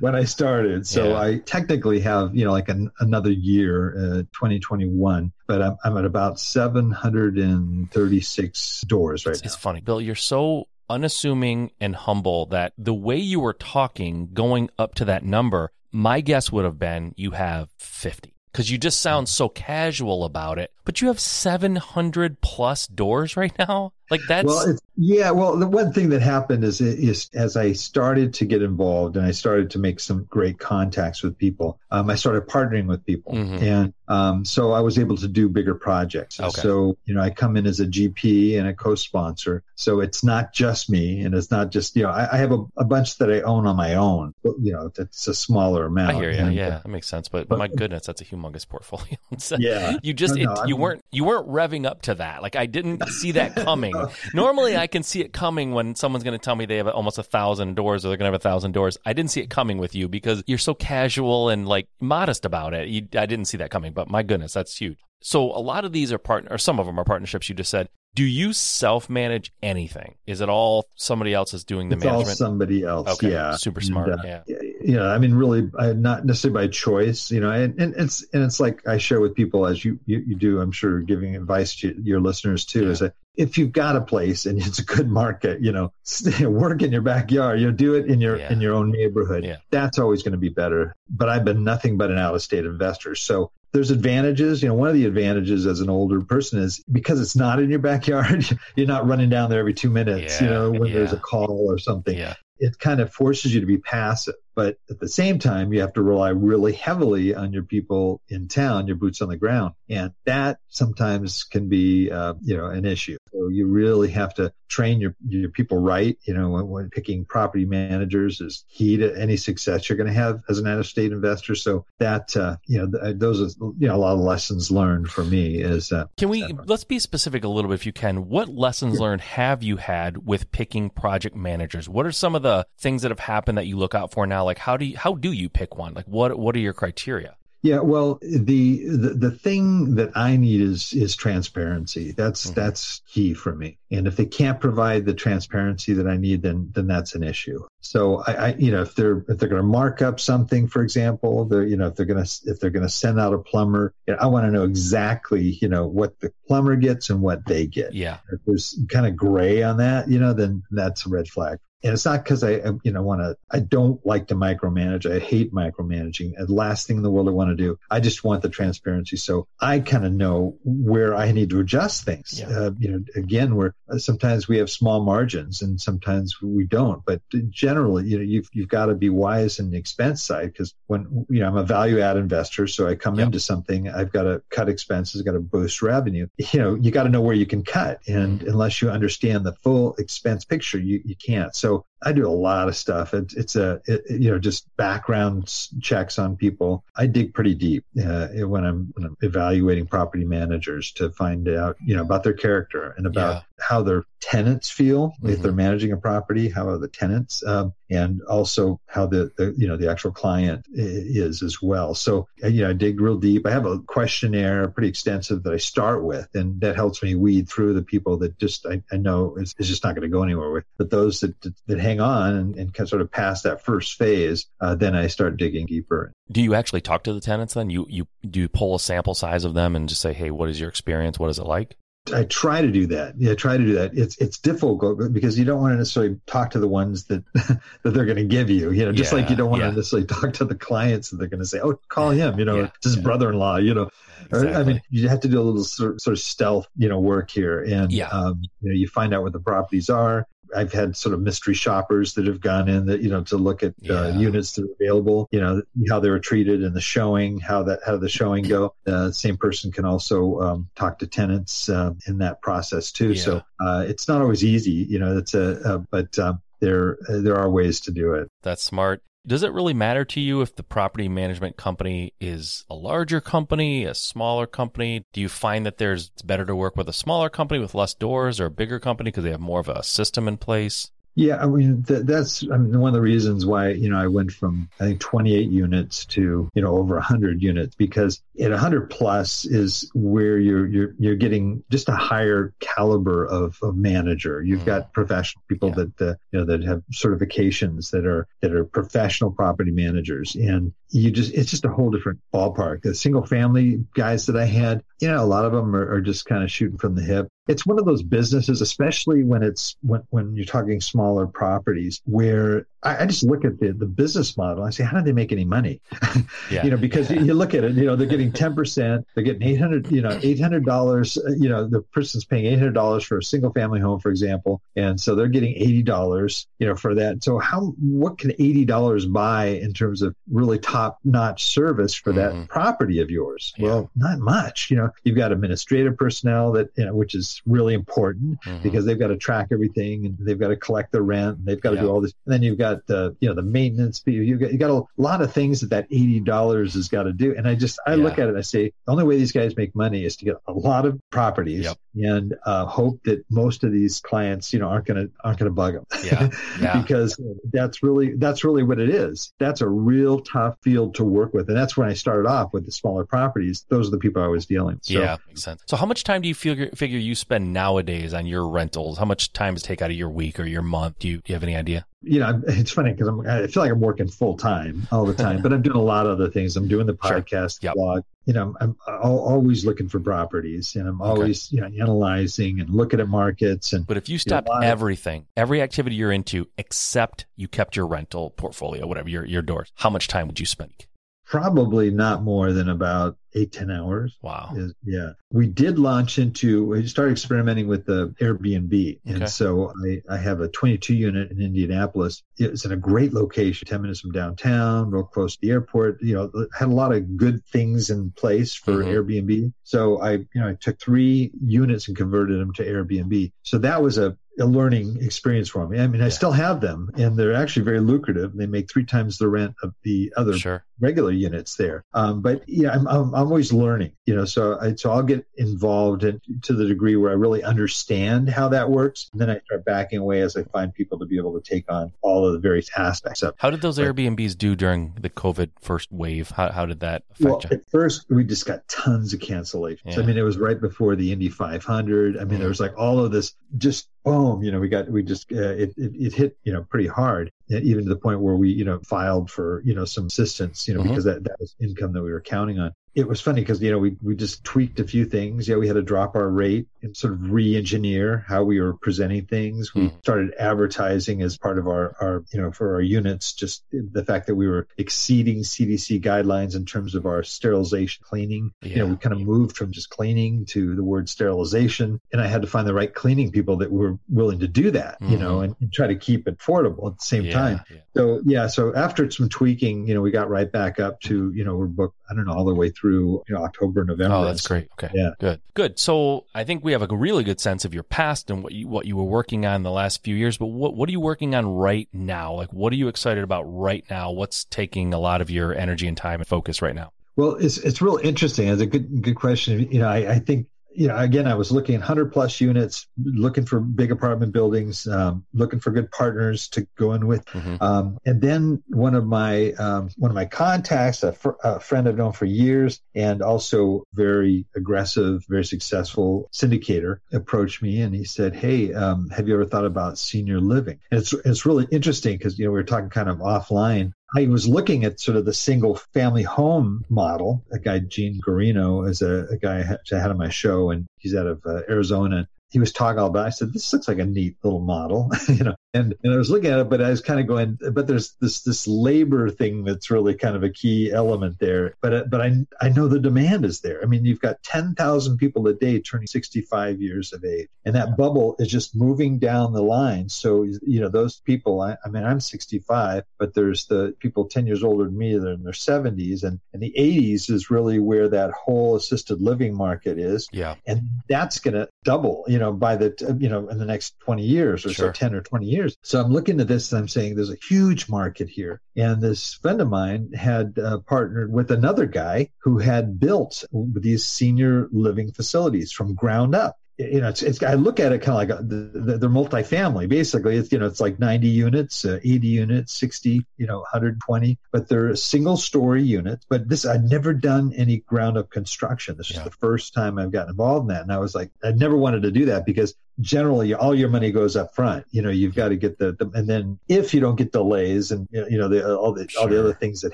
when 0.01 0.13
I 0.13 0.25
started, 0.25 0.85
so 0.85 1.07
yeah. 1.09 1.19
I 1.19 1.37
technically 1.39 1.99
have 2.01 2.35
you 2.35 2.45
know 2.45 2.51
like 2.51 2.69
an, 2.69 2.91
another 2.99 3.31
year, 3.31 3.95
uh, 3.97 4.21
2021, 4.33 5.31
but 5.47 5.63
I'm, 5.63 5.77
I'm 5.83 5.97
at 5.97 6.05
about 6.05 6.39
736 6.39 8.81
doors 8.81 9.25
right 9.25 9.33
it's, 9.33 9.41
now. 9.41 9.47
It's 9.47 9.55
funny, 9.55 9.81
Bill. 9.81 9.99
You're 9.99 10.13
so 10.15 10.67
unassuming 10.89 11.71
and 11.79 11.95
humble 11.95 12.45
that 12.47 12.73
the 12.77 12.93
way 12.93 13.17
you 13.17 13.39
were 13.39 13.53
talking 13.53 14.29
going 14.33 14.69
up 14.77 14.95
to 14.95 15.05
that 15.05 15.23
number, 15.23 15.71
my 15.91 16.21
guess 16.21 16.51
would 16.51 16.65
have 16.65 16.79
been 16.79 17.13
you 17.17 17.31
have 17.31 17.69
50 17.77 18.33
because 18.51 18.71
you 18.71 18.77
just 18.77 19.01
sound 19.01 19.29
so 19.29 19.49
casual 19.49 20.23
about 20.23 20.57
it. 20.57 20.71
But 20.83 21.01
you 21.01 21.07
have 21.09 21.19
700 21.19 22.41
plus 22.41 22.87
doors 22.87 23.37
right 23.37 23.53
now. 23.59 23.93
Like 24.09 24.21
that's 24.27 24.45
well, 24.45 24.69
it's, 24.69 24.81
yeah. 24.95 25.31
Well, 25.31 25.57
the 25.57 25.67
one 25.67 25.91
thing 25.93 26.09
that 26.09 26.21
happened 26.21 26.63
is, 26.63 26.79
is 26.81 27.29
as 27.33 27.57
I 27.57 27.73
started 27.73 28.33
to 28.35 28.45
get 28.45 28.61
involved 28.61 29.17
and 29.17 29.25
I 29.25 29.31
started 29.31 29.71
to 29.71 29.79
make 29.79 29.99
some 29.99 30.23
great 30.29 30.59
contacts 30.59 31.21
with 31.23 31.37
people, 31.37 31.79
um, 31.91 32.09
I 32.09 32.15
started 32.15 32.47
partnering 32.47 32.85
with 32.87 33.05
people, 33.05 33.33
Mhm. 33.33 33.61
and 33.61 33.93
um, 34.09 34.45
so 34.45 34.71
I 34.71 34.79
was 34.79 34.97
able 34.97 35.17
to 35.17 35.27
do 35.27 35.49
bigger 35.49 35.75
projects. 35.75 36.39
Okay. 36.39 36.61
So 36.61 36.97
you 37.05 37.13
know, 37.13 37.21
I 37.21 37.29
come 37.29 37.57
in 37.57 37.65
as 37.67 37.79
a 37.81 37.85
GP 37.85 38.57
and 38.57 38.67
a 38.67 38.73
co-sponsor, 38.73 39.63
so 39.75 39.99
it's 39.99 40.23
not 40.23 40.53
just 40.53 40.89
me, 40.89 41.21
and 41.21 41.35
it's 41.35 41.51
not 41.51 41.71
just 41.71 41.95
you 41.95 42.03
know, 42.03 42.09
I, 42.09 42.29
I 42.33 42.37
have 42.37 42.51
a, 42.51 42.63
a 42.77 42.85
bunch 42.85 43.17
that 43.17 43.29
I 43.31 43.41
own 43.41 43.67
on 43.67 43.75
my 43.75 43.95
own. 43.95 44.33
But, 44.43 44.53
you 44.61 44.71
know, 44.71 44.91
it's 44.97 45.27
a 45.27 45.33
smaller 45.33 45.85
amount. 45.87 46.15
I 46.15 46.19
hear 46.19 46.31
you. 46.31 46.37
And- 46.37 46.55
Yeah, 46.55 46.69
that 46.69 46.87
makes 46.87 47.07
sense. 47.07 47.27
But, 47.27 47.47
but- 47.49 47.59
my 47.59 47.67
goodness, 47.67 48.05
that's 48.05 48.21
a 48.21 48.25
humongous 48.25 48.67
portfolio. 48.67 49.17
It's- 49.31 49.51
Yeah. 49.59 49.97
you 50.01 50.13
just 50.13 50.35
No, 50.35 50.41
it, 50.41 50.45
no, 50.45 50.53
I 50.53 50.65
you 50.65 50.75
mean- 50.75 50.81
weren't 50.81 51.05
you 51.11 51.23
weren't 51.25 51.47
revving 51.49 51.85
up 51.85 52.03
to 52.03 52.15
that. 52.15 52.41
Like 52.41 52.55
I 52.55 52.65
didn't 52.65 53.05
see 53.09 53.31
that 53.33 53.55
coming. 53.55 53.93
Normally, 54.33 54.77
I 54.77 54.87
can 54.87 55.03
see 55.03 55.21
it 55.21 55.33
coming 55.33 55.71
when 55.73 55.95
someone's 55.95 56.23
going 56.23 56.37
to 56.37 56.43
tell 56.43 56.55
me 56.55 56.65
they 56.65 56.77
have 56.77 56.87
almost 56.87 57.17
a 57.17 57.23
thousand 57.23 57.75
doors 57.75 58.05
or 58.05 58.09
they're 58.09 58.17
going 58.17 58.31
to 58.31 58.33
have 58.33 58.41
a 58.41 58.49
thousand 58.49 58.73
doors. 58.73 58.97
I 59.05 59.13
didn't 59.13 59.31
see 59.31 59.41
it 59.41 59.49
coming 59.49 59.77
with 59.77 59.95
you 59.95 60.07
because 60.07 60.43
you're 60.47 60.57
so 60.57 60.73
casual 60.73 61.49
and 61.49 61.67
like 61.67 61.87
modest 61.99 62.45
about 62.45 62.73
it. 62.73 62.87
You, 62.87 63.07
I 63.17 63.25
didn't 63.25 63.45
see 63.45 63.57
that 63.57 63.71
coming. 63.71 63.93
But 63.93 64.09
my 64.09 64.23
goodness, 64.23 64.53
that's 64.53 64.77
huge. 64.77 64.97
So 65.19 65.45
a 65.45 65.59
lot 65.59 65.83
of 65.83 65.91
these 65.91 66.11
are 66.13 66.17
partner, 66.17 66.51
or 66.53 66.57
some 66.57 66.79
of 66.79 66.85
them 66.85 66.99
are 66.99 67.03
partnerships. 67.03 67.49
You 67.49 67.55
just 67.55 67.71
said. 67.71 67.89
Do 68.15 68.23
you 68.23 68.51
self 68.51 69.11
manage 69.11 69.51
anything? 69.61 70.15
Is 70.25 70.41
it 70.41 70.49
all 70.49 70.87
somebody 70.95 71.35
else 71.35 71.53
is 71.53 71.63
doing 71.63 71.89
the 71.89 71.97
it's 71.97 72.05
all 72.05 72.13
management? 72.13 72.37
somebody 72.39 72.83
else. 72.83 73.07
Okay, 73.09 73.31
Yeah, 73.31 73.55
super 73.57 73.79
And, 73.79 73.85
smart, 73.87 74.09
uh, 74.09 74.17
yeah. 74.23 74.41
yeah. 74.81 75.03
I 75.03 75.19
mean, 75.19 75.35
really, 75.35 75.69
I, 75.77 75.93
not 75.93 76.25
necessarily 76.25 76.65
by 76.65 76.71
choice. 76.71 77.29
You 77.29 77.41
know, 77.41 77.51
and, 77.51 77.79
and 77.79 77.93
it's 77.95 78.25
and 78.33 78.41
it's 78.43 78.59
like 78.59 78.87
I 78.87 78.97
share 78.97 79.21
with 79.21 79.35
people 79.35 79.67
as 79.67 79.85
you 79.85 79.99
you, 80.07 80.23
you 80.25 80.35
do. 80.35 80.59
I'm 80.61 80.71
sure 80.71 80.99
giving 81.01 81.35
advice 81.35 81.75
to 81.81 81.93
your 82.01 82.19
listeners 82.19 82.65
too. 82.65 82.85
Yeah. 82.85 82.89
Is 82.89 82.99
that 82.99 83.13
if 83.37 83.57
you've 83.57 83.71
got 83.71 83.95
a 83.95 84.01
place 84.01 84.45
and 84.45 84.59
it's 84.59 84.79
a 84.79 84.83
good 84.83 85.07
market, 85.07 85.61
you 85.61 85.71
know, 85.71 85.93
work 86.41 86.81
in 86.81 86.91
your 86.91 87.01
backyard. 87.03 87.59
You 87.59 87.67
know, 87.67 87.71
do 87.71 87.93
it 87.93 88.07
in 88.07 88.19
your 88.19 88.37
Yeah. 88.37 88.51
in 88.51 88.59
your 88.59 88.73
own 88.73 88.91
neighborhood. 88.91 89.45
Yeah. 89.45 89.57
That's 89.71 89.99
always 89.99 90.23
going 90.23 90.31
to 90.33 90.37
be 90.37 90.49
better. 90.49 90.95
But 91.09 91.29
I've 91.29 91.45
been 91.45 91.63
nothing 91.63 91.97
but 91.97 92.11
an 92.11 92.17
out 92.17 92.35
of 92.35 92.41
state 92.41 92.65
investor, 92.65 93.15
so. 93.15 93.51
There's 93.73 93.91
advantages. 93.91 94.63
You 94.63 94.69
know, 94.69 94.75
one 94.75 94.87
of 94.87 94.95
the 94.95 95.05
advantages 95.05 95.67
as 95.67 95.81
an 95.81 95.89
older 95.89 96.21
person 96.21 96.59
is 96.61 96.81
because 96.89 97.19
it's 97.19 97.35
not 97.35 97.59
in 97.59 97.69
your 97.69 97.79
backyard, 97.79 98.45
you're 98.77 98.87
not 98.87 99.05
running 99.05 99.29
down 99.29 99.49
there 99.49 99.59
every 99.59 99.73
two 99.73 99.89
minutes, 99.89 100.39
you 100.41 100.47
know, 100.47 100.71
when 100.71 100.91
there's 100.93 101.11
a 101.13 101.17
call 101.19 101.67
or 101.69 101.77
something 101.77 102.17
Yeah. 102.17 102.35
it 102.59 102.79
kind 102.79 103.01
of 103.01 103.13
forces 103.13 103.53
you 103.53 103.59
to 103.59 103.67
be 103.67 103.77
passive. 103.77 104.35
But 104.57 104.79
at 104.89 104.99
the 104.99 105.07
same 105.07 105.37
time, 105.37 105.71
you 105.71 105.81
have 105.81 105.93
to 105.93 106.01
rely 106.01 106.29
really 106.29 106.73
heavily 106.73 107.35
on 107.35 107.53
your 107.53 107.61
people 107.61 108.21
in 108.27 108.47
town, 108.47 108.87
your 108.87 108.95
boots 108.95 109.21
on 109.21 109.29
the 109.29 109.37
ground. 109.37 109.75
And 109.87 110.13
that 110.25 110.57
sometimes 110.69 111.43
can 111.43 111.69
be, 111.69 112.09
uh, 112.09 112.33
you 112.41 112.57
know, 112.57 112.65
an 112.65 112.83
issue. 112.83 113.17
So 113.31 113.49
you 113.49 113.67
really 113.67 114.09
have 114.09 114.33
to 114.35 114.51
train 114.67 114.99
your, 114.99 115.15
your 115.27 115.51
people 115.51 115.77
right. 115.77 116.17
You 116.25 116.33
know, 116.33 116.49
when, 116.49 116.67
when 116.67 116.89
picking 116.89 117.23
property 117.23 117.65
managers 117.65 118.41
is 118.41 118.65
key 118.73 118.97
to 118.97 119.15
any 119.15 119.37
success 119.37 119.87
you're 119.87 119.97
going 119.97 120.07
to 120.07 120.13
have 120.13 120.41
as 120.49 120.57
an 120.57 120.65
out 120.65 120.79
of 120.79 120.87
state 120.87 121.11
investor. 121.11 121.53
So 121.53 121.85
that, 121.99 122.35
uh, 122.35 122.57
you 122.65 122.79
know, 122.79 122.99
th- 122.99 123.17
those 123.19 123.39
are, 123.39 123.49
you 123.77 123.87
know, 123.87 123.95
a 123.95 123.97
lot 123.97 124.13
of 124.13 124.21
lessons 124.21 124.71
learned 124.71 125.11
for 125.11 125.23
me 125.23 125.61
is, 125.61 125.91
uh, 125.91 126.05
Can 126.17 126.29
we 126.29 126.43
let's 126.65 126.83
be 126.83 126.97
specific 126.97 127.43
a 127.43 127.47
little 127.47 127.69
bit 127.69 127.75
if 127.75 127.85
you 127.85 127.93
can? 127.93 128.27
What 128.27 128.49
lessons 128.49 128.99
learned 128.99 129.21
have 129.21 129.61
you 129.61 129.77
had 129.77 130.25
with 130.25 130.51
picking 130.51 130.89
project 130.89 131.35
managers? 131.35 131.87
What 131.87 132.07
are 132.07 132.11
some 132.11 132.33
of 132.33 132.41
the 132.41 132.65
things 132.79 133.03
that 133.03 133.11
have 133.11 133.19
happened 133.19 133.59
that 133.59 133.67
you 133.67 133.77
look 133.77 133.93
out 133.93 134.11
for 134.11 134.25
now? 134.25 134.46
Like 134.47 134.57
how 134.57 134.77
do 134.77 134.85
you 134.85 134.97
how 134.97 135.13
do 135.13 135.31
you 135.31 135.49
pick 135.49 135.77
one? 135.77 135.93
Like 135.93 136.05
what 136.05 136.37
what 136.39 136.55
are 136.55 136.59
your 136.59 136.73
criteria? 136.73 137.35
Yeah, 137.63 137.79
well, 137.79 138.19
the, 138.21 138.87
the 138.87 139.09
the 139.15 139.31
thing 139.31 139.95
that 139.95 140.15
I 140.15 140.37
need 140.37 140.61
is 140.61 140.93
is 140.93 141.15
transparency. 141.15 142.11
That's 142.11 142.51
Mhm. 142.51 142.55
that's 142.55 143.01
key 143.11 143.33
for 143.33 143.53
me. 143.53 143.79
And 143.89 144.07
if 144.07 144.15
they 144.15 144.25
can't 144.25 144.59
provide 144.59 145.05
the 145.05 145.15
transparency 145.15 145.93
that 145.93 146.07
I 146.07 146.17
need, 146.17 146.43
then 146.43 146.71
then 146.75 146.87
that's 146.87 147.15
an 147.15 147.23
issue. 147.23 147.59
So 147.81 148.23
I, 148.27 148.33
I 148.33 148.55
you 148.59 148.71
know, 148.71 148.83
if 148.83 148.95
they're 148.95 149.25
if 149.27 149.39
they're 149.39 149.49
going 149.49 149.61
to 149.61 149.67
mark 149.67 150.01
up 150.01 150.19
something, 150.19 150.67
for 150.67 150.83
example, 150.83 151.45
they're 151.45 151.65
you 151.65 151.77
know 151.77 151.87
if 151.87 151.95
they're 151.95 152.05
going 152.05 152.23
to 152.23 152.31
if 152.45 152.59
they're 152.59 152.69
going 152.69 152.85
to 152.85 152.89
send 152.89 153.19
out 153.19 153.33
a 153.33 153.39
plumber, 153.39 153.93
you 154.07 154.13
know, 154.13 154.19
I 154.21 154.27
want 154.27 154.45
to 154.45 154.51
know 154.51 154.63
exactly 154.63 155.57
you 155.61 155.67
know 155.67 155.87
what 155.87 156.19
the 156.19 156.31
plumber 156.47 156.75
gets 156.75 157.09
and 157.09 157.21
what 157.21 157.45
they 157.47 157.65
get. 157.65 157.93
Yeah. 157.93 158.19
If 158.31 158.39
there's 158.45 158.79
kind 158.87 159.07
of 159.07 159.15
gray 159.15 159.63
on 159.63 159.77
that, 159.77 160.09
you 160.09 160.19
know, 160.19 160.33
then 160.33 160.63
that's 160.71 161.05
a 161.05 161.09
red 161.09 161.27
flag. 161.27 161.57
And 161.83 161.93
it's 161.93 162.05
not 162.05 162.23
because 162.23 162.43
I, 162.43 162.53
I, 162.53 162.71
you 162.83 162.91
know, 162.91 163.03
want 163.03 163.21
to, 163.21 163.37
I 163.51 163.59
don't 163.59 164.03
like 164.03 164.27
to 164.29 164.35
micromanage. 164.35 165.09
I 165.09 165.19
hate 165.19 165.53
micromanaging. 165.53 166.33
And 166.35 166.49
last 166.49 166.87
thing 166.87 166.97
in 166.97 167.03
the 167.03 167.11
world 167.11 167.27
I 167.27 167.31
want 167.31 167.51
to 167.51 167.55
do. 167.55 167.77
I 167.91 167.99
just 167.99 168.23
want 168.23 168.41
the 168.41 168.49
transparency. 168.49 169.15
So 169.17 169.47
I 169.61 169.79
kind 169.79 170.03
of 170.03 170.11
know 170.11 170.57
where 170.63 171.13
I 171.15 171.31
need 171.31 171.51
to 171.51 171.59
adjust 171.59 172.03
things. 172.03 172.39
Yeah. 172.39 172.49
Uh, 172.49 172.71
you 172.79 172.91
know, 172.91 173.03
again, 173.15 173.55
where 173.55 173.75
uh, 173.91 173.99
sometimes 173.99 174.47
we 174.47 174.57
have 174.57 174.71
small 174.71 175.03
margins 175.03 175.61
and 175.61 175.79
sometimes 175.79 176.41
we 176.41 176.65
don't. 176.65 177.05
But 177.05 177.21
generally, 177.49 178.07
you 178.07 178.17
know, 178.17 178.23
you've, 178.23 178.49
you've 178.53 178.69
got 178.69 178.87
to 178.87 178.95
be 178.95 179.09
wise 179.11 179.59
in 179.59 179.69
the 179.69 179.77
expense 179.77 180.23
side 180.23 180.51
because 180.51 180.73
when, 180.87 181.27
you 181.29 181.41
know, 181.41 181.47
I'm 181.47 181.57
a 181.57 181.63
value 181.63 181.99
add 181.99 182.17
investor. 182.17 182.65
So 182.65 182.87
I 182.87 182.95
come 182.95 183.17
Yep. 183.19 183.25
into 183.27 183.39
something, 183.39 183.87
I've 183.89 184.11
got 184.11 184.23
to 184.23 184.41
cut 184.49 184.67
expenses, 184.67 185.21
got 185.21 185.33
to 185.33 185.39
boost 185.39 185.81
revenue. 185.83 186.27
You 186.53 186.59
know, 186.59 186.75
you 186.75 186.89
got 186.89 187.03
to 187.03 187.09
know 187.09 187.21
where 187.21 187.35
you 187.35 187.45
can 187.45 187.63
cut. 187.63 187.99
And 188.07 188.39
Mm. 188.41 188.47
unless 188.47 188.81
you 188.81 188.89
understand 188.89 189.45
the 189.45 189.53
full 189.53 189.93
expense 189.99 190.43
picture, 190.43 190.79
you, 190.79 191.01
you 191.05 191.15
can't. 191.15 191.55
So 191.55 191.66
so 191.67 191.85
I 192.03 192.11
do 192.13 192.27
a 192.27 192.29
lot 192.29 192.67
of 192.67 192.75
stuff. 192.75 193.13
It, 193.13 193.33
it's 193.35 193.55
a, 193.55 193.81
it, 193.85 194.03
you 194.09 194.29
know, 194.31 194.37
just 194.39 194.67
background 194.77 195.51
checks 195.81 196.19
on 196.19 196.35
people. 196.37 196.83
I 196.95 197.07
dig 197.07 197.33
pretty 197.33 197.55
deep 197.55 197.85
uh, 198.03 198.27
when 198.45 198.65
I'm 198.65 198.91
when 198.93 199.05
I'm 199.07 199.17
evaluating 199.21 199.87
property 199.87 200.25
managers 200.25 200.91
to 200.93 201.09
find 201.11 201.47
out, 201.49 201.75
you 201.83 201.95
know, 201.95 202.01
about 202.03 202.23
their 202.23 202.33
character 202.33 202.93
and 202.97 203.07
about 203.07 203.35
Yeah. 203.35 203.41
how 203.59 203.81
their 203.81 204.03
tenants 204.19 204.69
feel 204.69 205.13
if 205.23 205.39
Mhm. 205.39 205.41
they're 205.41 205.51
managing 205.51 205.91
a 205.91 205.97
property. 205.97 206.49
How 206.49 206.67
are 206.69 206.77
the 206.77 206.87
tenants, 206.87 207.43
um, 207.45 207.73
and 207.89 208.21
also 208.23 208.79
how 208.87 209.05
the, 209.07 209.31
the 209.37 209.53
you 209.57 209.67
know 209.67 209.77
the 209.77 209.89
actual 209.89 210.11
client 210.11 210.65
is 210.73 211.41
as 211.41 211.61
well. 211.61 211.93
So 211.95 212.27
uh, 212.43 212.47
you 212.47 212.63
know, 212.63 212.69
I 212.69 212.73
dig 212.73 212.99
real 212.99 213.17
deep. 213.17 213.45
I 213.45 213.51
have 213.51 213.65
a 213.65 213.79
questionnaire, 213.79 214.67
pretty 214.69 214.89
extensive, 214.89 215.43
that 215.43 215.53
I 215.53 215.57
start 215.57 216.03
with, 216.03 216.27
and 216.35 216.59
that 216.61 216.75
helps 216.75 217.01
me 217.01 217.15
weed 217.15 217.47
through 217.49 217.73
the 217.73 217.83
people 217.83 218.17
that 218.17 218.37
just 218.37 218.65
I, 218.65 218.81
I 218.91 218.97
know 218.97 219.35
is, 219.37 219.53
is 219.59 219.67
just 219.67 219.83
not 219.83 219.95
going 219.95 220.09
to 220.09 220.15
go 220.15 220.23
anywhere 220.23 220.51
with. 220.51 220.65
But 220.77 220.89
those 220.89 221.19
that 221.21 221.39
that, 221.41 221.53
that 221.67 221.79
hang 221.87 221.99
on 222.01 222.35
and, 222.35 222.55
and 222.55 222.73
can 222.73 222.85
sort 222.87 223.01
of 223.01 223.09
pass 223.11 223.43
that 223.43 223.63
first 223.63 223.97
phase, 223.97 224.45
uh, 224.59 224.75
then 224.75 224.95
I 224.95 225.07
start 225.07 225.37
digging 225.37 225.65
deeper. 225.65 226.11
Do 226.31 226.41
you 226.41 226.53
actually 226.53 226.81
talk 226.81 227.03
to 227.03 227.13
the 227.13 227.21
tenants 227.21 227.53
then? 227.53 227.69
You 227.69 227.85
you 227.89 228.07
do 228.29 228.41
you 228.41 228.49
pull 228.49 228.75
a 228.75 228.79
sample 228.79 229.13
size 229.15 229.45
of 229.45 229.53
them 229.53 229.75
and 229.75 229.87
just 229.87 230.01
say, 230.01 230.13
"Hey, 230.13 230.31
what 230.31 230.49
is 230.49 230.59
your 230.59 230.69
experience? 230.69 231.17
What 231.19 231.29
is 231.29 231.39
it 231.39 231.45
like?" 231.45 231.75
I 232.13 232.23
try 232.23 232.61
to 232.61 232.71
do 232.71 232.87
that. 232.87 233.15
Yeah, 233.17 233.33
I 233.33 233.35
try 233.35 233.57
to 233.57 233.63
do 233.65 233.73
that. 233.75 233.91
It's 233.97 234.17
it's 234.17 234.37
difficult 234.37 235.11
because 235.11 235.37
you 235.37 235.43
don't 235.43 235.59
want 235.61 235.73
to 235.73 235.77
necessarily 235.77 236.17
talk 236.25 236.51
to 236.51 236.59
the 236.59 236.67
ones 236.67 237.05
that 237.05 237.23
that 237.33 237.91
they're 237.91 238.05
going 238.05 238.15
to 238.17 238.23
give 238.25 238.49
you. 238.49 238.71
You 238.71 238.85
know, 238.85 238.91
just 238.93 239.11
like 239.13 239.29
you 239.29 239.35
don't 239.35 239.49
want 239.49 239.61
Yeah, 239.61 239.71
to 239.71 239.75
necessarily 239.75 240.07
talk 240.07 240.33
to 240.33 240.45
the 240.45 240.55
clients 240.55 241.09
that 241.09 241.17
they're 241.17 241.27
going 241.27 241.41
to 241.41 241.45
say, 241.45 241.59
"Oh, 241.61 241.79
call 241.89 242.11
him." 242.11 242.39
You 242.39 242.45
know, 242.45 242.55
Yeah, 242.61 242.69
his 242.83 242.95
yeah. 242.95 243.01
brother-in-law. 243.01 243.57
You 243.57 243.73
know, 243.73 243.89
Or, 244.31 244.47
I 244.47 244.63
mean, 244.63 244.81
you 244.89 245.07
have 245.09 245.19
to 245.21 245.27
do 245.27 245.39
a 245.39 245.43
little 245.43 245.63
sort, 245.63 246.01
sort 246.01 246.13
of 246.13 246.19
stealth, 246.19 246.67
you 246.77 246.87
know, 246.89 246.99
work 246.99 247.29
here, 247.29 247.61
and 247.61 247.91
Yeah. 247.91 248.07
um, 248.09 248.41
you 248.61 248.69
know, 248.69 248.75
you 248.75 248.87
find 248.87 249.13
out 249.13 249.23
what 249.23 249.33
the 249.33 249.39
properties 249.39 249.89
are. 249.89 250.25
I've 250.55 250.73
had 250.73 250.95
sort 250.95 251.13
of 251.13 251.21
mystery 251.21 251.53
shoppers 251.53 252.13
that 252.13 252.27
have 252.27 252.41
gone 252.41 252.67
in 252.67 252.87
that 252.87 253.01
you 253.01 253.09
know 253.09 253.23
to 253.25 253.37
look 253.37 253.63
at 253.63 253.73
uh, 253.89 254.13
units 254.15 254.53
that 254.53 254.63
are 254.63 254.73
available. 254.79 255.27
You 255.31 255.41
know 255.41 255.61
how 255.89 255.99
they 255.99 256.09
were 256.09 256.19
treated 256.19 256.63
in 256.63 256.73
the 256.73 256.81
showing, 256.81 257.39
how 257.39 257.63
that 257.63 257.79
how 257.85 257.97
the 257.97 258.09
showing 258.09 258.43
go. 258.43 258.73
Uh, 258.85 259.11
same 259.11 259.37
person 259.37 259.71
can 259.71 259.85
also 259.85 260.39
um, 260.39 260.69
talk 260.75 260.99
to 260.99 261.07
tenants 261.07 261.69
uh, 261.69 261.93
in 262.07 262.19
that 262.19 262.41
process 262.41 262.91
too. 262.91 263.13
Yeah. 263.13 263.21
So 263.21 263.41
uh, 263.59 263.85
it's 263.87 264.07
not 264.07 264.21
always 264.21 264.43
easy. 264.43 264.85
You 264.89 264.99
know, 264.99 265.17
it's 265.17 265.33
a, 265.33 265.59
uh 265.59 265.77
but 265.89 266.17
um, 266.19 266.41
there 266.59 266.97
uh, 267.09 267.21
there 267.21 267.37
are 267.37 267.49
ways 267.49 267.81
to 267.81 267.91
do 267.91 268.13
it. 268.13 268.29
That's 268.43 268.63
smart. 268.63 269.01
Does 269.27 269.43
it 269.43 269.51
really 269.51 269.73
matter 269.73 270.05
to 270.05 270.21
you 270.21 270.41
if 270.41 270.55
the 270.55 270.63
property 270.63 271.09
management 271.09 271.57
company 271.57 272.13
is 272.21 272.63
a 272.69 272.75
larger 272.75 273.19
company, 273.19 273.83
a 273.83 273.93
smaller 273.93 274.47
company? 274.47 275.03
Do 275.11 275.19
you 275.19 275.27
find 275.27 275.65
that 275.65 275.79
there's 275.79 276.11
it's 276.13 276.21
better 276.21 276.45
to 276.45 276.55
work 276.55 276.77
with 276.77 276.87
a 276.87 276.93
smaller 276.93 277.29
company 277.29 277.59
with 277.59 277.75
less 277.75 277.93
doors 277.93 278.39
or 278.39 278.45
a 278.45 278.51
bigger 278.51 278.79
company 278.79 279.09
because 279.09 279.25
they 279.25 279.31
have 279.31 279.41
more 279.41 279.59
of 279.59 279.67
a 279.67 279.83
system 279.83 280.29
in 280.29 280.37
place? 280.37 280.91
Yeah, 281.19 281.37
I 281.43 281.47
mean 281.47 281.81
th- 281.81 282.05
that's 282.05 282.43
I 282.43 282.57
mean 282.57 282.79
one 282.79 282.89
of 282.89 282.93
the 282.93 283.01
reasons 283.01 283.43
why 283.43 283.69
you 283.69 283.89
know 283.89 283.97
I 283.97 284.05
went 284.05 284.31
from 284.31 284.69
I 284.79 284.83
think 284.85 284.99
28 284.99 285.49
units 285.49 286.05
to 286.13 286.47
you 286.53 286.61
know 286.61 286.77
over 286.77 286.93
100 286.93 287.41
units 287.41 287.73
because 287.75 288.21
at 288.39 288.51
100 288.51 288.91
plus 288.91 289.43
is 289.43 289.89
where 289.95 290.37
you're 290.37 290.67
you're 290.67 290.93
you're 290.99 291.15
getting 291.15 291.63
just 291.71 291.89
a 291.89 291.95
higher 291.95 292.53
caliber 292.59 293.25
of, 293.25 293.57
of 293.63 293.75
manager. 293.75 294.43
You've 294.43 294.61
Mhm. 294.61 294.65
got 294.65 294.93
professional 294.93 295.41
people 295.49 295.69
Yeah. 295.69 295.85
that 295.97 296.01
uh, 296.09 296.15
you 296.31 296.39
know 296.39 296.45
that 296.45 296.63
have 296.65 296.83
certifications 296.93 297.89
that 297.89 298.05
are 298.05 298.27
that 298.41 298.53
are 298.53 298.65
professional 298.65 299.31
property 299.31 299.71
managers, 299.71 300.35
and 300.35 300.71
you 300.89 301.11
just 301.11 301.33
it's 301.33 301.51
just 301.51 301.65
a 301.65 301.69
whole 301.69 301.91
different 301.91 302.19
ballpark. 302.33 302.81
The 302.81 302.95
single 302.95 303.25
family 303.25 303.85
guys 303.93 304.25
that 304.27 304.37
I 304.37 304.45
had, 304.45 304.83
you 304.99 305.09
know, 305.09 305.21
a 305.21 305.25
lot 305.25 305.45
of 305.45 305.51
them 305.51 305.75
are, 305.75 305.93
are 305.93 306.01
just 306.01 306.25
kind 306.25 306.43
of 306.43 306.51
shooting 306.51 306.77
from 306.77 306.95
the 306.95 307.03
hip. 307.03 307.27
It's 307.47 307.65
one 307.65 307.79
of 307.79 307.85
those 307.85 308.03
businesses, 308.03 308.61
especially 308.61 309.23
when 309.23 309.43
it's 309.43 309.75
when 309.81 310.03
when 310.09 310.35
you're 310.35 310.45
talking 310.45 310.79
smaller 310.81 311.27
properties, 311.27 312.01
where 312.05 312.67
I, 312.87 313.03
I, 313.03 313.05
just 313.05 313.23
look 313.23 313.43
at 313.43 313.59
the, 313.59 313.73
the 313.73 313.85
business 313.85 314.37
model. 314.37 314.63
I 314.63 314.69
say, 314.69 314.83
how 314.83 314.97
do 314.97 315.03
they 315.03 315.11
make 315.11 315.31
any 315.31 315.45
money? 315.45 315.81
Yeah. 316.49 316.63
you 316.63 316.71
know, 316.71 316.77
because 316.77 317.09
you 317.09 317.33
look 317.33 317.53
at 317.53 317.63
it, 317.63 317.73
you 317.73 317.85
know, 317.85 317.95
they're 317.95 318.07
getting 318.07 318.31
10%, 318.31 319.03
they're 319.13 319.23
getting 319.23 319.43
800, 319.43 319.91
you 319.91 320.01
know, 320.01 320.17
$800, 320.17 321.17
uh, 321.17 321.31
you 321.37 321.49
know, 321.49 321.67
the 321.67 321.81
person's 321.81 322.23
paying 322.23 322.57
$800 322.57 323.03
for 323.03 323.17
a 323.17 323.23
single 323.23 323.51
family 323.51 323.81
home, 323.81 323.99
for 323.99 324.09
example. 324.09 324.61
And 324.75 324.99
so 324.99 325.15
they're 325.15 325.27
getting 325.27 325.55
$80, 325.55 326.45
you 326.59 326.67
know, 326.67 326.75
for 326.75 326.95
that. 326.95 327.23
So 327.23 327.37
how, 327.37 327.73
what 327.79 328.17
can 328.17 328.31
$80 328.31 329.11
buy 329.11 329.47
in 329.47 329.73
terms 329.73 330.01
of 330.01 330.15
really 330.31 330.57
top 330.57 330.99
notch 331.03 331.45
service 331.45 331.93
for 331.93 332.13
that 332.13 332.31
mm-hmm. 332.31 332.45
property 332.45 333.01
of 333.01 333.09
yours? 333.09 333.53
Yeah. 333.57 333.67
Well, 333.67 333.91
not 333.95 334.19
much, 334.19 334.69
you 334.71 334.77
know, 334.77 334.89
you've 335.03 335.17
got 335.17 335.31
administrative 335.31 335.97
personnel 335.97 336.53
that, 336.53 336.69
you 336.77 336.85
know, 336.85 336.95
which 336.95 337.13
is 337.13 337.41
really 337.45 337.73
important 337.73 338.39
mm-hmm. 338.41 338.63
because 338.63 338.85
they've 338.85 338.99
got 338.99 339.07
to 339.07 339.17
track 339.17 339.47
everything 339.51 340.05
and 340.05 340.17
they've 340.19 340.39
got 340.39 340.49
to 340.49 340.55
collect 340.55 340.93
the 340.93 341.01
rent. 341.01 341.37
And 341.37 341.45
they've 341.45 341.61
got 341.61 341.71
to 341.71 341.75
yeah. 341.75 341.81
do 341.83 341.89
all 341.89 342.01
this. 342.01 342.13
And 342.25 342.33
then 342.33 342.43
you've 342.43 342.57
got 342.57 342.76
the, 342.85 343.15
you 343.19 343.29
know, 343.29 343.35
the 343.35 343.41
maintenance. 343.41 343.99
fee. 343.99 344.13
You've 344.13 344.39
got, 344.39 344.51
you 344.51 344.57
got 344.57 344.69
a 344.69 344.83
lot 344.97 345.21
of 345.21 345.33
things 345.33 345.61
that 345.61 345.69
that 345.69 345.89
$80 345.89 346.73
has 346.73 346.87
got 346.87 347.03
to 347.03 347.13
do. 347.13 347.35
And 347.35 347.47
I 347.47 347.55
just, 347.55 347.79
I 347.85 347.95
yeah. 347.95 348.03
look 348.03 348.19
at 348.19 348.29
it, 348.29 348.35
I 348.35 348.41
say, 348.41 348.71
the 348.85 348.91
only 348.91 349.03
way 349.03 349.17
these 349.17 349.31
guys 349.31 349.55
make 349.55 349.75
money 349.75 350.05
is 350.05 350.17
to 350.17 350.25
get 350.25 350.35
a 350.47 350.53
lot 350.53 350.85
of 350.85 350.99
properties 351.09 351.65
yep. 351.65 351.77
and 351.95 352.35
uh, 352.45 352.65
hope 352.65 353.01
that 353.05 353.23
most 353.29 353.63
of 353.63 353.71
these 353.71 353.99
clients, 353.99 354.53
you 354.53 354.59
know, 354.59 354.67
aren't 354.67 354.85
going 354.85 355.07
to, 355.07 355.11
aren't 355.23 355.39
to 355.39 355.49
bug 355.49 355.73
them. 355.73 355.85
Yeah. 356.03 356.29
yeah. 356.61 356.81
because 356.81 357.19
that's 357.51 357.83
really, 357.83 358.15
that's 358.15 358.43
really 358.43 358.63
what 358.63 358.79
it 358.79 358.89
is. 358.89 359.33
That's 359.39 359.61
a 359.61 359.67
real 359.67 360.19
tough 360.19 360.57
field 360.61 360.95
to 360.95 361.03
work 361.03 361.33
with. 361.33 361.47
And 361.47 361.57
that's 361.57 361.77
when 361.77 361.89
I 361.89 361.93
started 361.93 362.27
off 362.27 362.53
with 362.53 362.65
the 362.65 362.71
smaller 362.71 363.05
properties. 363.05 363.65
Those 363.69 363.87
are 363.87 363.91
the 363.91 363.99
people 363.99 364.23
I 364.23 364.27
was 364.27 364.45
dealing 364.45 364.75
with. 364.75 364.85
So, 364.85 364.99
yeah. 364.99 365.17
Makes 365.27 365.43
sense. 365.43 365.63
So 365.67 365.77
how 365.77 365.85
much 365.85 366.03
time 366.03 366.21
do 366.21 366.27
you 366.27 366.35
figure, 366.35 366.69
figure 366.75 366.99
you 366.99 367.15
spend 367.15 367.53
nowadays 367.53 368.13
on 368.13 368.25
your 368.25 368.47
rentals? 368.47 368.97
How 368.97 369.05
much 369.05 369.33
time 369.33 369.53
does 369.53 369.63
take 369.63 369.81
out 369.81 369.89
of 369.89 369.97
your 369.97 370.09
week 370.09 370.39
or 370.39 370.45
your 370.45 370.61
month? 370.61 370.99
Do 370.99 371.07
you, 371.07 371.17
do 371.17 371.23
you 371.27 371.35
have 371.35 371.43
any 371.43 371.55
idea? 371.55 371.85
You 372.07 372.19
know, 372.19 372.41
it's 372.47 372.71
funny 372.71 372.93
because 372.93 373.09
I 373.27 373.47
feel 373.47 373.63
like 373.63 373.71
I'm 373.71 373.79
working 373.79 374.07
full 374.07 374.37
time 374.37 374.87
all 374.91 375.05
the 375.05 375.13
time, 375.13 375.41
but 375.41 375.53
I'm 375.53 375.61
doing 375.61 375.77
a 375.77 375.81
lot 375.81 376.05
of 376.05 376.13
other 376.13 376.29
things. 376.29 376.55
I'm 376.55 376.67
doing 376.67 376.87
the 376.87 376.93
podcast, 376.93 377.61
sure. 377.61 377.69
yep. 377.69 377.75
blog. 377.75 378.03
You 378.25 378.33
know, 378.33 378.55
I'm, 378.59 378.75
I'm 378.85 379.01
always 379.03 379.65
looking 379.65 379.87
for 379.87 379.99
properties, 379.99 380.75
and 380.75 380.87
I'm 380.87 381.01
always 381.01 381.47
okay. 381.47 381.55
you 381.55 381.61
know 381.61 381.83
analyzing 381.83 382.59
and 382.59 382.69
looking 382.69 382.99
at 382.99 383.07
markets. 383.07 383.73
And 383.73 383.87
but 383.87 383.97
if 383.97 384.09
you 384.09 384.17
stopped 384.17 384.49
you 384.49 384.59
know, 384.59 384.67
everything, 384.67 385.21
of, 385.21 385.27
every 385.37 385.61
activity 385.61 385.95
you're 385.95 386.11
into, 386.11 386.47
except 386.57 387.25
you 387.35 387.47
kept 387.47 387.75
your 387.75 387.87
rental 387.87 388.31
portfolio, 388.31 388.85
whatever 388.85 389.09
your 389.09 389.25
your 389.25 389.41
doors, 389.41 389.71
how 389.75 389.89
much 389.89 390.07
time 390.07 390.27
would 390.27 390.39
you 390.39 390.45
spend? 390.45 390.87
Probably 391.27 391.91
not 391.91 392.23
more 392.23 392.53
than 392.53 392.69
about 392.69 393.17
eight 393.33 393.51
ten 393.51 393.69
hours. 393.69 394.17
Wow. 394.21 394.53
Is, 394.55 394.73
yeah. 394.83 395.11
We 395.31 395.47
did 395.47 395.77
launch 395.77 396.19
into, 396.19 396.65
we 396.65 396.87
started 396.87 397.11
experimenting 397.11 397.67
with 397.67 397.85
the 397.85 398.15
Airbnb. 398.21 398.99
And 399.05 399.17
okay. 399.17 399.25
so 399.25 399.73
I, 399.85 400.01
I 400.09 400.17
have 400.17 400.39
a 400.39 400.47
22 400.47 400.95
unit 400.95 401.31
in 401.31 401.41
Indianapolis. 401.41 402.23
It's 402.37 402.65
in 402.65 402.71
a 402.71 402.77
great 402.77 403.13
location, 403.13 403.67
10 403.67 403.81
minutes 403.81 403.99
from 403.99 404.11
downtown, 404.11 404.89
real 404.89 405.03
close 405.03 405.35
to 405.35 405.41
the 405.41 405.51
airport. 405.51 406.01
You 406.01 406.15
know, 406.15 406.47
had 406.57 406.69
a 406.69 406.73
lot 406.73 406.93
of 406.93 407.17
good 407.17 407.45
things 407.45 407.89
in 407.89 408.11
place 408.11 408.55
for 408.55 408.75
mm-hmm. 408.75 408.89
Airbnb. 408.89 409.53
So 409.63 410.01
I, 410.01 410.11
you 410.11 410.27
know, 410.35 410.49
I 410.49 410.55
took 410.59 410.79
three 410.79 411.31
units 411.43 411.87
and 411.89 411.97
converted 411.97 412.39
them 412.39 412.53
to 412.53 412.65
Airbnb. 412.65 413.31
So 413.43 413.57
that 413.59 413.81
was 413.81 413.97
a, 413.97 414.17
a 414.39 414.45
learning 414.45 414.97
experience 415.01 415.49
for 415.49 415.67
me. 415.67 415.79
I 415.79 415.87
mean, 415.87 416.01
I 416.01 416.09
still 416.09 416.31
have 416.31 416.61
them 416.61 416.91
and 416.95 417.17
they're 417.17 417.33
actually 417.33 417.63
very 417.63 417.79
lucrative. 417.79 418.33
They 418.35 418.45
make 418.45 418.69
three 418.69 418.85
times 418.85 419.17
the 419.17 419.27
rent 419.27 419.55
of 419.63 419.73
the 419.83 420.13
other 420.15 420.37
sure. 420.37 420.65
regular 420.79 421.11
units 421.11 421.55
there. 421.55 421.83
Um, 421.93 422.21
but 422.21 422.47
yeah, 422.47 422.71
I'm, 422.71 422.87
I'm, 422.87 423.13
I'm 423.15 423.27
always 423.27 423.51
learning, 423.51 423.93
you 424.05 424.15
know, 424.15 424.25
so 424.25 424.59
I, 424.59 424.75
so 424.75 424.91
I'll 424.91 425.03
get 425.03 425.25
involved 425.37 426.03
in, 426.03 426.21
to 426.43 426.53
the 426.53 426.65
degree 426.65 426.95
where 426.95 427.11
I 427.11 427.15
really 427.15 427.43
understand 427.43 428.29
how 428.29 428.49
that 428.49 428.69
works. 428.69 429.09
And 429.11 429.21
then 429.21 429.29
I 429.29 429.39
start 429.45 429.65
backing 429.65 429.99
away 429.99 430.21
as 430.21 430.35
I 430.35 430.43
find 430.43 430.73
people 430.73 430.99
to 430.99 431.05
be 431.05 431.17
able 431.17 431.39
to 431.39 431.41
take 431.41 431.71
on 431.71 431.91
all 432.01 432.25
of 432.25 432.33
the 432.33 432.39
various 432.39 432.69
aspects 432.77 433.23
of 433.23 433.29
it. 433.29 433.35
How 433.39 433.49
did 433.49 433.61
those 433.61 433.77
but, 433.77 433.85
Airbnbs 433.85 434.37
do 434.37 434.55
during 434.55 434.93
the 434.99 435.09
COVID 435.09 435.49
first 435.61 435.91
wave? 435.91 436.29
How, 436.31 436.51
how 436.51 436.65
did 436.65 436.81
that 436.81 437.03
affect 437.11 437.23
well, 437.23 437.41
you? 437.43 437.57
At 437.57 437.69
first, 437.69 438.05
we 438.09 438.23
just 438.23 438.45
got 438.45 438.67
tons 438.67 439.13
of 439.13 439.19
cancellations. 439.19 439.79
Yeah. 439.85 439.99
I 439.99 440.05
mean, 440.05 440.17
it 440.17 440.23
was 440.23 440.37
right 440.37 440.59
before 440.59 440.95
the 440.95 441.11
Indy 441.11 441.29
500. 441.29 442.17
I 442.17 442.23
mean, 442.23 442.35
mm. 442.35 442.39
there 442.39 442.47
was 442.47 442.59
like 442.59 442.77
all 442.77 442.99
of 442.99 443.11
this 443.11 443.33
just 443.57 443.89
boom, 444.07 444.41
you 444.43 444.51
know, 444.51 444.59
we 444.59 444.69
got, 444.69 444.89
we 444.89 445.03
just, 445.03 445.31
uh, 445.31 445.53
it, 445.63 445.73
it, 445.77 445.91
it, 445.95 446.13
hit, 446.13 446.37
you 446.43 446.53
know, 446.53 446.63
pretty 446.63 446.87
hard, 446.87 447.31
even 447.49 447.83
to 447.83 447.89
the 447.89 447.97
point 447.99 448.21
where 448.21 448.35
we, 448.35 448.51
you 448.51 448.65
know, 448.65 448.79
filed 448.79 449.29
for, 449.29 449.61
you 449.65 449.73
know, 449.73 449.85
some 449.85 450.07
assistance, 450.07 450.67
you 450.67 450.73
know, 450.73 450.81
mm-hmm. 450.81 450.89
because 450.89 451.05
that, 451.05 451.23
that 451.23 451.39
was 451.39 451.55
income 451.59 451.93
that 451.93 452.03
we 452.03 452.11
were 452.11 452.21
counting 452.21 452.59
on 452.59 452.73
it 452.97 453.07
was 453.07 453.21
funny 453.21 453.41
because 453.41 453.61
you 453.61 453.69
know 453.69 453.77
we 453.77 453.95
we 454.01 454.15
just 454.15 454.43
tweaked 454.43 454.79
a 454.79 454.83
few 454.83 455.05
things. 455.05 455.47
Yeah, 455.47 455.57
we 455.57 455.67
had 455.67 455.75
to 455.75 455.83
drop 455.83 456.15
our 456.15 456.27
rate 456.27 456.67
and 456.81 456.97
sort 456.97 457.13
of 457.13 457.29
re-engineer 457.29 458.25
how 458.27 458.43
we 458.43 458.59
were 458.59 458.73
presenting 458.73 459.27
things. 459.27 459.75
We 459.75 459.89
mm. 459.89 459.99
started 459.99 460.33
advertising 460.39 461.21
as 461.21 461.37
part 461.37 461.59
of 461.59 461.67
our 461.67 461.95
our 462.01 462.23
you 462.33 462.41
know 462.41 462.51
for 462.51 462.73
our 462.73 462.81
units. 462.81 463.33
Just 463.33 463.63
the 463.71 464.03
fact 464.03 464.25
that 464.25 464.35
we 464.35 464.47
were 464.47 464.67
exceeding 464.79 465.43
CDC 465.43 466.01
guidelines 466.01 466.55
in 466.55 466.65
terms 466.65 466.95
of 466.95 467.05
our 467.05 467.21
sterilization 467.21 468.03
cleaning. 468.03 468.51
Yeah. 468.63 468.69
You 468.69 468.75
know, 468.77 468.85
we 468.87 468.97
kind 468.97 469.13
of 469.13 469.21
moved 469.21 469.57
from 469.57 469.71
just 469.71 469.91
cleaning 469.91 470.45
to 470.47 470.75
the 470.75 470.83
word 470.83 471.07
sterilization, 471.07 472.01
and 472.11 472.19
I 472.19 472.25
had 472.25 472.41
to 472.41 472.47
find 472.47 472.67
the 472.67 472.73
right 472.73 472.91
cleaning 472.91 473.31
people 473.31 473.57
that 473.57 473.71
were 473.71 473.99
willing 474.09 474.39
to 474.39 474.47
do 474.47 474.71
that. 474.71 474.99
Mm-hmm. 474.99 475.11
You 475.11 475.19
know, 475.19 475.41
and, 475.41 475.55
and, 475.61 475.71
try 475.71 475.85
to 475.85 475.95
keep 475.95 476.27
it 476.27 476.39
affordable 476.39 476.91
at 476.91 476.97
the 476.97 477.05
same 477.05 477.25
yeah, 477.25 477.33
time. 477.33 477.36
Yeah. 477.37 477.77
So 477.95 478.21
yeah, 478.25 478.47
so 478.47 478.75
after 478.75 479.09
some 479.09 479.29
tweaking, 479.29 479.87
you 479.87 479.93
know, 479.93 480.01
we 480.01 480.11
got 480.11 480.29
right 480.29 480.51
back 480.51 480.79
up 480.79 480.99
to 481.01 481.31
you 481.33 481.43
know 481.43 481.55
we're 481.55 481.67
booked. 481.67 481.95
I 482.09 482.13
don't 482.13 482.25
know 482.25 482.33
all 482.33 482.45
the 482.45 482.55
way 482.55 482.69
through 482.69 482.87
through 482.87 483.23
you 483.27 483.35
know, 483.35 483.43
October, 483.43 483.83
November. 483.83 484.15
Oh, 484.15 484.25
that's 484.25 484.47
great. 484.47 484.69
Okay. 484.73 484.89
Yeah. 484.93 485.11
Good. 485.19 485.41
Good. 485.53 485.79
So 485.79 486.25
I 486.33 486.43
think 486.43 486.63
we 486.63 486.71
have 486.71 486.81
a 486.81 486.87
really 486.95 487.23
good 487.23 487.39
sense 487.39 487.65
of 487.65 487.73
your 487.73 487.83
past 487.83 488.29
and 488.29 488.43
what 488.43 488.53
you 488.53 488.67
what 488.67 488.85
you 488.85 488.95
were 488.95 489.03
working 489.03 489.45
on 489.45 489.63
the 489.63 489.71
last 489.71 490.03
few 490.03 490.15
years. 490.15 490.37
But 490.37 490.47
what 490.47 490.75
what 490.75 490.89
are 490.89 490.91
you 490.91 490.99
working 490.99 491.35
on 491.35 491.45
right 491.47 491.87
now? 491.93 492.33
Like, 492.33 492.51
what 492.51 492.73
are 492.73 492.75
you 492.75 492.87
excited 492.87 493.23
about 493.23 493.43
right 493.43 493.85
now? 493.89 494.11
What's 494.11 494.45
taking 494.45 494.93
a 494.93 494.99
lot 494.99 495.21
of 495.21 495.29
your 495.29 495.53
energy 495.53 495.87
and 495.87 495.97
time 495.97 496.19
and 496.19 496.27
focus 496.27 496.61
right 496.61 496.75
now? 496.75 496.91
Well, 497.15 497.35
it's 497.35 497.57
it's 497.57 497.81
real 497.81 497.97
interesting. 497.97 498.47
It's 498.47 498.61
a 498.61 498.65
good 498.65 499.01
good 499.01 499.15
question. 499.15 499.71
You 499.71 499.79
know, 499.79 499.89
I, 499.89 500.13
I 500.13 500.19
think 500.19 500.47
you 500.77 500.87
know, 500.87 500.95
again, 500.95 501.25
I 501.25 501.33
was 501.33 501.51
looking 501.51 501.73
at 501.73 501.81
100 501.81 502.13
plus 502.13 502.39
units, 502.39 502.85
looking 503.03 503.45
for 503.45 503.59
big 503.59 503.91
apartment 503.91 504.31
buildings, 504.31 504.85
um, 504.85 505.25
looking 505.33 505.59
for 505.59 505.71
good 505.71 505.89
partners 505.89 506.49
to 506.49 506.67
go 506.77 506.93
in 506.93 507.07
with. 507.07 507.25
Mm-hmm. 507.25 507.55
Um, 507.59 507.97
and 508.05 508.21
then 508.21 508.61
one 508.67 508.93
of 508.93 509.03
my 509.03 509.53
um, 509.53 509.89
one 509.97 510.11
of 510.11 510.15
my 510.15 510.25
contacts, 510.25 511.01
a, 511.01 511.13
fr- 511.13 511.31
a, 511.43 511.59
friend 511.59 511.87
I've 511.87 511.97
known 511.97 512.11
for 512.11 512.25
years, 512.25 512.79
and 512.93 513.23
also 513.23 513.85
very 513.95 514.45
aggressive, 514.55 515.25
very 515.27 515.45
successful 515.45 516.29
syndicator, 516.31 516.99
approached 517.11 517.63
me 517.63 517.81
and 517.81 517.95
he 517.95 518.03
said, 518.03 518.35
"Hey, 518.35 518.71
um, 518.71 519.09
have 519.09 519.27
you 519.27 519.33
ever 519.33 519.45
thought 519.45 519.65
about 519.65 519.97
senior 519.97 520.39
living?" 520.39 520.79
And 520.91 521.01
it's 521.01 521.11
it's 521.11 521.47
really 521.47 521.67
interesting 521.71 522.19
because 522.19 522.37
you 522.37 522.45
know 522.45 522.51
we 522.51 522.59
were 522.59 522.63
talking 522.63 522.91
kind 522.91 523.09
of 523.09 523.17
offline 523.17 523.93
I 524.15 524.25
was 524.27 524.47
looking 524.47 524.85
at 524.85 524.99
sort 524.99 525.17
of 525.17 525.25
the 525.25 525.33
single 525.33 525.75
family 525.93 526.23
home 526.23 526.85
model. 526.89 527.43
A 527.51 527.59
guy, 527.59 527.79
Gene 527.79 528.21
Guarino, 528.25 528.87
is 528.89 529.01
a, 529.01 529.27
a 529.31 529.37
guy 529.37 529.59
I 529.59 529.95
had 529.97 530.11
on 530.11 530.17
my 530.17 530.29
show, 530.29 530.71
and 530.71 530.87
he's 530.97 531.15
out 531.15 531.27
of 531.27 531.41
uh, 531.45 531.61
Arizona. 531.69 532.27
He 532.49 532.59
was 532.59 532.71
talking 532.71 532.99
all 532.99 533.07
about. 533.07 533.25
It. 533.25 533.27
I 533.27 533.29
said, 533.31 533.53
"This 533.53 533.71
looks 533.73 533.87
like 533.87 533.99
a 533.99 534.05
neat 534.05 534.37
little 534.43 534.61
model," 534.61 535.11
you 535.27 535.43
know. 535.43 535.55
And 535.77 535.93
and 536.03 536.13
I 536.13 536.17
was 536.17 536.29
looking 536.29 536.49
at 536.49 536.59
it, 536.59 536.69
but 536.69 536.81
I 536.81 536.89
was 536.89 537.01
kind 537.01 537.19
of 537.19 537.27
going, 537.27 537.59
but 537.71 537.87
there's 537.87 538.13
this 538.19 538.41
this 538.41 538.67
labor 538.67 539.29
thing 539.29 539.63
that's 539.63 539.91
really 539.91 540.15
kind 540.15 540.35
of 540.35 540.43
a 540.43 540.49
key 540.49 540.91
element 540.91 541.37
there. 541.39 541.75
But 541.81 541.93
uh, 541.93 542.03
but 542.09 542.21
I 542.21 542.45
I 542.59 542.69
know 542.69 542.87
the 542.87 542.99
demand 542.99 543.45
is 543.45 543.61
there. 543.61 543.81
I 543.83 543.85
mean, 543.85 544.03
you've 544.03 544.19
got 544.19 544.41
ten 544.43 544.73
thousand 544.73 545.17
people 545.17 545.47
a 545.47 545.53
day 545.53 545.79
turning 545.79 546.07
65 546.07 546.81
years 546.81 547.13
of 547.13 547.23
age, 547.23 547.47
and 547.63 547.75
that 547.75 547.95
bubble 547.95 548.35
is 548.39 548.47
just 548.47 548.75
moving 548.75 549.19
down 549.19 549.53
the 549.53 549.61
line. 549.61 550.09
So 550.09 550.43
you 550.43 550.79
know 550.81 550.89
those 550.89 551.19
people. 551.19 551.61
I, 551.61 551.77
I 551.85 551.89
mean, 551.89 552.03
I'm 552.03 552.19
65, 552.19 553.03
but 553.19 553.35
there's 553.35 553.65
the 553.65 553.95
people 553.99 554.27
10 554.27 554.47
years 554.47 554.63
older 554.63 554.85
than 554.85 554.97
me. 554.97 555.17
They're 555.17 555.33
in 555.33 555.43
their 555.43 555.53
70s, 555.53 556.23
and 556.23 556.39
and 556.53 556.61
the 556.61 556.73
80s 556.77 557.29
is 557.29 557.51
really 557.51 557.79
where 557.79 558.09
that 558.09 558.31
whole 558.31 558.75
assisted 558.75 559.21
living 559.21 559.55
market 559.55 559.99
is. 559.99 560.27
Yeah, 560.31 560.55
and 560.65 560.81
that's 561.07 561.39
going 561.39 561.53
to 561.53 561.69
double. 561.83 562.25
You 562.27 562.39
know, 562.39 562.51
by 562.51 562.77
the 562.77 563.17
you 563.19 563.29
know 563.29 563.47
in 563.49 563.59
the 563.59 563.65
next 563.65 563.99
20 563.99 564.23
years 564.23 564.65
or 564.65 564.73
sure. 564.73 564.87
so, 564.87 564.91
10 564.91 565.13
or 565.13 565.21
20 565.21 565.45
years 565.45 565.66
years. 565.67 565.77
So 565.83 566.01
I'm 566.01 566.11
looking 566.11 566.39
at 566.39 566.47
this 566.47 566.71
and 566.71 566.79
I'm 566.79 566.87
saying 566.87 567.15
there's 567.15 567.31
a 567.31 567.37
huge 567.47 567.89
market 567.89 568.29
here. 568.29 568.61
And 568.75 569.01
this 569.01 569.33
friend 569.33 569.61
of 569.61 569.69
mine 569.69 570.11
had 570.13 570.57
uh, 570.57 570.79
partnered 570.79 571.31
with 571.31 571.51
another 571.51 571.85
guy 571.85 572.29
who 572.39 572.57
had 572.57 572.99
built 572.99 573.43
these 573.51 574.05
senior 574.05 574.67
living 574.71 575.11
facilities 575.11 575.71
from 575.71 575.95
ground 575.95 576.35
up 576.35 576.57
you 576.77 577.01
know, 577.01 577.09
it's, 577.09 577.23
it's, 577.23 577.41
I 577.41 577.55
look 577.55 577.79
at 577.79 577.91
it 577.91 578.03
kind 578.03 578.09
of 578.09 578.29
like 578.29 578.39
a, 578.39 578.43
the, 578.43 578.97
they're 578.97 579.09
multifamily. 579.09 579.89
Basically, 579.89 580.37
it's, 580.37 580.51
you 580.51 580.59
know, 580.59 580.67
it's 580.67 580.79
like 580.79 580.99
90 580.99 581.27
units, 581.27 581.83
uh, 581.83 581.99
80 582.03 582.27
units, 582.27 582.73
60, 582.79 583.25
you 583.37 583.47
know, 583.47 583.57
120, 583.57 584.37
but 584.51 584.69
they're 584.69 584.95
single 584.95 585.37
story 585.37 585.81
units. 585.81 586.25
But 586.29 586.47
this, 586.47 586.65
I'd 586.65 586.83
never 586.83 587.13
done 587.13 587.53
any 587.53 587.77
ground 587.77 588.17
up 588.17 588.29
construction. 588.29 588.95
This 588.95 589.11
yeah. 589.11 589.19
is 589.19 589.23
the 589.23 589.31
first 589.31 589.73
time 589.73 589.97
I've 589.97 590.11
gotten 590.11 590.29
involved 590.29 590.69
in 590.69 590.75
that. 590.75 590.83
And 590.83 590.93
I 590.93 590.99
was 590.99 591.15
like, 591.15 591.31
I 591.43 591.51
never 591.51 591.75
wanted 591.75 592.03
to 592.03 592.11
do 592.11 592.25
that 592.25 592.45
because 592.45 592.75
generally 592.99 593.53
all 593.53 593.75
your 593.75 593.89
money 593.89 594.11
goes 594.11 594.35
up 594.35 594.55
front. 594.55 594.85
You 594.91 595.01
know, 595.01 595.09
you've 595.09 595.35
got 595.35 595.49
to 595.49 595.55
get 595.55 595.77
the, 595.77 595.93
the 595.93 596.09
and 596.13 596.27
then 596.27 596.59
if 596.67 596.93
you 596.93 596.99
don't 596.99 597.15
get 597.15 597.31
delays 597.31 597.91
and 597.91 598.07
you 598.11 598.37
know 598.37 598.47
the, 598.47 598.77
all 598.77 598.93
the 598.93 599.07
sure. 599.07 599.21
all 599.21 599.27
the 599.27 599.39
other 599.39 599.53
things 599.53 599.81
that 599.81 599.93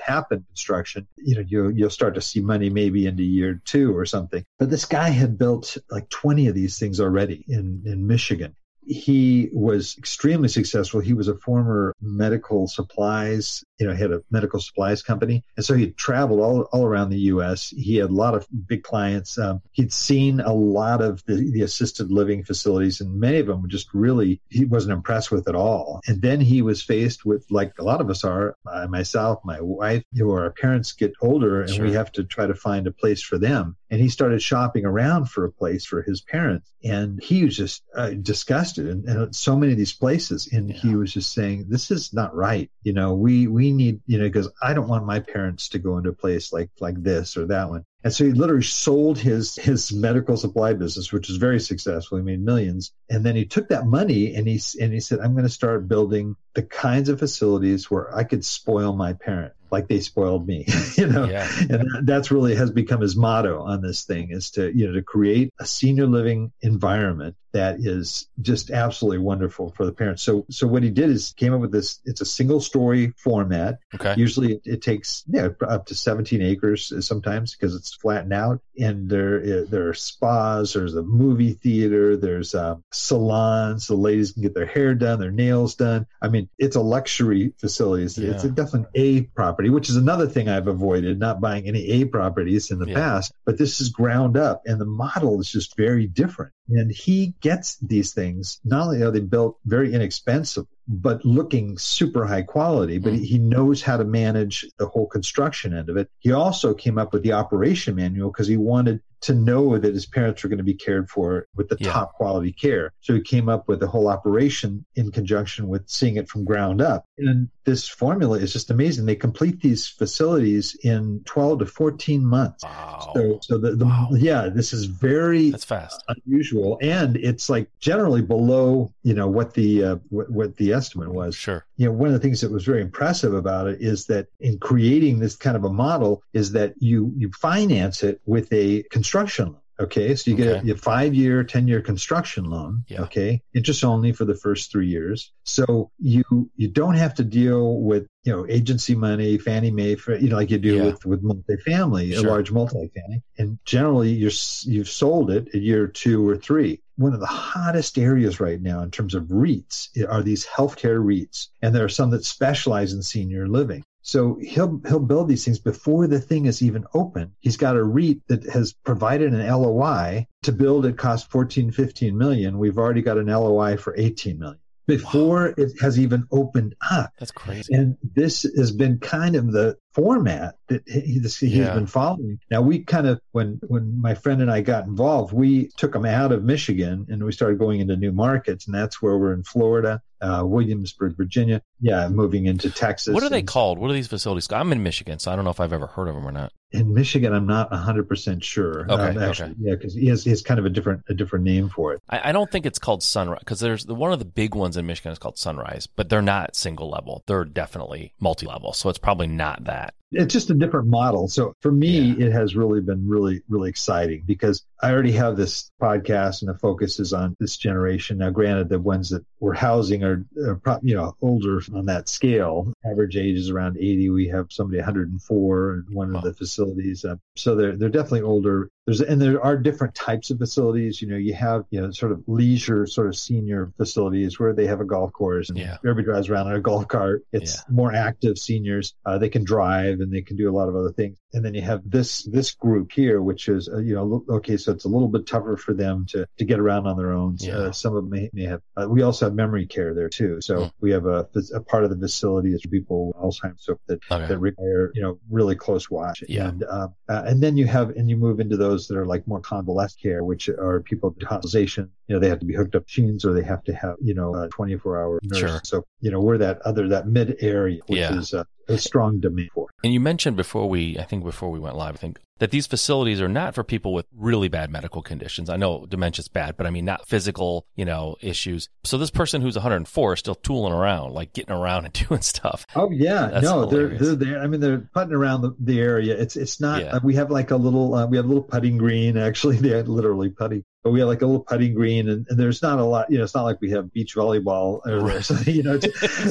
happen 0.00 0.38
in 0.38 0.44
construction, 0.44 1.06
you 1.16 1.36
know, 1.36 1.44
you 1.46 1.68
you'll 1.70 1.90
start 1.90 2.14
to 2.14 2.20
see 2.20 2.40
money 2.40 2.70
maybe 2.70 3.06
into 3.06 3.22
year 3.22 3.60
two 3.64 3.96
or 3.96 4.06
something. 4.06 4.44
But 4.58 4.70
this 4.70 4.84
guy 4.84 5.10
had 5.10 5.38
built 5.38 5.76
like 5.90 6.08
20 6.08 6.48
of 6.48 6.54
these 6.54 6.78
things 6.78 7.00
already 7.00 7.44
in 7.48 7.82
in 7.84 8.06
Michigan 8.06 8.54
he 8.86 9.48
was 9.52 9.96
extremely 9.98 10.48
successful. 10.48 11.00
He 11.00 11.14
was 11.14 11.28
a 11.28 11.36
former 11.36 11.94
medical 12.00 12.66
supplies, 12.68 13.64
you 13.78 13.86
know, 13.86 13.94
he 13.94 14.00
had 14.00 14.12
a 14.12 14.22
medical 14.30 14.60
supplies 14.60 15.02
company. 15.02 15.44
And 15.56 15.64
so 15.64 15.74
he 15.74 15.90
traveled 15.92 16.40
all, 16.40 16.62
all 16.72 16.84
around 16.84 17.10
the 17.10 17.18
U.S. 17.18 17.68
He 17.68 17.96
had 17.96 18.10
a 18.10 18.12
lot 18.12 18.34
of 18.34 18.46
big 18.66 18.82
clients. 18.82 19.38
Um, 19.38 19.62
he'd 19.72 19.92
seen 19.92 20.40
a 20.40 20.52
lot 20.52 21.00
of 21.00 21.24
the, 21.26 21.50
the 21.50 21.62
assisted 21.62 22.10
living 22.10 22.44
facilities, 22.44 23.00
and 23.00 23.18
many 23.18 23.38
of 23.38 23.46
them 23.46 23.68
just 23.68 23.88
really, 23.92 24.40
he 24.48 24.64
wasn't 24.64 24.92
impressed 24.92 25.30
with 25.30 25.48
at 25.48 25.54
all. 25.54 26.00
And 26.06 26.22
then 26.22 26.40
he 26.40 26.62
was 26.62 26.82
faced 26.82 27.24
with, 27.24 27.46
like 27.50 27.72
a 27.78 27.84
lot 27.84 28.00
of 28.00 28.10
us 28.10 28.24
are, 28.24 28.56
uh, 28.70 28.86
myself, 28.86 29.40
my 29.44 29.60
wife, 29.60 30.02
you 30.12 30.24
know, 30.24 30.32
our 30.32 30.50
parents 30.50 30.92
get 30.92 31.12
older 31.20 31.62
and 31.62 31.70
sure. 31.70 31.84
we 31.84 31.92
have 31.92 32.12
to 32.12 32.24
try 32.24 32.46
to 32.46 32.54
find 32.54 32.86
a 32.86 32.92
place 32.92 33.22
for 33.22 33.38
them. 33.38 33.76
And 33.90 34.00
he 34.00 34.08
started 34.08 34.42
shopping 34.42 34.84
around 34.84 35.26
for 35.26 35.44
a 35.44 35.52
place 35.52 35.84
for 35.84 36.02
his 36.02 36.20
parents. 36.20 36.70
And 36.82 37.22
he 37.22 37.44
was 37.44 37.56
just 37.56 37.82
uh, 37.94 38.10
disgusted 38.10 38.88
and, 38.88 39.08
and, 39.08 39.36
so 39.36 39.56
many 39.56 39.72
of 39.72 39.78
these 39.78 39.92
places. 39.92 40.48
And 40.52 40.70
yeah. 40.70 40.76
he 40.76 40.96
was 40.96 41.12
just 41.12 41.32
saying, 41.32 41.66
this 41.68 41.90
is 41.90 42.12
not 42.12 42.34
right. 42.34 42.70
You 42.82 42.92
know, 42.92 43.14
we, 43.14 43.46
we 43.46 43.72
need, 43.72 44.00
you 44.06 44.18
know, 44.18 44.24
because 44.24 44.50
I 44.62 44.74
don't 44.74 44.88
want 44.88 45.06
my 45.06 45.20
parents 45.20 45.68
to 45.70 45.78
go 45.78 45.98
into 45.98 46.10
a 46.10 46.14
place 46.14 46.52
like, 46.52 46.70
like 46.80 47.02
this 47.02 47.36
or 47.36 47.46
that 47.46 47.68
one. 47.68 47.84
And 48.04 48.12
so 48.12 48.24
he 48.24 48.32
literally 48.32 48.62
sold 48.62 49.18
his 49.18 49.56
his 49.56 49.90
medical 49.90 50.36
supply 50.36 50.74
business, 50.74 51.10
which 51.10 51.28
was 51.28 51.38
very 51.38 51.58
successful. 51.58 52.18
He 52.18 52.24
made 52.24 52.44
millions. 52.44 52.92
And 53.08 53.24
then 53.24 53.34
he 53.34 53.46
took 53.46 53.70
that 53.70 53.86
money 53.86 54.34
and 54.34 54.46
he 54.46 54.60
and 54.78 54.92
he 54.92 55.00
said, 55.00 55.20
"I'm 55.20 55.32
going 55.32 55.44
to 55.44 55.50
start 55.50 55.88
building 55.88 56.36
the 56.52 56.62
kinds 56.62 57.08
of 57.08 57.18
facilities 57.18 57.90
where 57.90 58.14
I 58.14 58.24
could 58.24 58.44
spoil 58.44 58.94
my 58.94 59.14
parent 59.14 59.54
like 59.70 59.88
they 59.88 60.00
spoiled 60.00 60.46
me." 60.46 60.66
you 60.98 61.06
know, 61.06 61.24
yeah. 61.24 61.48
and 61.70 62.06
that's 62.06 62.30
really 62.30 62.54
has 62.54 62.70
become 62.70 63.00
his 63.00 63.16
motto 63.16 63.62
on 63.62 63.80
this 63.80 64.04
thing 64.04 64.30
is 64.30 64.50
to 64.52 64.70
you 64.76 64.86
know 64.86 64.92
to 64.92 65.02
create 65.02 65.54
a 65.58 65.64
senior 65.64 66.06
living 66.06 66.52
environment 66.60 67.36
that 67.54 67.76
is 67.78 68.28
just 68.42 68.70
absolutely 68.70 69.18
wonderful 69.18 69.70
for 69.70 69.86
the 69.86 69.92
parents. 69.92 70.22
So, 70.22 70.44
so 70.50 70.66
what 70.66 70.82
he 70.82 70.90
did 70.90 71.08
is 71.08 71.32
came 71.36 71.54
up 71.54 71.60
with 71.60 71.72
this. 71.72 72.00
It's 72.04 72.20
a 72.20 72.26
single 72.26 72.60
story 72.60 73.14
format. 73.16 73.78
Okay. 73.94 74.14
Usually, 74.16 74.54
it, 74.54 74.62
it 74.64 74.82
takes 74.82 75.24
yeah 75.28 75.48
up 75.66 75.86
to 75.86 75.94
17 75.94 76.42
acres 76.42 76.92
sometimes 77.06 77.54
because 77.54 77.74
it's 77.74 77.94
flattened 77.94 78.32
out. 78.32 78.60
And 78.78 79.08
there 79.08 79.64
there 79.64 79.88
are 79.88 79.94
spas. 79.94 80.74
There's 80.74 80.94
a 80.94 81.02
movie 81.02 81.52
theater. 81.52 82.16
There's 82.16 82.54
uh, 82.54 82.76
salons. 82.92 83.86
The 83.86 83.94
ladies 83.94 84.32
can 84.32 84.42
get 84.42 84.54
their 84.54 84.66
hair 84.66 84.94
done, 84.94 85.20
their 85.20 85.30
nails 85.30 85.76
done. 85.76 86.06
I 86.20 86.28
mean, 86.28 86.48
it's 86.58 86.76
a 86.76 86.80
luxury 86.80 87.54
facility. 87.58 88.04
It's, 88.04 88.18
yeah. 88.18 88.32
it's 88.32 88.44
a 88.44 88.50
definitely 88.50 88.90
A 88.94 89.22
property, 89.22 89.70
which 89.70 89.88
is 89.88 89.96
another 89.96 90.26
thing 90.26 90.48
I've 90.48 90.66
avoided 90.66 91.18
not 91.18 91.40
buying 91.40 91.66
any 91.68 91.88
A 91.90 92.04
properties 92.06 92.70
in 92.70 92.78
the 92.78 92.88
yeah. 92.88 92.94
past. 92.94 93.32
But 93.44 93.58
this 93.58 93.80
is 93.80 93.90
ground 93.90 94.36
up, 94.36 94.62
and 94.66 94.80
the 94.80 94.84
model 94.84 95.40
is 95.40 95.50
just 95.50 95.76
very 95.76 96.06
different. 96.06 96.52
And 96.68 96.90
he 96.90 97.34
gets 97.40 97.76
these 97.76 98.14
things. 98.14 98.60
Not 98.64 98.86
only 98.86 99.02
are 99.02 99.10
they 99.10 99.20
built 99.20 99.58
very 99.66 99.92
inexpensive, 99.92 100.66
but 100.88 101.24
looking 101.24 101.78
super 101.78 102.26
high 102.26 102.42
quality, 102.42 102.98
but 102.98 103.14
mm. 103.14 103.24
he 103.24 103.38
knows 103.38 103.82
how 103.82 103.96
to 103.96 104.04
manage 104.04 104.66
the 104.78 104.86
whole 104.86 105.06
construction 105.06 105.74
end 105.74 105.88
of 105.88 105.96
it. 105.96 106.10
He 106.18 106.32
also 106.32 106.74
came 106.74 106.98
up 106.98 107.12
with 107.12 107.22
the 107.22 107.32
operation 107.32 107.94
manual 107.96 108.30
because 108.30 108.48
he 108.48 108.56
wanted 108.56 109.00
to 109.24 109.34
know 109.34 109.78
that 109.78 109.94
his 109.94 110.04
parents 110.04 110.42
were 110.42 110.50
going 110.50 110.58
to 110.58 110.64
be 110.64 110.74
cared 110.74 111.08
for 111.08 111.46
with 111.56 111.68
the 111.68 111.76
yeah. 111.80 111.90
top 111.90 112.12
quality 112.12 112.52
care. 112.52 112.92
So 113.00 113.14
he 113.14 113.22
came 113.22 113.48
up 113.48 113.68
with 113.68 113.80
the 113.80 113.86
whole 113.86 114.08
operation 114.08 114.84
in 114.96 115.10
conjunction 115.10 115.66
with 115.68 115.88
seeing 115.88 116.16
it 116.16 116.28
from 116.28 116.44
ground 116.44 116.82
up. 116.82 117.06
And 117.16 117.48
this 117.64 117.88
formula 117.88 118.38
is 118.38 118.52
just 118.52 118.70
amazing. 118.70 119.06
They 119.06 119.16
complete 119.16 119.62
these 119.62 119.88
facilities 119.88 120.76
in 120.82 121.22
12 121.24 121.60
to 121.60 121.66
14 121.66 122.22
months. 122.22 122.64
Wow. 122.64 123.12
So, 123.14 123.38
so 123.40 123.58
the, 123.58 123.76
the 123.76 123.86
wow. 123.86 124.08
yeah, 124.12 124.50
this 124.50 124.74
is 124.74 124.84
very 124.84 125.50
That's 125.50 125.64
fast. 125.64 126.04
unusual. 126.26 126.78
And 126.82 127.16
it's 127.16 127.48
like 127.48 127.70
generally 127.80 128.20
below, 128.20 128.92
you 129.04 129.14
know, 129.14 129.28
what 129.28 129.54
the, 129.54 129.84
uh, 129.84 129.96
what, 130.10 130.30
what 130.30 130.56
the 130.56 130.74
estimate 130.74 131.12
was. 131.12 131.34
Sure. 131.34 131.64
You 131.78 131.86
know, 131.86 131.92
one 131.92 132.08
of 132.08 132.12
the 132.12 132.20
things 132.20 132.42
that 132.42 132.52
was 132.52 132.64
very 132.64 132.82
impressive 132.82 133.32
about 133.32 133.68
it 133.68 133.80
is 133.80 134.04
that 134.06 134.26
in 134.40 134.58
creating 134.58 135.18
this 135.18 135.34
kind 135.34 135.56
of 135.56 135.64
a 135.64 135.72
model 135.72 136.22
is 136.34 136.52
that 136.52 136.74
you, 136.78 137.12
you 137.16 137.30
finance 137.32 138.02
it 138.02 138.20
with 138.26 138.52
a 138.52 138.82
construction 138.90 139.13
loan. 139.14 139.56
Okay. 139.78 140.14
So 140.14 140.30
you 140.30 140.36
get 140.36 140.48
okay. 140.48 140.70
a, 140.70 140.74
a 140.74 140.76
five 140.76 141.14
year, 141.14 141.42
10 141.42 141.66
year 141.66 141.80
construction 141.80 142.44
loan. 142.44 142.84
Yeah. 142.88 143.02
Okay. 143.02 143.42
Interest 143.54 143.84
only 143.84 144.12
for 144.12 144.24
the 144.24 144.34
first 144.34 144.70
three 144.70 144.86
years. 144.86 145.32
So 145.44 145.90
you, 145.98 146.22
you 146.56 146.68
don't 146.68 146.94
have 146.94 147.14
to 147.14 147.24
deal 147.24 147.80
with, 147.80 148.06
you 148.22 148.32
know, 148.32 148.46
agency 148.48 148.94
money, 148.94 149.36
Fannie 149.38 149.72
Mae, 149.72 149.96
for, 149.96 150.16
you 150.16 150.28
know, 150.28 150.36
like 150.36 150.50
you 150.50 150.58
do 150.58 150.76
yeah. 150.76 150.84
with, 150.84 151.04
with 151.04 151.24
multifamily, 151.24 152.14
sure. 152.14 152.26
a 152.26 152.30
large 152.30 152.52
multifamily. 152.52 153.22
And 153.36 153.58
generally 153.64 154.12
you're, 154.12 154.30
you've 154.62 154.88
sold 154.88 155.30
it 155.30 155.48
a 155.54 155.58
year 155.58 155.88
two 155.88 156.28
or 156.28 156.36
three. 156.36 156.80
One 156.96 157.12
of 157.12 157.20
the 157.20 157.26
hottest 157.26 157.98
areas 157.98 158.38
right 158.38 158.60
now 158.60 158.82
in 158.82 158.92
terms 158.92 159.16
of 159.16 159.24
REITs 159.24 159.88
are 160.08 160.22
these 160.22 160.46
healthcare 160.46 161.02
REITs. 161.04 161.48
And 161.60 161.74
there 161.74 161.84
are 161.84 161.88
some 161.88 162.10
that 162.10 162.24
specialize 162.24 162.92
in 162.92 163.02
senior 163.02 163.48
living. 163.48 163.82
So 164.04 164.38
he'll 164.40 164.82
he'll 164.86 165.00
build 165.00 165.28
these 165.28 165.46
things 165.46 165.58
before 165.58 166.06
the 166.06 166.20
thing 166.20 166.44
is 166.44 166.62
even 166.62 166.84
open. 166.92 167.34
He's 167.40 167.56
got 167.56 167.74
a 167.74 167.82
REIT 167.82 168.18
that 168.28 168.44
has 168.44 168.74
provided 168.74 169.32
an 169.32 169.46
LOI 169.46 170.26
to 170.42 170.52
build. 170.52 170.84
It 170.84 170.98
cost 170.98 171.30
14, 171.30 171.72
15 171.72 172.16
million. 172.16 172.58
We've 172.58 172.76
already 172.76 173.00
got 173.00 173.16
an 173.16 173.28
LOI 173.28 173.78
for 173.78 173.96
18 173.96 174.38
million 174.38 174.60
before 174.86 175.46
wow. 175.46 175.54
it 175.56 175.72
has 175.80 175.98
even 175.98 176.26
opened 176.30 176.74
up. 176.90 177.12
That's 177.18 177.30
crazy. 177.30 177.72
And 177.72 177.96
this 178.02 178.42
has 178.42 178.72
been 178.72 178.98
kind 178.98 179.36
of 179.36 179.52
the 179.52 179.78
format 179.94 180.56
that 180.68 180.82
he, 180.86 181.20
has 181.20 181.42
yeah. 181.42 181.74
been 181.74 181.86
following. 181.86 182.38
Now 182.50 182.60
we 182.60 182.80
kind 182.80 183.06
of 183.06 183.20
when 183.32 183.58
when 183.66 184.00
my 184.00 184.14
friend 184.14 184.42
and 184.42 184.50
I 184.50 184.60
got 184.60 184.84
involved, 184.84 185.32
we 185.32 185.70
took 185.76 185.94
him 185.94 186.04
out 186.04 186.32
of 186.32 186.44
Michigan 186.44 187.06
and 187.08 187.24
we 187.24 187.32
started 187.32 187.58
going 187.58 187.80
into 187.80 187.96
new 187.96 188.12
markets, 188.12 188.66
and 188.66 188.74
that's 188.74 189.00
where 189.00 189.18
we're 189.18 189.32
in 189.32 189.44
Florida, 189.44 190.02
uh, 190.24 190.44
Williamsburg, 190.44 191.16
Virginia. 191.16 191.60
Yeah, 191.80 192.08
moving 192.08 192.46
into 192.46 192.70
Texas. 192.70 193.12
What 193.12 193.22
are 193.22 193.28
they 193.28 193.42
called? 193.42 193.78
What 193.78 193.90
are 193.90 193.94
these 193.94 194.08
facilities? 194.08 194.50
I'm 194.50 194.72
in 194.72 194.82
Michigan, 194.82 195.18
so 195.18 195.30
I 195.30 195.36
don't 195.36 195.44
know 195.44 195.50
if 195.50 195.60
I've 195.60 195.72
ever 195.72 195.86
heard 195.86 196.08
of 196.08 196.14
them 196.14 196.26
or 196.26 196.32
not. 196.32 196.52
In 196.72 196.92
Michigan, 196.94 197.32
I'm 197.32 197.46
not 197.46 197.70
100 197.70 198.08
percent 198.08 198.42
sure. 198.42 198.86
Okay, 198.90 199.16
um, 199.16 199.18
actually, 199.18 199.50
okay. 199.50 199.58
yeah, 199.60 199.74
because 199.74 199.94
he 199.94 200.06
has, 200.06 200.24
he 200.24 200.30
has 200.30 200.42
kind 200.42 200.58
of 200.58 200.66
a 200.66 200.70
different 200.70 201.02
a 201.08 201.14
different 201.14 201.44
name 201.44 201.68
for 201.68 201.92
it. 201.92 202.00
I, 202.08 202.30
I 202.30 202.32
don't 202.32 202.50
think 202.50 202.66
it's 202.66 202.78
called 202.78 203.02
Sunrise 203.02 203.40
because 203.40 203.60
there's 203.60 203.84
the, 203.84 203.94
one 203.94 204.12
of 204.12 204.18
the 204.18 204.24
big 204.24 204.54
ones 204.54 204.76
in 204.76 204.86
Michigan 204.86 205.12
is 205.12 205.18
called 205.18 205.38
Sunrise, 205.38 205.86
but 205.86 206.08
they're 206.08 206.22
not 206.22 206.56
single 206.56 206.90
level. 206.90 207.22
They're 207.26 207.44
definitely 207.44 208.14
multi 208.18 208.46
level, 208.46 208.72
so 208.72 208.88
it's 208.88 208.98
probably 208.98 209.26
not 209.26 209.64
that 209.64 209.94
it's 210.14 210.32
just 210.32 210.50
a 210.50 210.54
different 210.54 210.88
model. 210.88 211.28
So 211.28 211.54
for 211.60 211.72
me, 211.72 212.00
yeah. 212.00 212.26
it 212.26 212.32
has 212.32 212.54
really 212.54 212.80
been 212.80 213.08
really, 213.08 213.42
really 213.48 213.70
exciting 213.70 214.24
because 214.26 214.64
I 214.80 214.92
already 214.92 215.12
have 215.12 215.36
this 215.36 215.70
podcast 215.80 216.42
and 216.42 216.48
the 216.48 216.58
focus 216.58 217.00
is 217.00 217.12
on 217.12 217.36
this 217.40 217.56
generation. 217.56 218.18
Now, 218.18 218.30
granted, 218.30 218.68
the 218.68 218.78
ones 218.78 219.10
that 219.10 219.24
we're 219.40 219.54
housing 219.54 220.04
are, 220.04 220.24
are 220.46 220.80
you 220.82 220.94
know, 220.94 221.16
older 221.20 221.60
on 221.74 221.86
that 221.86 222.08
scale. 222.08 222.72
Average 222.84 223.16
age 223.16 223.38
is 223.38 223.50
around 223.50 223.76
80. 223.76 224.10
We 224.10 224.28
have 224.28 224.46
somebody 224.50 224.78
104 224.78 225.84
in 225.88 225.94
one 225.94 226.12
wow. 226.12 226.18
of 226.18 226.24
the 226.24 226.34
facilities. 226.34 227.04
Uh, 227.04 227.16
so 227.36 227.54
they're, 227.54 227.76
they're 227.76 227.88
definitely 227.88 228.22
older 228.22 228.70
there's 228.86 229.00
and 229.00 229.20
there 229.20 229.42
are 229.42 229.56
different 229.56 229.94
types 229.94 230.30
of 230.30 230.38
facilities. 230.38 231.00
You 231.00 231.08
know, 231.08 231.16
you 231.16 231.34
have 231.34 231.64
you 231.70 231.80
know 231.80 231.90
sort 231.90 232.12
of 232.12 232.22
leisure, 232.26 232.86
sort 232.86 233.06
of 233.06 233.16
senior 233.16 233.72
facilities 233.76 234.38
where 234.38 234.52
they 234.52 234.66
have 234.66 234.80
a 234.80 234.84
golf 234.84 235.12
course 235.12 235.48
and 235.48 235.58
yeah. 235.58 235.78
everybody 235.78 236.04
drives 236.04 236.28
around 236.28 236.48
in 236.48 236.56
a 236.56 236.60
golf 236.60 236.86
cart. 236.86 237.24
It's 237.32 237.56
yeah. 237.56 237.74
more 237.74 237.94
active 237.94 238.38
seniors. 238.38 238.94
Uh, 239.04 239.18
they 239.18 239.30
can 239.30 239.44
drive 239.44 240.00
and 240.00 240.12
they 240.12 240.22
can 240.22 240.36
do 240.36 240.50
a 240.50 240.54
lot 240.54 240.68
of 240.68 240.76
other 240.76 240.92
things. 240.92 241.16
And 241.34 241.44
then 241.44 241.54
you 241.54 241.62
have 241.62 241.82
this 241.84 242.22
this 242.24 242.52
group 242.52 242.92
here, 242.92 243.20
which 243.20 243.48
is 243.48 243.68
uh, 243.68 243.78
you 243.78 243.94
know 243.94 244.24
okay, 244.36 244.56
so 244.56 244.72
it's 244.72 244.84
a 244.84 244.88
little 244.88 245.08
bit 245.08 245.26
tougher 245.26 245.56
for 245.56 245.74
them 245.74 246.06
to 246.10 246.26
to 246.38 246.44
get 246.44 246.58
around 246.58 246.86
on 246.86 246.96
their 246.96 247.12
own. 247.12 247.36
Yeah. 247.40 247.56
Uh, 247.56 247.72
some 247.72 247.94
of 247.94 248.04
them 248.04 248.10
may, 248.10 248.30
may 248.32 248.44
have. 248.44 248.62
Uh, 248.76 248.86
we 248.88 249.02
also 249.02 249.26
have 249.26 249.34
memory 249.34 249.66
care 249.66 249.94
there 249.94 250.08
too. 250.08 250.38
So 250.40 250.56
mm. 250.56 250.72
we 250.80 250.92
have 250.92 251.06
a, 251.06 251.28
a 251.54 251.60
part 251.60 251.84
of 251.84 251.90
the 251.90 251.96
facility 251.96 252.54
is 252.54 252.62
for 252.62 252.68
people 252.68 253.08
with 253.08 253.16
Alzheimer's 253.16 253.64
so 253.64 253.78
that 253.86 254.00
okay. 254.10 254.26
that 254.26 254.38
require 254.38 254.92
you 254.94 255.02
know 255.02 255.18
really 255.30 255.56
close 255.56 255.90
watch. 255.90 256.22
Yeah. 256.28 256.48
And 256.48 256.62
uh, 256.64 256.88
uh, 257.08 257.22
and 257.26 257.42
then 257.42 257.56
you 257.56 257.66
have 257.66 257.90
and 257.90 258.08
you 258.08 258.16
move 258.16 258.40
into 258.40 258.56
those 258.56 258.88
that 258.88 258.96
are 258.96 259.06
like 259.06 259.26
more 259.26 259.40
convalescent 259.40 260.00
care, 260.00 260.24
which 260.24 260.48
are 260.48 260.80
people 260.80 261.10
with 261.10 261.26
hospitalization. 261.26 261.90
You 262.06 262.14
know, 262.14 262.20
they 262.20 262.28
have 262.28 262.40
to 262.40 262.46
be 262.46 262.54
hooked 262.54 262.74
up 262.74 262.84
machines 262.84 263.24
or 263.24 263.32
they 263.32 263.42
have 263.42 263.64
to 263.64 263.74
have, 263.74 263.96
you 264.00 264.14
know, 264.14 264.34
a 264.34 264.48
24 264.48 265.02
hour 265.02 265.20
nurse. 265.22 265.38
Sure. 265.38 265.60
So, 265.64 265.84
you 266.00 266.10
know, 266.10 266.20
we're 266.20 266.38
that 266.38 266.60
other, 266.62 266.88
that 266.88 267.06
mid 267.06 267.36
area, 267.40 267.80
which 267.86 267.98
yeah. 267.98 268.18
is 268.18 268.34
uh, 268.34 268.44
a 268.68 268.78
strong 268.78 269.20
demand 269.20 269.50
for. 269.54 269.68
And 269.82 269.92
you 269.92 270.00
mentioned 270.00 270.36
before 270.36 270.68
we, 270.68 270.98
I 270.98 271.04
think 271.04 271.24
before 271.24 271.50
we 271.50 271.58
went 271.58 271.76
live, 271.76 271.94
I 271.94 271.98
think 271.98 272.18
that 272.38 272.50
these 272.50 272.66
facilities 272.66 273.20
are 273.20 273.28
not 273.28 273.54
for 273.54 273.62
people 273.62 273.92
with 273.92 274.06
really 274.14 274.48
bad 274.48 274.70
medical 274.70 275.02
conditions. 275.02 275.48
I 275.48 275.56
know 275.56 275.86
dementia's 275.86 276.28
bad, 276.28 276.56
but 276.56 276.66
I 276.66 276.70
mean 276.70 276.84
not 276.84 277.06
physical, 277.06 277.66
you 277.76 277.84
know, 277.84 278.16
issues. 278.20 278.68
So 278.84 278.98
this 278.98 279.10
person 279.10 279.40
who's 279.40 279.54
104 279.54 280.12
is 280.14 280.18
still 280.18 280.34
tooling 280.34 280.72
around, 280.72 281.12
like 281.12 281.32
getting 281.32 281.54
around 281.54 281.84
and 281.84 281.92
doing 282.08 282.22
stuff. 282.22 282.66
Oh 282.74 282.90
yeah, 282.90 283.28
That's 283.28 283.44
no, 283.44 283.68
hilarious. 283.68 284.00
they're 284.00 284.14
they're 284.16 284.32
there. 284.32 284.42
I 284.42 284.46
mean, 284.46 284.60
they're 284.60 284.88
putting 284.92 285.14
around 285.14 285.42
the, 285.42 285.54
the 285.60 285.80
area. 285.80 286.16
It's 286.16 286.36
it's 286.36 286.60
not. 286.60 286.82
Yeah. 286.82 286.96
Uh, 286.96 287.00
we 287.02 287.14
have 287.14 287.30
like 287.30 287.50
a 287.50 287.56
little 287.56 287.94
uh, 287.94 288.06
we 288.06 288.16
have 288.16 288.26
a 288.26 288.28
little 288.28 288.42
putting 288.42 288.78
green. 288.78 289.16
Actually, 289.16 289.56
they're 289.58 289.82
literally 289.84 290.30
putting 290.30 290.64
we 290.90 291.00
have 291.00 291.08
like 291.08 291.22
a 291.22 291.26
little 291.26 291.42
putting 291.42 291.74
green 291.74 292.08
and, 292.10 292.26
and, 292.28 292.38
there's 292.38 292.60
not 292.60 292.78
a 292.78 292.84
lot, 292.84 293.10
you 293.10 293.16
know, 293.16 293.24
it's 293.24 293.34
not 293.34 293.44
like 293.44 293.60
we 293.60 293.70
have 293.70 293.92
beach 293.92 294.14
volleyball 294.14 294.80
or 294.86 295.00
right. 295.00 295.24
so, 295.24 295.34
you 295.50 295.62
know, 295.62 295.78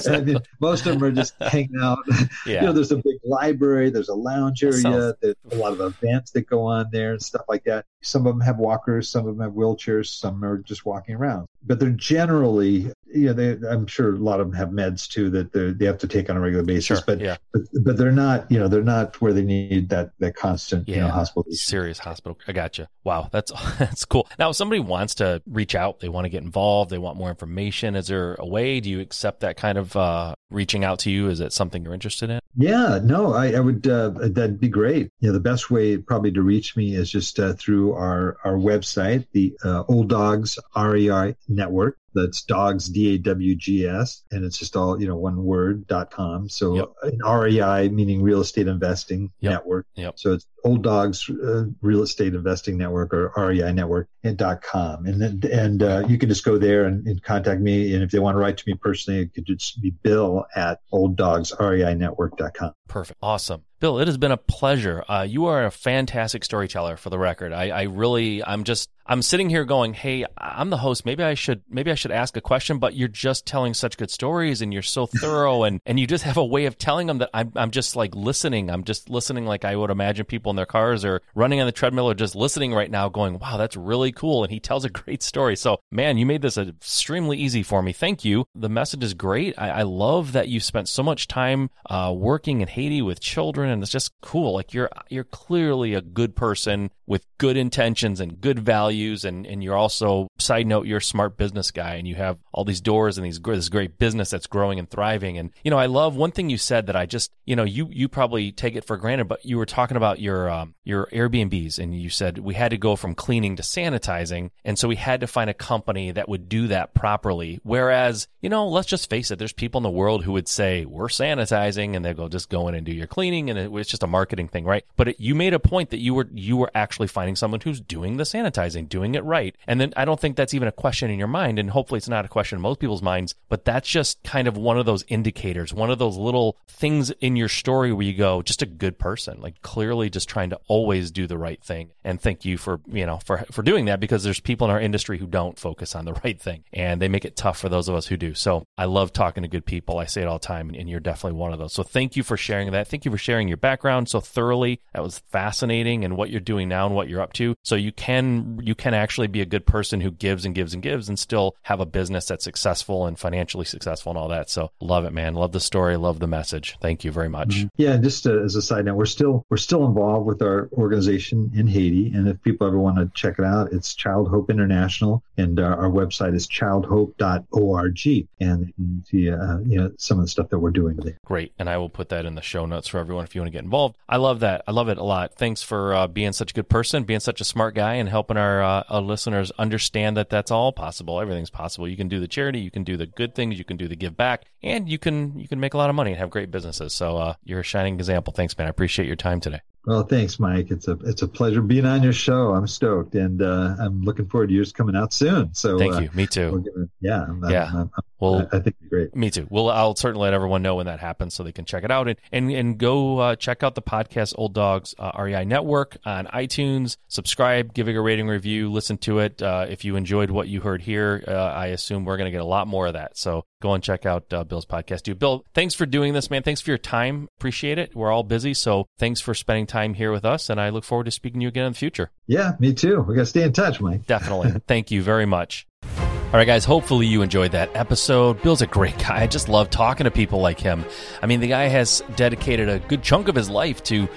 I 0.09 0.21
mean, 0.21 0.37
most 0.61 0.85
of 0.85 0.93
them 0.93 1.03
are 1.03 1.11
just 1.11 1.33
hanging 1.41 1.79
out. 1.81 1.99
Yeah. 2.45 2.61
You 2.61 2.67
know, 2.67 2.73
there's 2.73 2.91
a 2.91 2.97
big 2.97 3.17
library, 3.23 3.89
there's 3.89 4.09
a 4.09 4.15
lounge 4.15 4.63
area, 4.63 4.77
sounds... 4.77 5.15
there's 5.21 5.35
a 5.51 5.55
lot 5.55 5.73
of 5.73 5.79
events 5.81 6.31
that 6.31 6.41
go 6.41 6.63
on 6.63 6.87
there 6.91 7.11
and 7.11 7.21
stuff 7.21 7.43
like 7.47 7.63
that. 7.65 7.85
Some 8.01 8.27
of 8.27 8.33
them 8.33 8.41
have 8.41 8.57
walkers, 8.57 9.09
some 9.09 9.27
of 9.27 9.37
them 9.37 9.43
have 9.43 9.53
wheelchairs, 9.53 10.07
some 10.07 10.43
are 10.43 10.57
just 10.57 10.85
walking 10.85 11.15
around. 11.15 11.47
But 11.65 11.79
they're 11.79 11.89
generally 11.89 12.91
you 13.13 13.27
know, 13.27 13.33
they, 13.33 13.67
I'm 13.67 13.85
sure 13.85 14.15
a 14.15 14.17
lot 14.17 14.39
of 14.39 14.47
them 14.47 14.55
have 14.55 14.69
meds 14.69 15.07
too 15.07 15.29
that 15.29 15.53
they 15.53 15.85
have 15.85 15.99
to 15.99 16.07
take 16.07 16.29
on 16.29 16.37
a 16.37 16.39
regular 16.39 16.63
basis, 16.63 16.85
sure, 16.85 17.03
but, 17.05 17.19
yeah. 17.19 17.37
but 17.53 17.61
but 17.83 17.97
they're 17.97 18.11
not, 18.11 18.51
you 18.51 18.59
know, 18.59 18.67
they're 18.67 18.81
not 18.81 19.21
where 19.21 19.33
they 19.33 19.43
need 19.43 19.89
that 19.89 20.11
that 20.19 20.35
constant, 20.35 20.87
yeah. 20.87 20.95
you 20.95 21.01
know, 21.01 21.09
hospital. 21.09 21.45
Serious 21.51 21.99
hospital. 21.99 22.39
I 22.47 22.53
got 22.53 22.77
you. 22.77 22.87
Wow, 23.03 23.29
that's 23.31 23.51
that's 23.79 24.05
cool. 24.05 24.27
Now, 24.39 24.49
if 24.49 24.55
somebody 24.55 24.79
wants 24.79 25.15
to 25.15 25.41
reach 25.45 25.75
out, 25.75 25.99
they 25.99 26.09
want 26.09 26.25
to 26.25 26.29
get 26.29 26.43
involved, 26.43 26.89
they 26.89 26.97
want 26.97 27.17
more 27.17 27.29
information. 27.29 27.95
Is 27.95 28.07
there 28.07 28.35
a 28.35 28.45
way? 28.45 28.79
Do 28.79 28.89
you 28.89 28.99
accept 28.99 29.41
that 29.41 29.57
kind 29.57 29.77
of 29.77 29.95
uh, 29.95 30.35
reaching 30.53 30.83
out 30.83 30.99
to 30.99 31.11
you? 31.11 31.29
Is 31.29 31.39
it 31.39 31.51
something 31.53 31.83
you're 31.83 31.93
interested 31.93 32.29
in? 32.29 32.39
Yeah, 32.55 32.99
no, 33.03 33.33
I, 33.33 33.53
I 33.53 33.59
would. 33.59 33.87
Uh, 33.87 34.09
that'd 34.09 34.59
be 34.59 34.69
great. 34.69 35.11
You 35.19 35.29
know, 35.29 35.33
the 35.33 35.39
best 35.39 35.71
way 35.71 35.97
probably 35.97 36.31
to 36.33 36.41
reach 36.41 36.77
me 36.77 36.95
is 36.95 37.09
just 37.09 37.39
uh, 37.39 37.53
through 37.53 37.93
our 37.93 38.37
our 38.43 38.55
website, 38.55 39.25
the 39.31 39.55
uh, 39.63 39.83
Old 39.87 40.09
Dawgs 40.09 40.59
REI 40.75 41.35
Network. 41.47 41.97
That's 42.13 42.41
dogs 42.43 42.87
D 42.89 43.15
A 43.15 43.17
W 43.17 43.55
G 43.55 43.87
S, 43.87 44.23
and 44.31 44.45
it's 44.45 44.57
just 44.57 44.75
all 44.75 44.99
you 45.01 45.07
know 45.07 45.17
one 45.17 45.43
word 45.43 45.87
dot 45.87 46.11
com. 46.11 46.49
So 46.49 46.75
Yep. 46.75 46.89
an 47.03 47.19
REI 47.25 47.89
meaning 47.89 48.21
Real 48.21 48.41
Estate 48.41 48.67
Investing 48.67 49.31
Yep. 49.39 49.51
Network. 49.51 49.87
Yep. 49.95 50.19
So 50.19 50.33
it's 50.33 50.45
Old 50.63 50.83
Dawgs 50.83 51.29
uh, 51.29 51.65
Real 51.81 52.03
Estate 52.03 52.33
Investing 52.35 52.77
Network 52.77 53.13
or 53.13 53.31
REI 53.35 53.73
Network 53.73 54.07
and 54.23 54.37
dot 54.37 54.61
com, 54.61 55.05
and 55.05 55.21
then 55.21 55.41
and 55.51 55.83
uh, 55.83 56.03
you 56.07 56.17
can 56.17 56.29
just 56.29 56.45
go 56.45 56.57
there 56.57 56.85
and, 56.85 57.05
and 57.07 57.21
contact 57.21 57.61
me. 57.61 57.93
And 57.93 58.03
if 58.03 58.11
they 58.11 58.19
want 58.19 58.35
to 58.35 58.39
write 58.39 58.57
to 58.57 58.63
me 58.67 58.75
personally, 58.75 59.21
it 59.21 59.33
could 59.33 59.45
just 59.45 59.81
be 59.81 59.91
Bill 59.91 60.45
at 60.55 60.79
Old 60.91 61.15
Dawgs 61.15 61.53
REI 61.59 61.95
Network 61.95 62.37
dot 62.37 62.53
com. 62.53 62.73
Perfect. 62.87 63.17
Awesome. 63.21 63.63
Bill, 63.83 63.99
it 63.99 64.07
has 64.07 64.17
been 64.17 64.31
a 64.31 64.37
pleasure. 64.37 65.03
Uh, 65.09 65.25
you 65.27 65.47
are 65.47 65.65
a 65.65 65.69
fantastic 65.69 66.45
storyteller 66.45 66.95
for 66.95 67.09
the 67.09 67.19
record. 67.19 67.51
I, 67.51 67.67
I 67.67 67.81
really, 67.81 68.41
I'm 68.41 68.63
just, 68.63 68.89
I'm 69.05 69.21
sitting 69.21 69.49
here 69.49 69.65
going, 69.65 69.93
Hey, 69.93 70.25
I'm 70.37 70.69
the 70.69 70.77
host. 70.77 71.05
Maybe 71.05 71.21
I 71.21 71.33
should, 71.33 71.63
maybe 71.69 71.91
I 71.91 71.95
should 71.95 72.13
ask 72.13 72.37
a 72.37 72.41
question, 72.41 72.77
but 72.77 72.95
you're 72.95 73.09
just 73.09 73.45
telling 73.45 73.73
such 73.73 73.97
good 73.97 74.09
stories 74.09 74.61
and 74.61 74.71
you're 74.71 74.81
so 74.81 75.05
thorough 75.19 75.63
and, 75.63 75.81
and 75.85 75.99
you 75.99 76.07
just 76.07 76.23
have 76.23 76.37
a 76.37 76.45
way 76.45 76.65
of 76.65 76.77
telling 76.77 77.07
them 77.07 77.17
that 77.17 77.29
I'm, 77.33 77.51
I'm 77.57 77.71
just 77.71 77.97
like 77.97 78.15
listening. 78.15 78.69
I'm 78.69 78.85
just 78.85 79.09
listening 79.09 79.45
like 79.45 79.65
I 79.65 79.75
would 79.75 79.89
imagine 79.89 80.25
people 80.25 80.51
in 80.51 80.55
their 80.55 80.65
cars 80.65 81.03
or 81.03 81.21
running 81.35 81.59
on 81.59 81.65
the 81.65 81.73
treadmill 81.73 82.09
or 82.09 82.13
just 82.13 82.37
listening 82.37 82.73
right 82.73 82.89
now 82.89 83.09
going, 83.09 83.37
wow, 83.37 83.57
that's 83.57 83.75
really 83.75 84.13
cool. 84.13 84.45
And 84.45 84.53
he 84.53 84.61
tells 84.61 84.85
a 84.85 84.89
great 84.89 85.21
story. 85.21 85.57
So 85.57 85.81
man, 85.91 86.17
you 86.17 86.25
made 86.25 86.41
this 86.41 86.57
extremely 86.57 87.37
easy 87.37 87.63
for 87.63 87.81
me. 87.81 87.91
Thank 87.91 88.23
you. 88.23 88.45
The 88.55 88.69
message 88.69 89.03
is 89.03 89.13
great. 89.13 89.55
I, 89.57 89.69
I 89.69 89.81
love 89.81 90.31
that 90.31 90.47
you 90.47 90.61
spent 90.61 90.87
so 90.87 91.03
much 91.03 91.27
time, 91.27 91.69
uh, 91.89 92.13
working 92.15 92.61
in 92.61 92.69
Haiti 92.69 93.01
with 93.01 93.19
children 93.19 93.72
and 93.73 93.83
it's 93.83 93.91
just 93.91 94.11
cool. 94.21 94.53
Like 94.53 94.73
you're, 94.73 94.89
you're 95.09 95.23
clearly 95.23 95.93
a 95.93 96.01
good 96.01 96.35
person 96.35 96.91
with 97.05 97.25
good 97.37 97.57
intentions 97.57 98.21
and 98.21 98.39
good 98.39 98.59
values. 98.59 99.25
And, 99.25 99.45
and 99.45 99.61
you're 99.63 99.75
also, 99.75 100.29
side 100.39 100.67
note, 100.67 100.85
you're 100.85 100.99
a 100.99 101.01
smart 101.01 101.37
business 101.37 101.71
guy 101.71 101.95
and 101.95 102.07
you 102.07 102.15
have 102.15 102.37
all 102.53 102.63
these 102.63 102.79
doors 102.79 103.17
and 103.17 103.25
these, 103.25 103.41
this 103.41 103.69
great 103.69 103.97
business 103.97 104.29
that's 104.29 104.47
growing 104.47 104.79
and 104.79 104.89
thriving. 104.89 105.37
And, 105.37 105.51
you 105.63 105.71
know, 105.71 105.77
I 105.77 105.87
love 105.87 106.15
one 106.15 106.31
thing 106.31 106.49
you 106.49 106.57
said 106.57 106.87
that 106.87 106.95
I 106.95 107.05
just, 107.05 107.31
you 107.45 107.55
know, 107.57 107.63
you, 107.63 107.89
you 107.91 108.07
probably 108.07 108.53
take 108.53 108.75
it 108.75 108.85
for 108.85 108.95
granted, 108.95 109.27
but 109.27 109.43
you 109.43 109.57
were 109.57 109.65
talking 109.65 109.97
about 109.97 110.19
your, 110.19 110.49
um, 110.49 110.75
your 110.85 111.07
Airbnbs 111.07 111.79
and 111.79 111.99
you 111.99 112.09
said 112.09 112.37
we 112.37 112.53
had 112.53 112.71
to 112.71 112.77
go 112.77 112.95
from 112.95 113.15
cleaning 113.15 113.57
to 113.57 113.63
sanitizing. 113.63 114.51
And 114.63 114.79
so 114.79 114.87
we 114.87 114.95
had 114.95 115.19
to 115.19 115.27
find 115.27 115.49
a 115.49 115.53
company 115.53 116.11
that 116.11 116.29
would 116.29 116.47
do 116.47 116.67
that 116.67 116.93
properly. 116.93 117.59
Whereas, 117.63 118.27
you 118.39 118.49
know, 118.49 118.67
let's 118.69 118.87
just 118.87 119.09
face 119.09 119.31
it, 119.31 119.39
there's 119.39 119.53
people 119.53 119.79
in 119.79 119.83
the 119.83 119.89
world 119.89 120.23
who 120.23 120.31
would 120.31 120.47
say, 120.47 120.85
we're 120.85 121.07
sanitizing 121.07 121.95
and 121.95 122.05
they 122.05 122.13
go, 122.13 122.29
just 122.29 122.49
go 122.49 122.67
in 122.69 122.75
and 122.75 122.85
do 122.85 122.93
your 122.93 123.07
cleaning. 123.07 123.49
And 123.57 123.73
it, 123.73 123.79
it's 123.79 123.89
just 123.89 124.03
a 124.03 124.07
marketing 124.07 124.47
thing, 124.47 124.65
right? 124.65 124.85
But 124.95 125.09
it, 125.09 125.19
you 125.19 125.35
made 125.35 125.53
a 125.53 125.59
point 125.59 125.89
that 125.91 125.99
you 125.99 126.13
were, 126.13 126.27
you 126.33 126.57
were 126.57 126.71
actually 126.73 127.07
finding 127.07 127.35
someone 127.35 127.61
who's 127.61 127.79
doing 127.81 128.17
the 128.17 128.23
sanitizing, 128.23 128.89
doing 128.89 129.15
it 129.15 129.23
right. 129.23 129.55
And 129.67 129.79
then 129.79 129.93
I 129.95 130.05
don't 130.05 130.19
think 130.19 130.35
that's 130.35 130.53
even 130.53 130.67
a 130.67 130.71
question 130.71 131.09
in 131.09 131.19
your 131.19 131.27
mind. 131.27 131.59
And 131.59 131.69
hopefully 131.69 131.97
it's 131.97 132.09
not 132.09 132.25
a 132.25 132.29
question 132.29 132.57
in 132.57 132.61
most 132.61 132.79
people's 132.79 133.01
minds, 133.01 133.35
but 133.49 133.65
that's 133.65 133.89
just 133.89 134.21
kind 134.23 134.47
of 134.47 134.57
one 134.57 134.77
of 134.77 134.85
those 134.85 135.03
indicators, 135.07 135.73
one 135.73 135.91
of 135.91 135.99
those 135.99 136.17
little 136.17 136.57
things 136.67 137.11
in 137.21 137.35
your 137.35 137.49
story 137.49 137.93
where 137.93 138.05
you 138.05 138.13
go, 138.13 138.41
just 138.41 138.61
a 138.61 138.65
good 138.65 138.97
person, 138.99 139.39
like 139.41 139.61
clearly 139.61 140.09
just 140.09 140.29
trying 140.29 140.49
to 140.49 140.59
always 140.67 141.11
do 141.11 141.27
the 141.27 141.37
right 141.37 141.63
thing. 141.63 141.91
And 142.03 142.19
thank 142.19 142.45
you 142.45 142.57
for, 142.57 142.81
you 142.87 143.05
know, 143.05 143.19
for, 143.23 143.45
for 143.51 143.61
doing 143.61 143.85
that 143.85 143.99
because 143.99 144.23
there's 144.23 144.39
people 144.39 144.65
in 144.65 144.71
our 144.71 144.81
industry 144.81 145.17
who 145.17 145.27
don't 145.27 145.59
focus 145.59 145.95
on 145.95 146.05
the 146.05 146.13
right 146.23 146.39
thing 146.39 146.63
and 146.73 147.01
they 147.01 147.07
make 147.07 147.25
it 147.25 147.35
tough 147.35 147.59
for 147.59 147.69
those 147.69 147.87
of 147.87 147.95
us 147.95 148.07
who 148.07 148.17
do. 148.17 148.33
So 148.33 148.65
I 148.77 148.85
love 148.85 149.13
talking 149.13 149.43
to 149.43 149.49
good 149.49 149.65
people. 149.65 149.99
I 149.99 150.05
say 150.05 150.21
it 150.21 150.27
all 150.27 150.39
the 150.39 150.47
time 150.47 150.71
and 150.73 150.89
you're 150.89 150.99
definitely 150.99 151.39
one 151.39 151.53
of 151.53 151.59
those. 151.59 151.73
So 151.73 151.83
thank 151.83 152.15
you 152.15 152.23
for 152.23 152.37
sharing 152.37 152.71
that. 152.71 152.87
Thank 152.87 153.05
you 153.05 153.11
for 153.11 153.17
sharing 153.17 153.42
your 153.47 153.57
background 153.57 154.09
so 154.09 154.19
thoroughly. 154.19 154.81
That 154.93 155.03
was 155.03 155.19
fascinating 155.31 156.05
and 156.05 156.17
what 156.17 156.29
you're 156.29 156.39
doing 156.39 156.69
now 156.69 156.85
and 156.85 156.95
what 156.95 157.09
you're 157.09 157.21
up 157.21 157.33
to. 157.33 157.55
So 157.63 157.75
you 157.75 157.91
can, 157.91 158.59
you 158.63 158.75
can 158.75 158.93
actually 158.93 159.27
be 159.27 159.41
a 159.41 159.45
good 159.45 159.65
person 159.65 160.01
who 160.01 160.11
gives 160.11 160.45
and 160.45 160.55
gives 160.55 160.73
and 160.73 160.83
gives 160.83 161.09
and 161.09 161.17
still 161.17 161.55
have 161.63 161.79
a 161.79 161.85
business 161.85 162.25
that's 162.25 162.43
successful 162.43 163.05
and 163.05 163.17
financially 163.17 163.65
successful 163.65 164.11
and 164.11 164.17
all 164.19 164.29
that. 164.29 164.49
So 164.49 164.71
love 164.79 165.05
it, 165.05 165.13
man. 165.13 165.35
Love 165.35 165.51
the 165.51 165.59
story. 165.59 165.97
Love 165.97 166.19
the 166.19 166.27
message. 166.27 166.77
Thank 166.81 167.03
you 167.03 167.11
very 167.11 167.29
much. 167.29 167.65
Yeah, 167.77 167.93
and 167.93 168.03
just 168.03 168.27
uh, 168.27 168.43
as 168.43 168.55
a 168.55 168.61
side 168.61 168.85
note, 168.85 168.95
we're 168.95 169.05
still 169.05 169.45
we're 169.49 169.57
still 169.57 169.85
involved 169.85 170.25
with 170.25 170.41
our 170.41 170.69
organization 170.73 171.51
in 171.55 171.67
Haiti, 171.67 172.11
and 172.13 172.27
if 172.27 172.41
people 172.41 172.67
ever 172.67 172.79
want 172.79 172.97
to 172.97 173.11
check 173.13 173.39
it 173.39 173.45
out, 173.45 173.73
it's 173.73 173.93
Child 173.95 174.29
Hope 174.29 174.49
International, 174.49 175.23
and 175.37 175.59
uh, 175.59 175.63
our 175.63 175.89
website 175.89 176.35
is 176.35 176.47
childhope.org, 176.47 178.27
and 178.39 178.67
you 178.67 178.73
can 178.73 179.05
see 179.05 179.31
uh, 179.31 179.59
you 179.65 179.77
know 179.77 179.91
some 179.97 180.19
of 180.19 180.25
the 180.25 180.29
stuff 180.29 180.49
that 180.49 180.59
we're 180.59 180.71
doing 180.71 180.95
there. 180.97 181.17
Great. 181.25 181.53
And 181.57 181.69
I 181.69 181.77
will 181.77 181.89
put 181.89 182.09
that 182.09 182.25
in 182.25 182.35
the 182.35 182.41
show 182.41 182.65
notes 182.65 182.87
for 182.87 182.99
everyone 182.99 183.23
if 183.23 183.35
you 183.35 183.41
want 183.41 183.47
to 183.47 183.51
get 183.51 183.63
involved. 183.63 183.97
I 184.07 184.17
love 184.17 184.41
that. 184.41 184.63
I 184.67 184.71
love 184.71 184.89
it 184.89 184.97
a 184.97 185.03
lot. 185.03 185.35
Thanks 185.35 185.63
for 185.63 185.93
uh, 185.93 186.07
being 186.07 186.33
such 186.33 186.51
a 186.51 186.53
good 186.53 186.69
person, 186.69 187.03
being 187.03 187.19
such 187.19 187.41
a 187.41 187.45
smart 187.45 187.75
guy, 187.75 187.95
and 187.95 188.09
helping 188.09 188.37
our, 188.37 188.61
uh, 188.61 188.83
our 188.89 189.01
listeners 189.01 189.51
understand 189.57 190.17
that 190.17 190.29
that's 190.29 190.51
all 190.51 190.71
possible. 190.71 191.19
Everything's 191.19 191.49
possible. 191.49 191.87
You 191.87 191.97
can 191.97 192.07
do 192.07 192.19
the 192.19 192.27
charity, 192.27 192.59
you 192.59 192.71
can 192.71 192.83
do 192.83 192.97
the 192.97 193.07
good 193.07 193.35
things, 193.35 193.57
you 193.57 193.65
can 193.65 193.77
do 193.77 193.87
the 193.87 193.95
give 193.95 194.15
back, 194.15 194.45
and 194.61 194.87
you 194.87 194.99
can 194.99 195.39
you 195.39 195.47
can 195.47 195.59
make 195.59 195.73
a 195.73 195.77
lot 195.77 195.89
of 195.89 195.95
money 195.95 196.11
and 196.11 196.19
have 196.19 196.29
great 196.29 196.51
businesses. 196.51 196.93
So 196.93 197.17
uh, 197.17 197.33
you're 197.43 197.61
a 197.61 197.63
shining 197.63 197.95
example. 197.95 198.33
Thanks, 198.33 198.57
man. 198.57 198.67
I 198.67 198.69
appreciate 198.69 199.07
your 199.07 199.15
time 199.15 199.39
today. 199.39 199.61
Well, 199.85 200.03
thanks, 200.03 200.39
Mike. 200.39 200.71
It's 200.71 200.87
a 200.87 200.93
it's 201.03 201.23
a 201.23 201.27
pleasure 201.27 201.61
being 201.61 201.85
on 201.85 202.03
your 202.03 202.13
show. 202.13 202.53
I'm 202.53 202.67
stoked, 202.67 203.15
and 203.15 203.41
uh, 203.41 203.75
I'm 203.77 204.01
looking 204.01 204.27
forward 204.27 204.47
to 204.47 204.53
yours 204.53 204.71
coming 204.71 204.95
out 204.95 205.11
soon. 205.11 205.53
So 205.53 205.77
Thank 205.77 205.95
uh, 205.95 205.99
you. 205.99 206.09
Me 206.13 206.25
too. 206.25 206.63
gonna, 206.73 206.87
yeah, 207.01 207.23
I'm, 207.23 207.43
Yeah. 207.49 207.65
I'm, 207.65 207.77
I'm, 207.79 208.03
Well, 208.17 208.47
I, 208.53 208.57
I 208.57 208.59
think 208.61 208.77
it's 208.79 208.89
great. 208.89 209.13
Me 209.13 209.29
too. 209.29 209.45
Well, 209.49 209.69
I'll 209.69 209.97
certainly 209.97 210.23
let 210.23 210.33
everyone 210.33 210.61
know 210.61 210.75
when 210.75 210.85
that 210.85 211.01
happens 211.01 211.33
so 211.33 211.43
they 211.43 211.51
can 211.51 211.65
check 211.65 211.83
it 211.83 211.91
out 211.91 212.07
and 212.07 212.17
and, 212.31 212.49
and 212.49 212.77
go 212.77 213.19
uh, 213.19 213.35
check 213.35 213.61
out 213.61 213.75
the 213.75 213.81
podcast 213.81 214.35
Old 214.37 214.53
Dawgs 214.53 214.95
uh, 214.97 215.11
REI 215.19 215.43
Network 215.43 215.97
on 216.05 216.27
iTunes. 216.27 216.95
Subscribe, 217.09 217.73
give 217.73 217.89
it 217.89 217.95
a 217.97 218.01
rating 218.01 218.29
review, 218.29 218.71
listen 218.71 218.97
to 218.99 219.19
it. 219.19 219.41
Uh, 219.41 219.65
if 219.67 219.83
you 219.83 219.97
enjoyed 219.97 220.31
what 220.31 220.47
you 220.47 220.61
heard 220.61 220.81
here, 220.81 221.25
uh, 221.27 221.33
I 221.33 221.67
assume 221.67 222.05
we're 222.05 222.17
going 222.17 222.27
to 222.27 222.31
get 222.31 222.41
a 222.41 222.45
lot 222.45 222.67
more 222.67 222.87
of 222.87 222.93
that. 222.93 223.17
So 223.17 223.43
go 223.61 223.73
and 223.73 223.83
check 223.83 224.05
out 224.05 224.31
uh, 224.31 224.45
Bill's 224.45 224.65
podcast. 224.65 225.03
Dude, 225.03 225.19
Bill, 225.19 225.43
thanks 225.53 225.73
for 225.73 225.85
doing 225.85 226.13
this, 226.13 226.29
man. 226.29 226.43
Thanks 226.43 226.61
for 226.61 226.71
your 226.71 226.77
time. 226.77 227.27
Appreciate 227.37 227.77
it. 227.77 227.93
We're 227.93 228.11
all 228.11 228.23
busy, 228.23 228.53
so 228.53 228.87
thanks 228.97 229.19
for 229.19 229.33
spending 229.33 229.65
time 229.65 229.72
here 229.95 230.11
with 230.11 230.25
us, 230.25 230.49
and 230.49 230.59
I 230.59 230.69
look 230.69 230.83
forward 230.83 231.05
to 231.05 231.11
speaking 231.11 231.39
to 231.39 231.43
you 231.43 231.47
again 231.49 231.65
in 231.65 231.73
the 231.73 231.77
future. 231.77 232.11
Yeah, 232.27 232.53
me 232.59 232.73
too. 232.73 233.01
We 233.01 233.15
got 233.15 233.21
to 233.21 233.25
stay 233.25 233.43
in 233.43 233.53
touch, 233.53 233.81
Mike. 233.81 234.05
Definitely. 234.05 234.51
Thank 234.67 234.91
you 234.91 235.01
very 235.01 235.25
much. 235.25 235.67
All 235.83 236.39
right, 236.39 236.47
guys, 236.47 236.65
hopefully 236.65 237.05
you 237.05 237.21
enjoyed 237.21 237.51
that 237.51 237.69
episode. 237.75 238.41
Bill's 238.41 238.61
a 238.63 238.67
great 238.67 238.97
guy. 238.97 239.21
I 239.21 239.27
just 239.27 239.49
love 239.49 239.69
talking 239.69 240.05
to 240.05 240.11
people 240.11 240.41
like 240.41 240.59
him. 240.59 240.83
I 241.21 241.27
mean, 241.27 241.41
the 241.41 241.47
guy 241.47 241.67
has 241.67 242.01
dedicated 242.15 242.69
a 242.69 242.79
good 242.79 243.03
chunk 243.03 243.27
of 243.27 243.35
his 243.35 243.49
life 243.51 243.83
to 243.83 244.07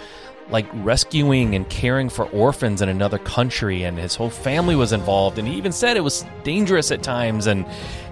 like 0.48 0.66
rescuing 0.72 1.54
and 1.54 1.68
caring 1.68 2.08
for 2.08 2.26
orphans 2.26 2.80
in 2.80 2.88
another 2.88 3.18
country 3.18 3.82
and 3.82 3.98
his 3.98 4.14
whole 4.14 4.30
family 4.30 4.76
was 4.76 4.92
involved 4.92 5.38
and 5.38 5.48
he 5.48 5.54
even 5.54 5.72
said 5.72 5.96
it 5.96 6.02
was 6.02 6.24
dangerous 6.44 6.92
at 6.92 7.02
times 7.02 7.48
and 7.48 7.66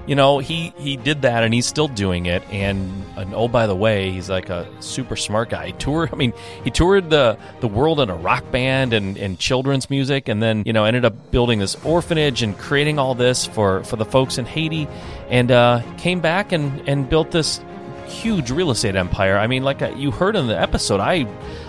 you 0.06 0.14
know 0.14 0.38
he 0.38 0.72
he 0.76 0.96
did 0.96 1.22
that 1.22 1.42
and 1.42 1.54
he's 1.54 1.66
still 1.66 1.88
doing 1.88 2.26
it. 2.26 2.42
And, 2.50 3.04
and 3.16 3.34
oh 3.34 3.48
by 3.48 3.66
the 3.66 3.74
way 3.74 4.10
he's 4.10 4.28
like 4.28 4.50
a 4.50 4.66
super 4.80 5.16
smart 5.16 5.50
guy. 5.50 5.66
He 5.66 5.72
toured 5.72 6.10
i 6.12 6.16
mean 6.16 6.32
he 6.62 6.70
toured 6.70 7.10
the 7.10 7.38
the 7.60 7.68
world 7.68 8.00
in 8.00 8.10
a 8.10 8.14
rock 8.14 8.50
band 8.50 8.92
and, 8.92 9.16
and 9.16 9.38
children's 9.38 9.90
music 9.90 10.28
and 10.28 10.42
then 10.42 10.62
you 10.66 10.72
know 10.72 10.84
ended 10.84 11.04
up 11.04 11.30
building 11.30 11.58
this 11.58 11.76
orphanage 11.84 12.42
and 12.42 12.58
creating 12.58 12.98
all 12.98 13.14
this 13.14 13.46
for 13.46 13.82
for 13.84 13.96
the 13.96 14.04
folks 14.04 14.38
in 14.38 14.44
haiti 14.44 14.86
and 15.28 15.50
uh, 15.50 15.82
came 15.96 16.20
back 16.20 16.52
and 16.52 16.86
and 16.88 17.08
built 17.08 17.30
this 17.30 17.60
huge 18.06 18.50
real 18.50 18.70
estate 18.70 18.96
empire. 18.96 19.38
I 19.38 19.46
mean 19.46 19.62
like 19.62 19.82
uh, 19.82 19.88
you 19.96 20.10
heard 20.10 20.36
in 20.36 20.46
the 20.46 20.60
episode 20.60 21.00
i 21.00 21.26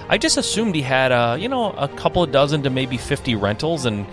i 0.09 0.17
just 0.17 0.37
assumed 0.37 0.75
he 0.75 0.81
had 0.81 1.11
uh 1.11 1.37
you 1.39 1.47
know 1.47 1.71
a 1.71 1.87
couple 1.87 2.21
of 2.21 2.31
dozen 2.31 2.63
to 2.63 2.69
maybe 2.69 2.97
50 2.97 3.35
rentals 3.35 3.85
and 3.85 4.05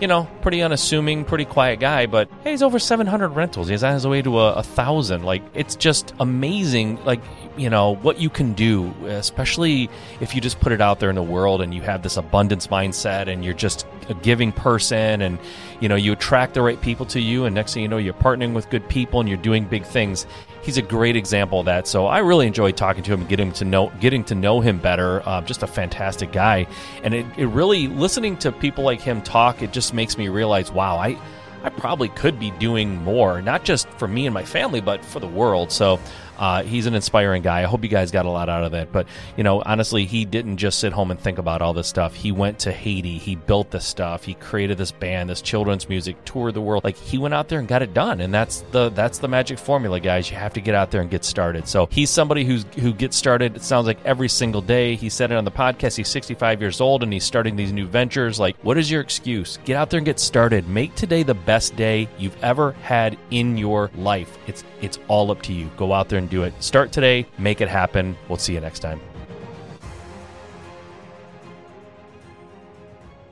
you 0.00 0.06
know, 0.06 0.28
pretty 0.42 0.62
unassuming, 0.62 1.24
pretty 1.24 1.44
quiet 1.44 1.80
guy, 1.80 2.06
but 2.06 2.28
hey, 2.44 2.52
he's 2.52 2.62
over 2.62 2.78
700 2.78 3.28
rentals. 3.30 3.68
He's 3.68 3.82
on 3.82 3.94
his 3.94 4.06
way 4.06 4.22
to 4.22 4.38
a, 4.38 4.54
a 4.54 4.62
thousand. 4.62 5.24
Like, 5.24 5.42
it's 5.54 5.74
just 5.74 6.14
amazing, 6.20 7.04
like, 7.04 7.20
you 7.56 7.68
know, 7.68 7.96
what 7.96 8.20
you 8.20 8.30
can 8.30 8.52
do, 8.52 8.94
especially 9.06 9.90
if 10.20 10.34
you 10.34 10.40
just 10.40 10.60
put 10.60 10.70
it 10.70 10.80
out 10.80 11.00
there 11.00 11.10
in 11.10 11.16
the 11.16 11.22
world 11.22 11.60
and 11.60 11.74
you 11.74 11.82
have 11.82 12.02
this 12.02 12.16
abundance 12.16 12.68
mindset 12.68 13.26
and 13.26 13.44
you're 13.44 13.54
just 13.54 13.86
a 14.08 14.14
giving 14.14 14.52
person 14.52 15.20
and, 15.20 15.38
you 15.80 15.88
know, 15.88 15.96
you 15.96 16.12
attract 16.12 16.54
the 16.54 16.62
right 16.62 16.80
people 16.80 17.04
to 17.06 17.20
you. 17.20 17.44
And 17.44 17.54
next 17.54 17.74
thing 17.74 17.82
you 17.82 17.88
know, 17.88 17.98
you're 17.98 18.14
partnering 18.14 18.54
with 18.54 18.70
good 18.70 18.88
people 18.88 19.18
and 19.18 19.28
you're 19.28 19.38
doing 19.38 19.64
big 19.64 19.84
things. 19.84 20.26
He's 20.62 20.76
a 20.76 20.82
great 20.82 21.16
example 21.16 21.60
of 21.60 21.66
that. 21.66 21.86
So 21.86 22.06
I 22.06 22.18
really 22.18 22.46
enjoyed 22.46 22.76
talking 22.76 23.02
to 23.04 23.12
him 23.12 23.20
and 23.20 23.28
getting 23.28 23.52
to 23.52 23.64
know 23.64 23.92
getting 24.00 24.24
to 24.24 24.34
know 24.34 24.60
him 24.60 24.78
better. 24.78 25.26
Uh, 25.26 25.40
just 25.40 25.62
a 25.62 25.66
fantastic 25.66 26.32
guy, 26.32 26.66
and 27.02 27.14
it, 27.14 27.26
it 27.36 27.46
really 27.46 27.88
listening 27.88 28.36
to 28.38 28.52
people 28.52 28.84
like 28.84 29.00
him 29.00 29.22
talk. 29.22 29.62
It 29.62 29.72
just 29.72 29.94
makes 29.94 30.18
me 30.18 30.28
realize, 30.28 30.70
wow, 30.70 30.96
I 30.96 31.18
I 31.62 31.70
probably 31.70 32.08
could 32.10 32.38
be 32.38 32.50
doing 32.52 33.02
more, 33.02 33.42
not 33.42 33.64
just 33.64 33.88
for 33.90 34.06
me 34.06 34.26
and 34.26 34.34
my 34.34 34.44
family, 34.44 34.80
but 34.80 35.04
for 35.04 35.20
the 35.20 35.28
world. 35.28 35.72
So 35.72 35.98
uh, 36.38 36.62
he's 36.62 36.86
an 36.86 36.94
inspiring 36.94 37.42
guy. 37.42 37.60
I 37.60 37.64
hope 37.64 37.82
you 37.82 37.88
guys 37.88 38.10
got 38.10 38.26
a 38.26 38.30
lot 38.30 38.48
out 38.48 38.64
of 38.64 38.74
it. 38.74 38.92
But, 38.92 39.06
you 39.36 39.44
know, 39.44 39.62
honestly, 39.64 40.04
he 40.04 40.24
didn't 40.24 40.58
just 40.58 40.78
sit 40.78 40.92
home 40.92 41.10
and 41.10 41.20
think 41.20 41.38
about 41.38 41.62
all 41.62 41.72
this 41.72 41.88
stuff. 41.88 42.14
He 42.14 42.32
went 42.32 42.60
to 42.60 42.72
Haiti. 42.72 43.18
He 43.18 43.34
built 43.34 43.70
this 43.70 43.84
stuff. 43.84 44.24
He 44.24 44.34
created 44.34 44.78
this 44.78 44.92
band, 44.92 45.30
this 45.30 45.42
children's 45.42 45.88
music, 45.88 46.24
toured 46.24 46.54
the 46.54 46.60
world. 46.60 46.84
Like 46.84 46.96
he 46.96 47.18
went 47.18 47.34
out 47.34 47.48
there 47.48 47.58
and 47.58 47.66
got 47.66 47.82
it 47.82 47.92
done. 47.92 48.20
And 48.20 48.32
that's 48.32 48.60
the 48.70 48.90
that's 48.90 49.18
the 49.18 49.28
magic 49.28 49.58
formula, 49.58 50.00
guys. 50.00 50.30
You 50.30 50.36
have 50.36 50.52
to 50.54 50.60
get 50.60 50.74
out 50.74 50.90
there 50.90 51.00
and 51.00 51.10
get 51.10 51.24
started. 51.24 51.66
So 51.66 51.88
he's 51.90 52.10
somebody 52.10 52.44
who's 52.44 52.64
who 52.76 52.92
gets 52.92 53.16
started, 53.16 53.56
it 53.56 53.62
sounds 53.62 53.86
like 53.86 53.98
every 54.04 54.28
single 54.28 54.62
day. 54.62 54.94
He 54.94 55.08
said 55.08 55.32
it 55.32 55.36
on 55.36 55.44
the 55.44 55.50
podcast. 55.50 55.96
He's 55.96 56.08
65 56.08 56.60
years 56.60 56.80
old 56.80 57.02
and 57.02 57.12
he's 57.12 57.24
starting 57.24 57.56
these 57.56 57.72
new 57.72 57.86
ventures. 57.86 58.38
Like, 58.38 58.56
what 58.62 58.78
is 58.78 58.90
your 58.90 59.00
excuse? 59.00 59.58
Get 59.64 59.76
out 59.76 59.90
there 59.90 59.98
and 59.98 60.06
get 60.06 60.20
started. 60.20 60.68
Make 60.68 60.94
today 60.94 61.22
the 61.22 61.34
best 61.34 61.74
day 61.76 62.08
you've 62.18 62.36
ever 62.42 62.72
had 62.72 63.18
in 63.30 63.56
your 63.56 63.90
life. 63.96 64.38
It's 64.46 64.64
it's 64.80 64.98
all 65.08 65.30
up 65.30 65.42
to 65.42 65.52
you. 65.52 65.70
Go 65.76 65.92
out 65.92 66.08
there 66.08 66.18
and 66.18 66.27
do 66.28 66.42
it. 66.44 66.54
Start 66.62 66.92
today, 66.92 67.26
make 67.38 67.60
it 67.60 67.68
happen. 67.68 68.16
We'll 68.28 68.38
see 68.38 68.54
you 68.54 68.60
next 68.60 68.80
time. 68.80 69.00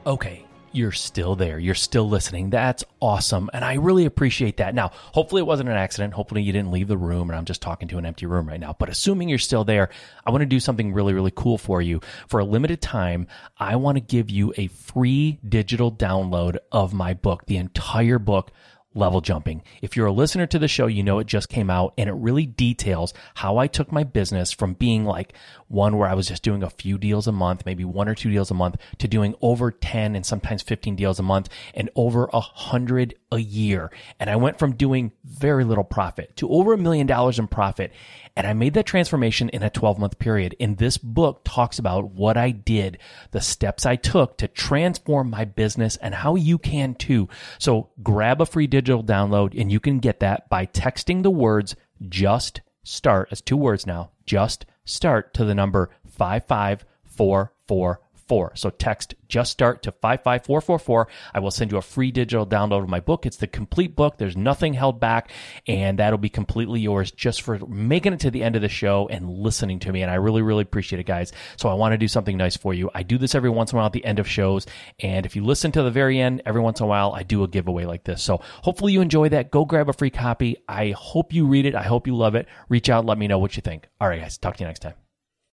Okay, 0.06 0.46
you're 0.76 0.92
still 0.92 1.34
there. 1.34 1.58
You're 1.58 1.74
still 1.74 2.08
listening. 2.08 2.50
That's 2.50 2.84
awesome. 3.00 3.48
And 3.52 3.64
I 3.64 3.74
really 3.74 4.04
appreciate 4.04 4.58
that. 4.58 4.74
Now, 4.74 4.90
hopefully 4.94 5.40
it 5.40 5.46
wasn't 5.46 5.70
an 5.70 5.76
accident. 5.76 6.12
Hopefully 6.12 6.42
you 6.42 6.52
didn't 6.52 6.70
leave 6.70 6.86
the 6.86 6.98
room 6.98 7.30
and 7.30 7.36
I'm 7.36 7.46
just 7.46 7.62
talking 7.62 7.88
to 7.88 7.98
an 7.98 8.06
empty 8.06 8.26
room 8.26 8.46
right 8.46 8.60
now. 8.60 8.76
But 8.78 8.90
assuming 8.90 9.28
you're 9.28 9.38
still 9.38 9.64
there, 9.64 9.88
I 10.24 10.30
want 10.30 10.42
to 10.42 10.46
do 10.46 10.60
something 10.60 10.92
really, 10.92 11.14
really 11.14 11.32
cool 11.34 11.56
for 11.56 11.80
you. 11.80 12.00
For 12.28 12.40
a 12.40 12.44
limited 12.44 12.82
time, 12.82 13.26
I 13.58 13.76
want 13.76 13.96
to 13.96 14.00
give 14.00 14.28
you 14.30 14.52
a 14.58 14.66
free 14.66 15.40
digital 15.48 15.90
download 15.90 16.58
of 16.70 16.92
my 16.92 17.14
book, 17.14 17.46
the 17.46 17.56
entire 17.56 18.18
book 18.18 18.52
level 18.96 19.20
jumping. 19.20 19.62
If 19.82 19.96
you're 19.96 20.06
a 20.06 20.12
listener 20.12 20.46
to 20.46 20.58
the 20.58 20.68
show, 20.68 20.86
you 20.86 21.02
know 21.02 21.18
it 21.18 21.26
just 21.26 21.48
came 21.48 21.70
out 21.70 21.94
and 21.98 22.08
it 22.08 22.14
really 22.14 22.46
details 22.46 23.12
how 23.34 23.58
I 23.58 23.66
took 23.66 23.92
my 23.92 24.04
business 24.04 24.52
from 24.52 24.74
being 24.74 25.04
like 25.04 25.34
one 25.68 25.96
where 25.96 26.08
I 26.08 26.14
was 26.14 26.28
just 26.28 26.42
doing 26.42 26.62
a 26.62 26.70
few 26.70 26.98
deals 26.98 27.26
a 27.26 27.32
month, 27.32 27.66
maybe 27.66 27.84
one 27.84 28.08
or 28.08 28.14
two 28.14 28.30
deals 28.30 28.50
a 28.50 28.54
month 28.54 28.76
to 28.98 29.08
doing 29.08 29.34
over 29.40 29.70
10 29.70 30.16
and 30.16 30.24
sometimes 30.24 30.62
15 30.62 30.96
deals 30.96 31.18
a 31.18 31.22
month 31.22 31.48
and 31.74 31.90
over 31.94 32.28
a 32.32 32.40
hundred 32.40 33.14
a 33.32 33.38
year. 33.38 33.90
And 34.18 34.30
I 34.30 34.36
went 34.36 34.58
from 34.58 34.74
doing 34.74 35.12
very 35.24 35.64
little 35.64 35.84
profit 35.84 36.36
to 36.36 36.48
over 36.50 36.72
a 36.72 36.78
million 36.78 37.06
dollars 37.06 37.38
in 37.38 37.48
profit. 37.48 37.92
And 38.36 38.46
I 38.46 38.52
made 38.52 38.74
that 38.74 38.84
transformation 38.84 39.48
in 39.48 39.62
a 39.62 39.70
12 39.70 39.98
month 39.98 40.18
period. 40.18 40.54
And 40.60 40.76
this 40.76 40.98
book 40.98 41.40
talks 41.44 41.78
about 41.78 42.10
what 42.10 42.36
I 42.36 42.50
did, 42.50 42.98
the 43.30 43.40
steps 43.40 43.86
I 43.86 43.96
took 43.96 44.36
to 44.38 44.48
transform 44.48 45.30
my 45.30 45.46
business 45.46 45.96
and 45.96 46.14
how 46.14 46.34
you 46.34 46.58
can 46.58 46.94
too. 46.94 47.28
So 47.58 47.88
grab 48.02 48.42
a 48.42 48.46
free 48.46 48.66
digital 48.66 49.02
download 49.02 49.58
and 49.58 49.72
you 49.72 49.80
can 49.80 50.00
get 50.00 50.20
that 50.20 50.50
by 50.50 50.66
texting 50.66 51.22
the 51.22 51.30
words 51.30 51.74
just 52.08 52.60
start 52.84 53.28
as 53.30 53.40
two 53.40 53.56
words 53.56 53.86
now, 53.86 54.10
just 54.26 54.66
start 54.84 55.32
to 55.34 55.44
the 55.44 55.54
number 55.54 55.90
55444 56.06 58.00
four. 58.28 58.52
So 58.54 58.70
text 58.70 59.14
just 59.28 59.52
start 59.52 59.82
to 59.82 59.92
55444. 59.92 61.08
I 61.34 61.40
will 61.40 61.50
send 61.50 61.72
you 61.72 61.78
a 61.78 61.82
free 61.82 62.10
digital 62.10 62.46
download 62.46 62.82
of 62.82 62.88
my 62.88 63.00
book. 63.00 63.26
It's 63.26 63.36
the 63.36 63.46
complete 63.46 63.96
book. 63.96 64.18
There's 64.18 64.36
nothing 64.36 64.74
held 64.74 65.00
back 65.00 65.30
and 65.66 65.98
that'll 65.98 66.18
be 66.18 66.28
completely 66.28 66.80
yours 66.80 67.10
just 67.10 67.42
for 67.42 67.58
making 67.66 68.12
it 68.12 68.20
to 68.20 68.30
the 68.30 68.42
end 68.42 68.56
of 68.56 68.62
the 68.62 68.68
show 68.68 69.08
and 69.08 69.28
listening 69.28 69.78
to 69.80 69.92
me. 69.92 70.02
And 70.02 70.10
I 70.10 70.14
really, 70.14 70.42
really 70.42 70.62
appreciate 70.62 71.00
it, 71.00 71.06
guys. 71.06 71.32
So 71.56 71.68
I 71.68 71.74
want 71.74 71.92
to 71.92 71.98
do 71.98 72.08
something 72.08 72.36
nice 72.36 72.56
for 72.56 72.74
you. 72.74 72.90
I 72.94 73.02
do 73.02 73.18
this 73.18 73.34
every 73.34 73.50
once 73.50 73.72
in 73.72 73.76
a 73.76 73.78
while 73.78 73.86
at 73.86 73.92
the 73.92 74.04
end 74.04 74.18
of 74.18 74.28
shows. 74.28 74.66
And 75.00 75.26
if 75.26 75.36
you 75.36 75.44
listen 75.44 75.72
to 75.72 75.82
the 75.82 75.90
very 75.90 76.20
end, 76.20 76.42
every 76.46 76.60
once 76.60 76.80
in 76.80 76.84
a 76.84 76.88
while, 76.88 77.12
I 77.12 77.22
do 77.22 77.42
a 77.42 77.48
giveaway 77.48 77.84
like 77.84 78.04
this. 78.04 78.22
So 78.22 78.40
hopefully 78.62 78.92
you 78.92 79.00
enjoy 79.00 79.28
that. 79.30 79.50
Go 79.50 79.64
grab 79.64 79.88
a 79.88 79.92
free 79.92 80.10
copy. 80.10 80.56
I 80.68 80.90
hope 80.90 81.32
you 81.32 81.46
read 81.46 81.66
it. 81.66 81.74
I 81.74 81.82
hope 81.82 82.06
you 82.06 82.16
love 82.16 82.34
it. 82.34 82.46
Reach 82.68 82.88
out. 82.88 83.06
Let 83.06 83.18
me 83.18 83.28
know 83.28 83.38
what 83.38 83.56
you 83.56 83.62
think. 83.62 83.88
All 84.00 84.08
right, 84.08 84.20
guys. 84.20 84.38
Talk 84.38 84.56
to 84.56 84.64
you 84.64 84.68
next 84.68 84.80
time. 84.80 85.05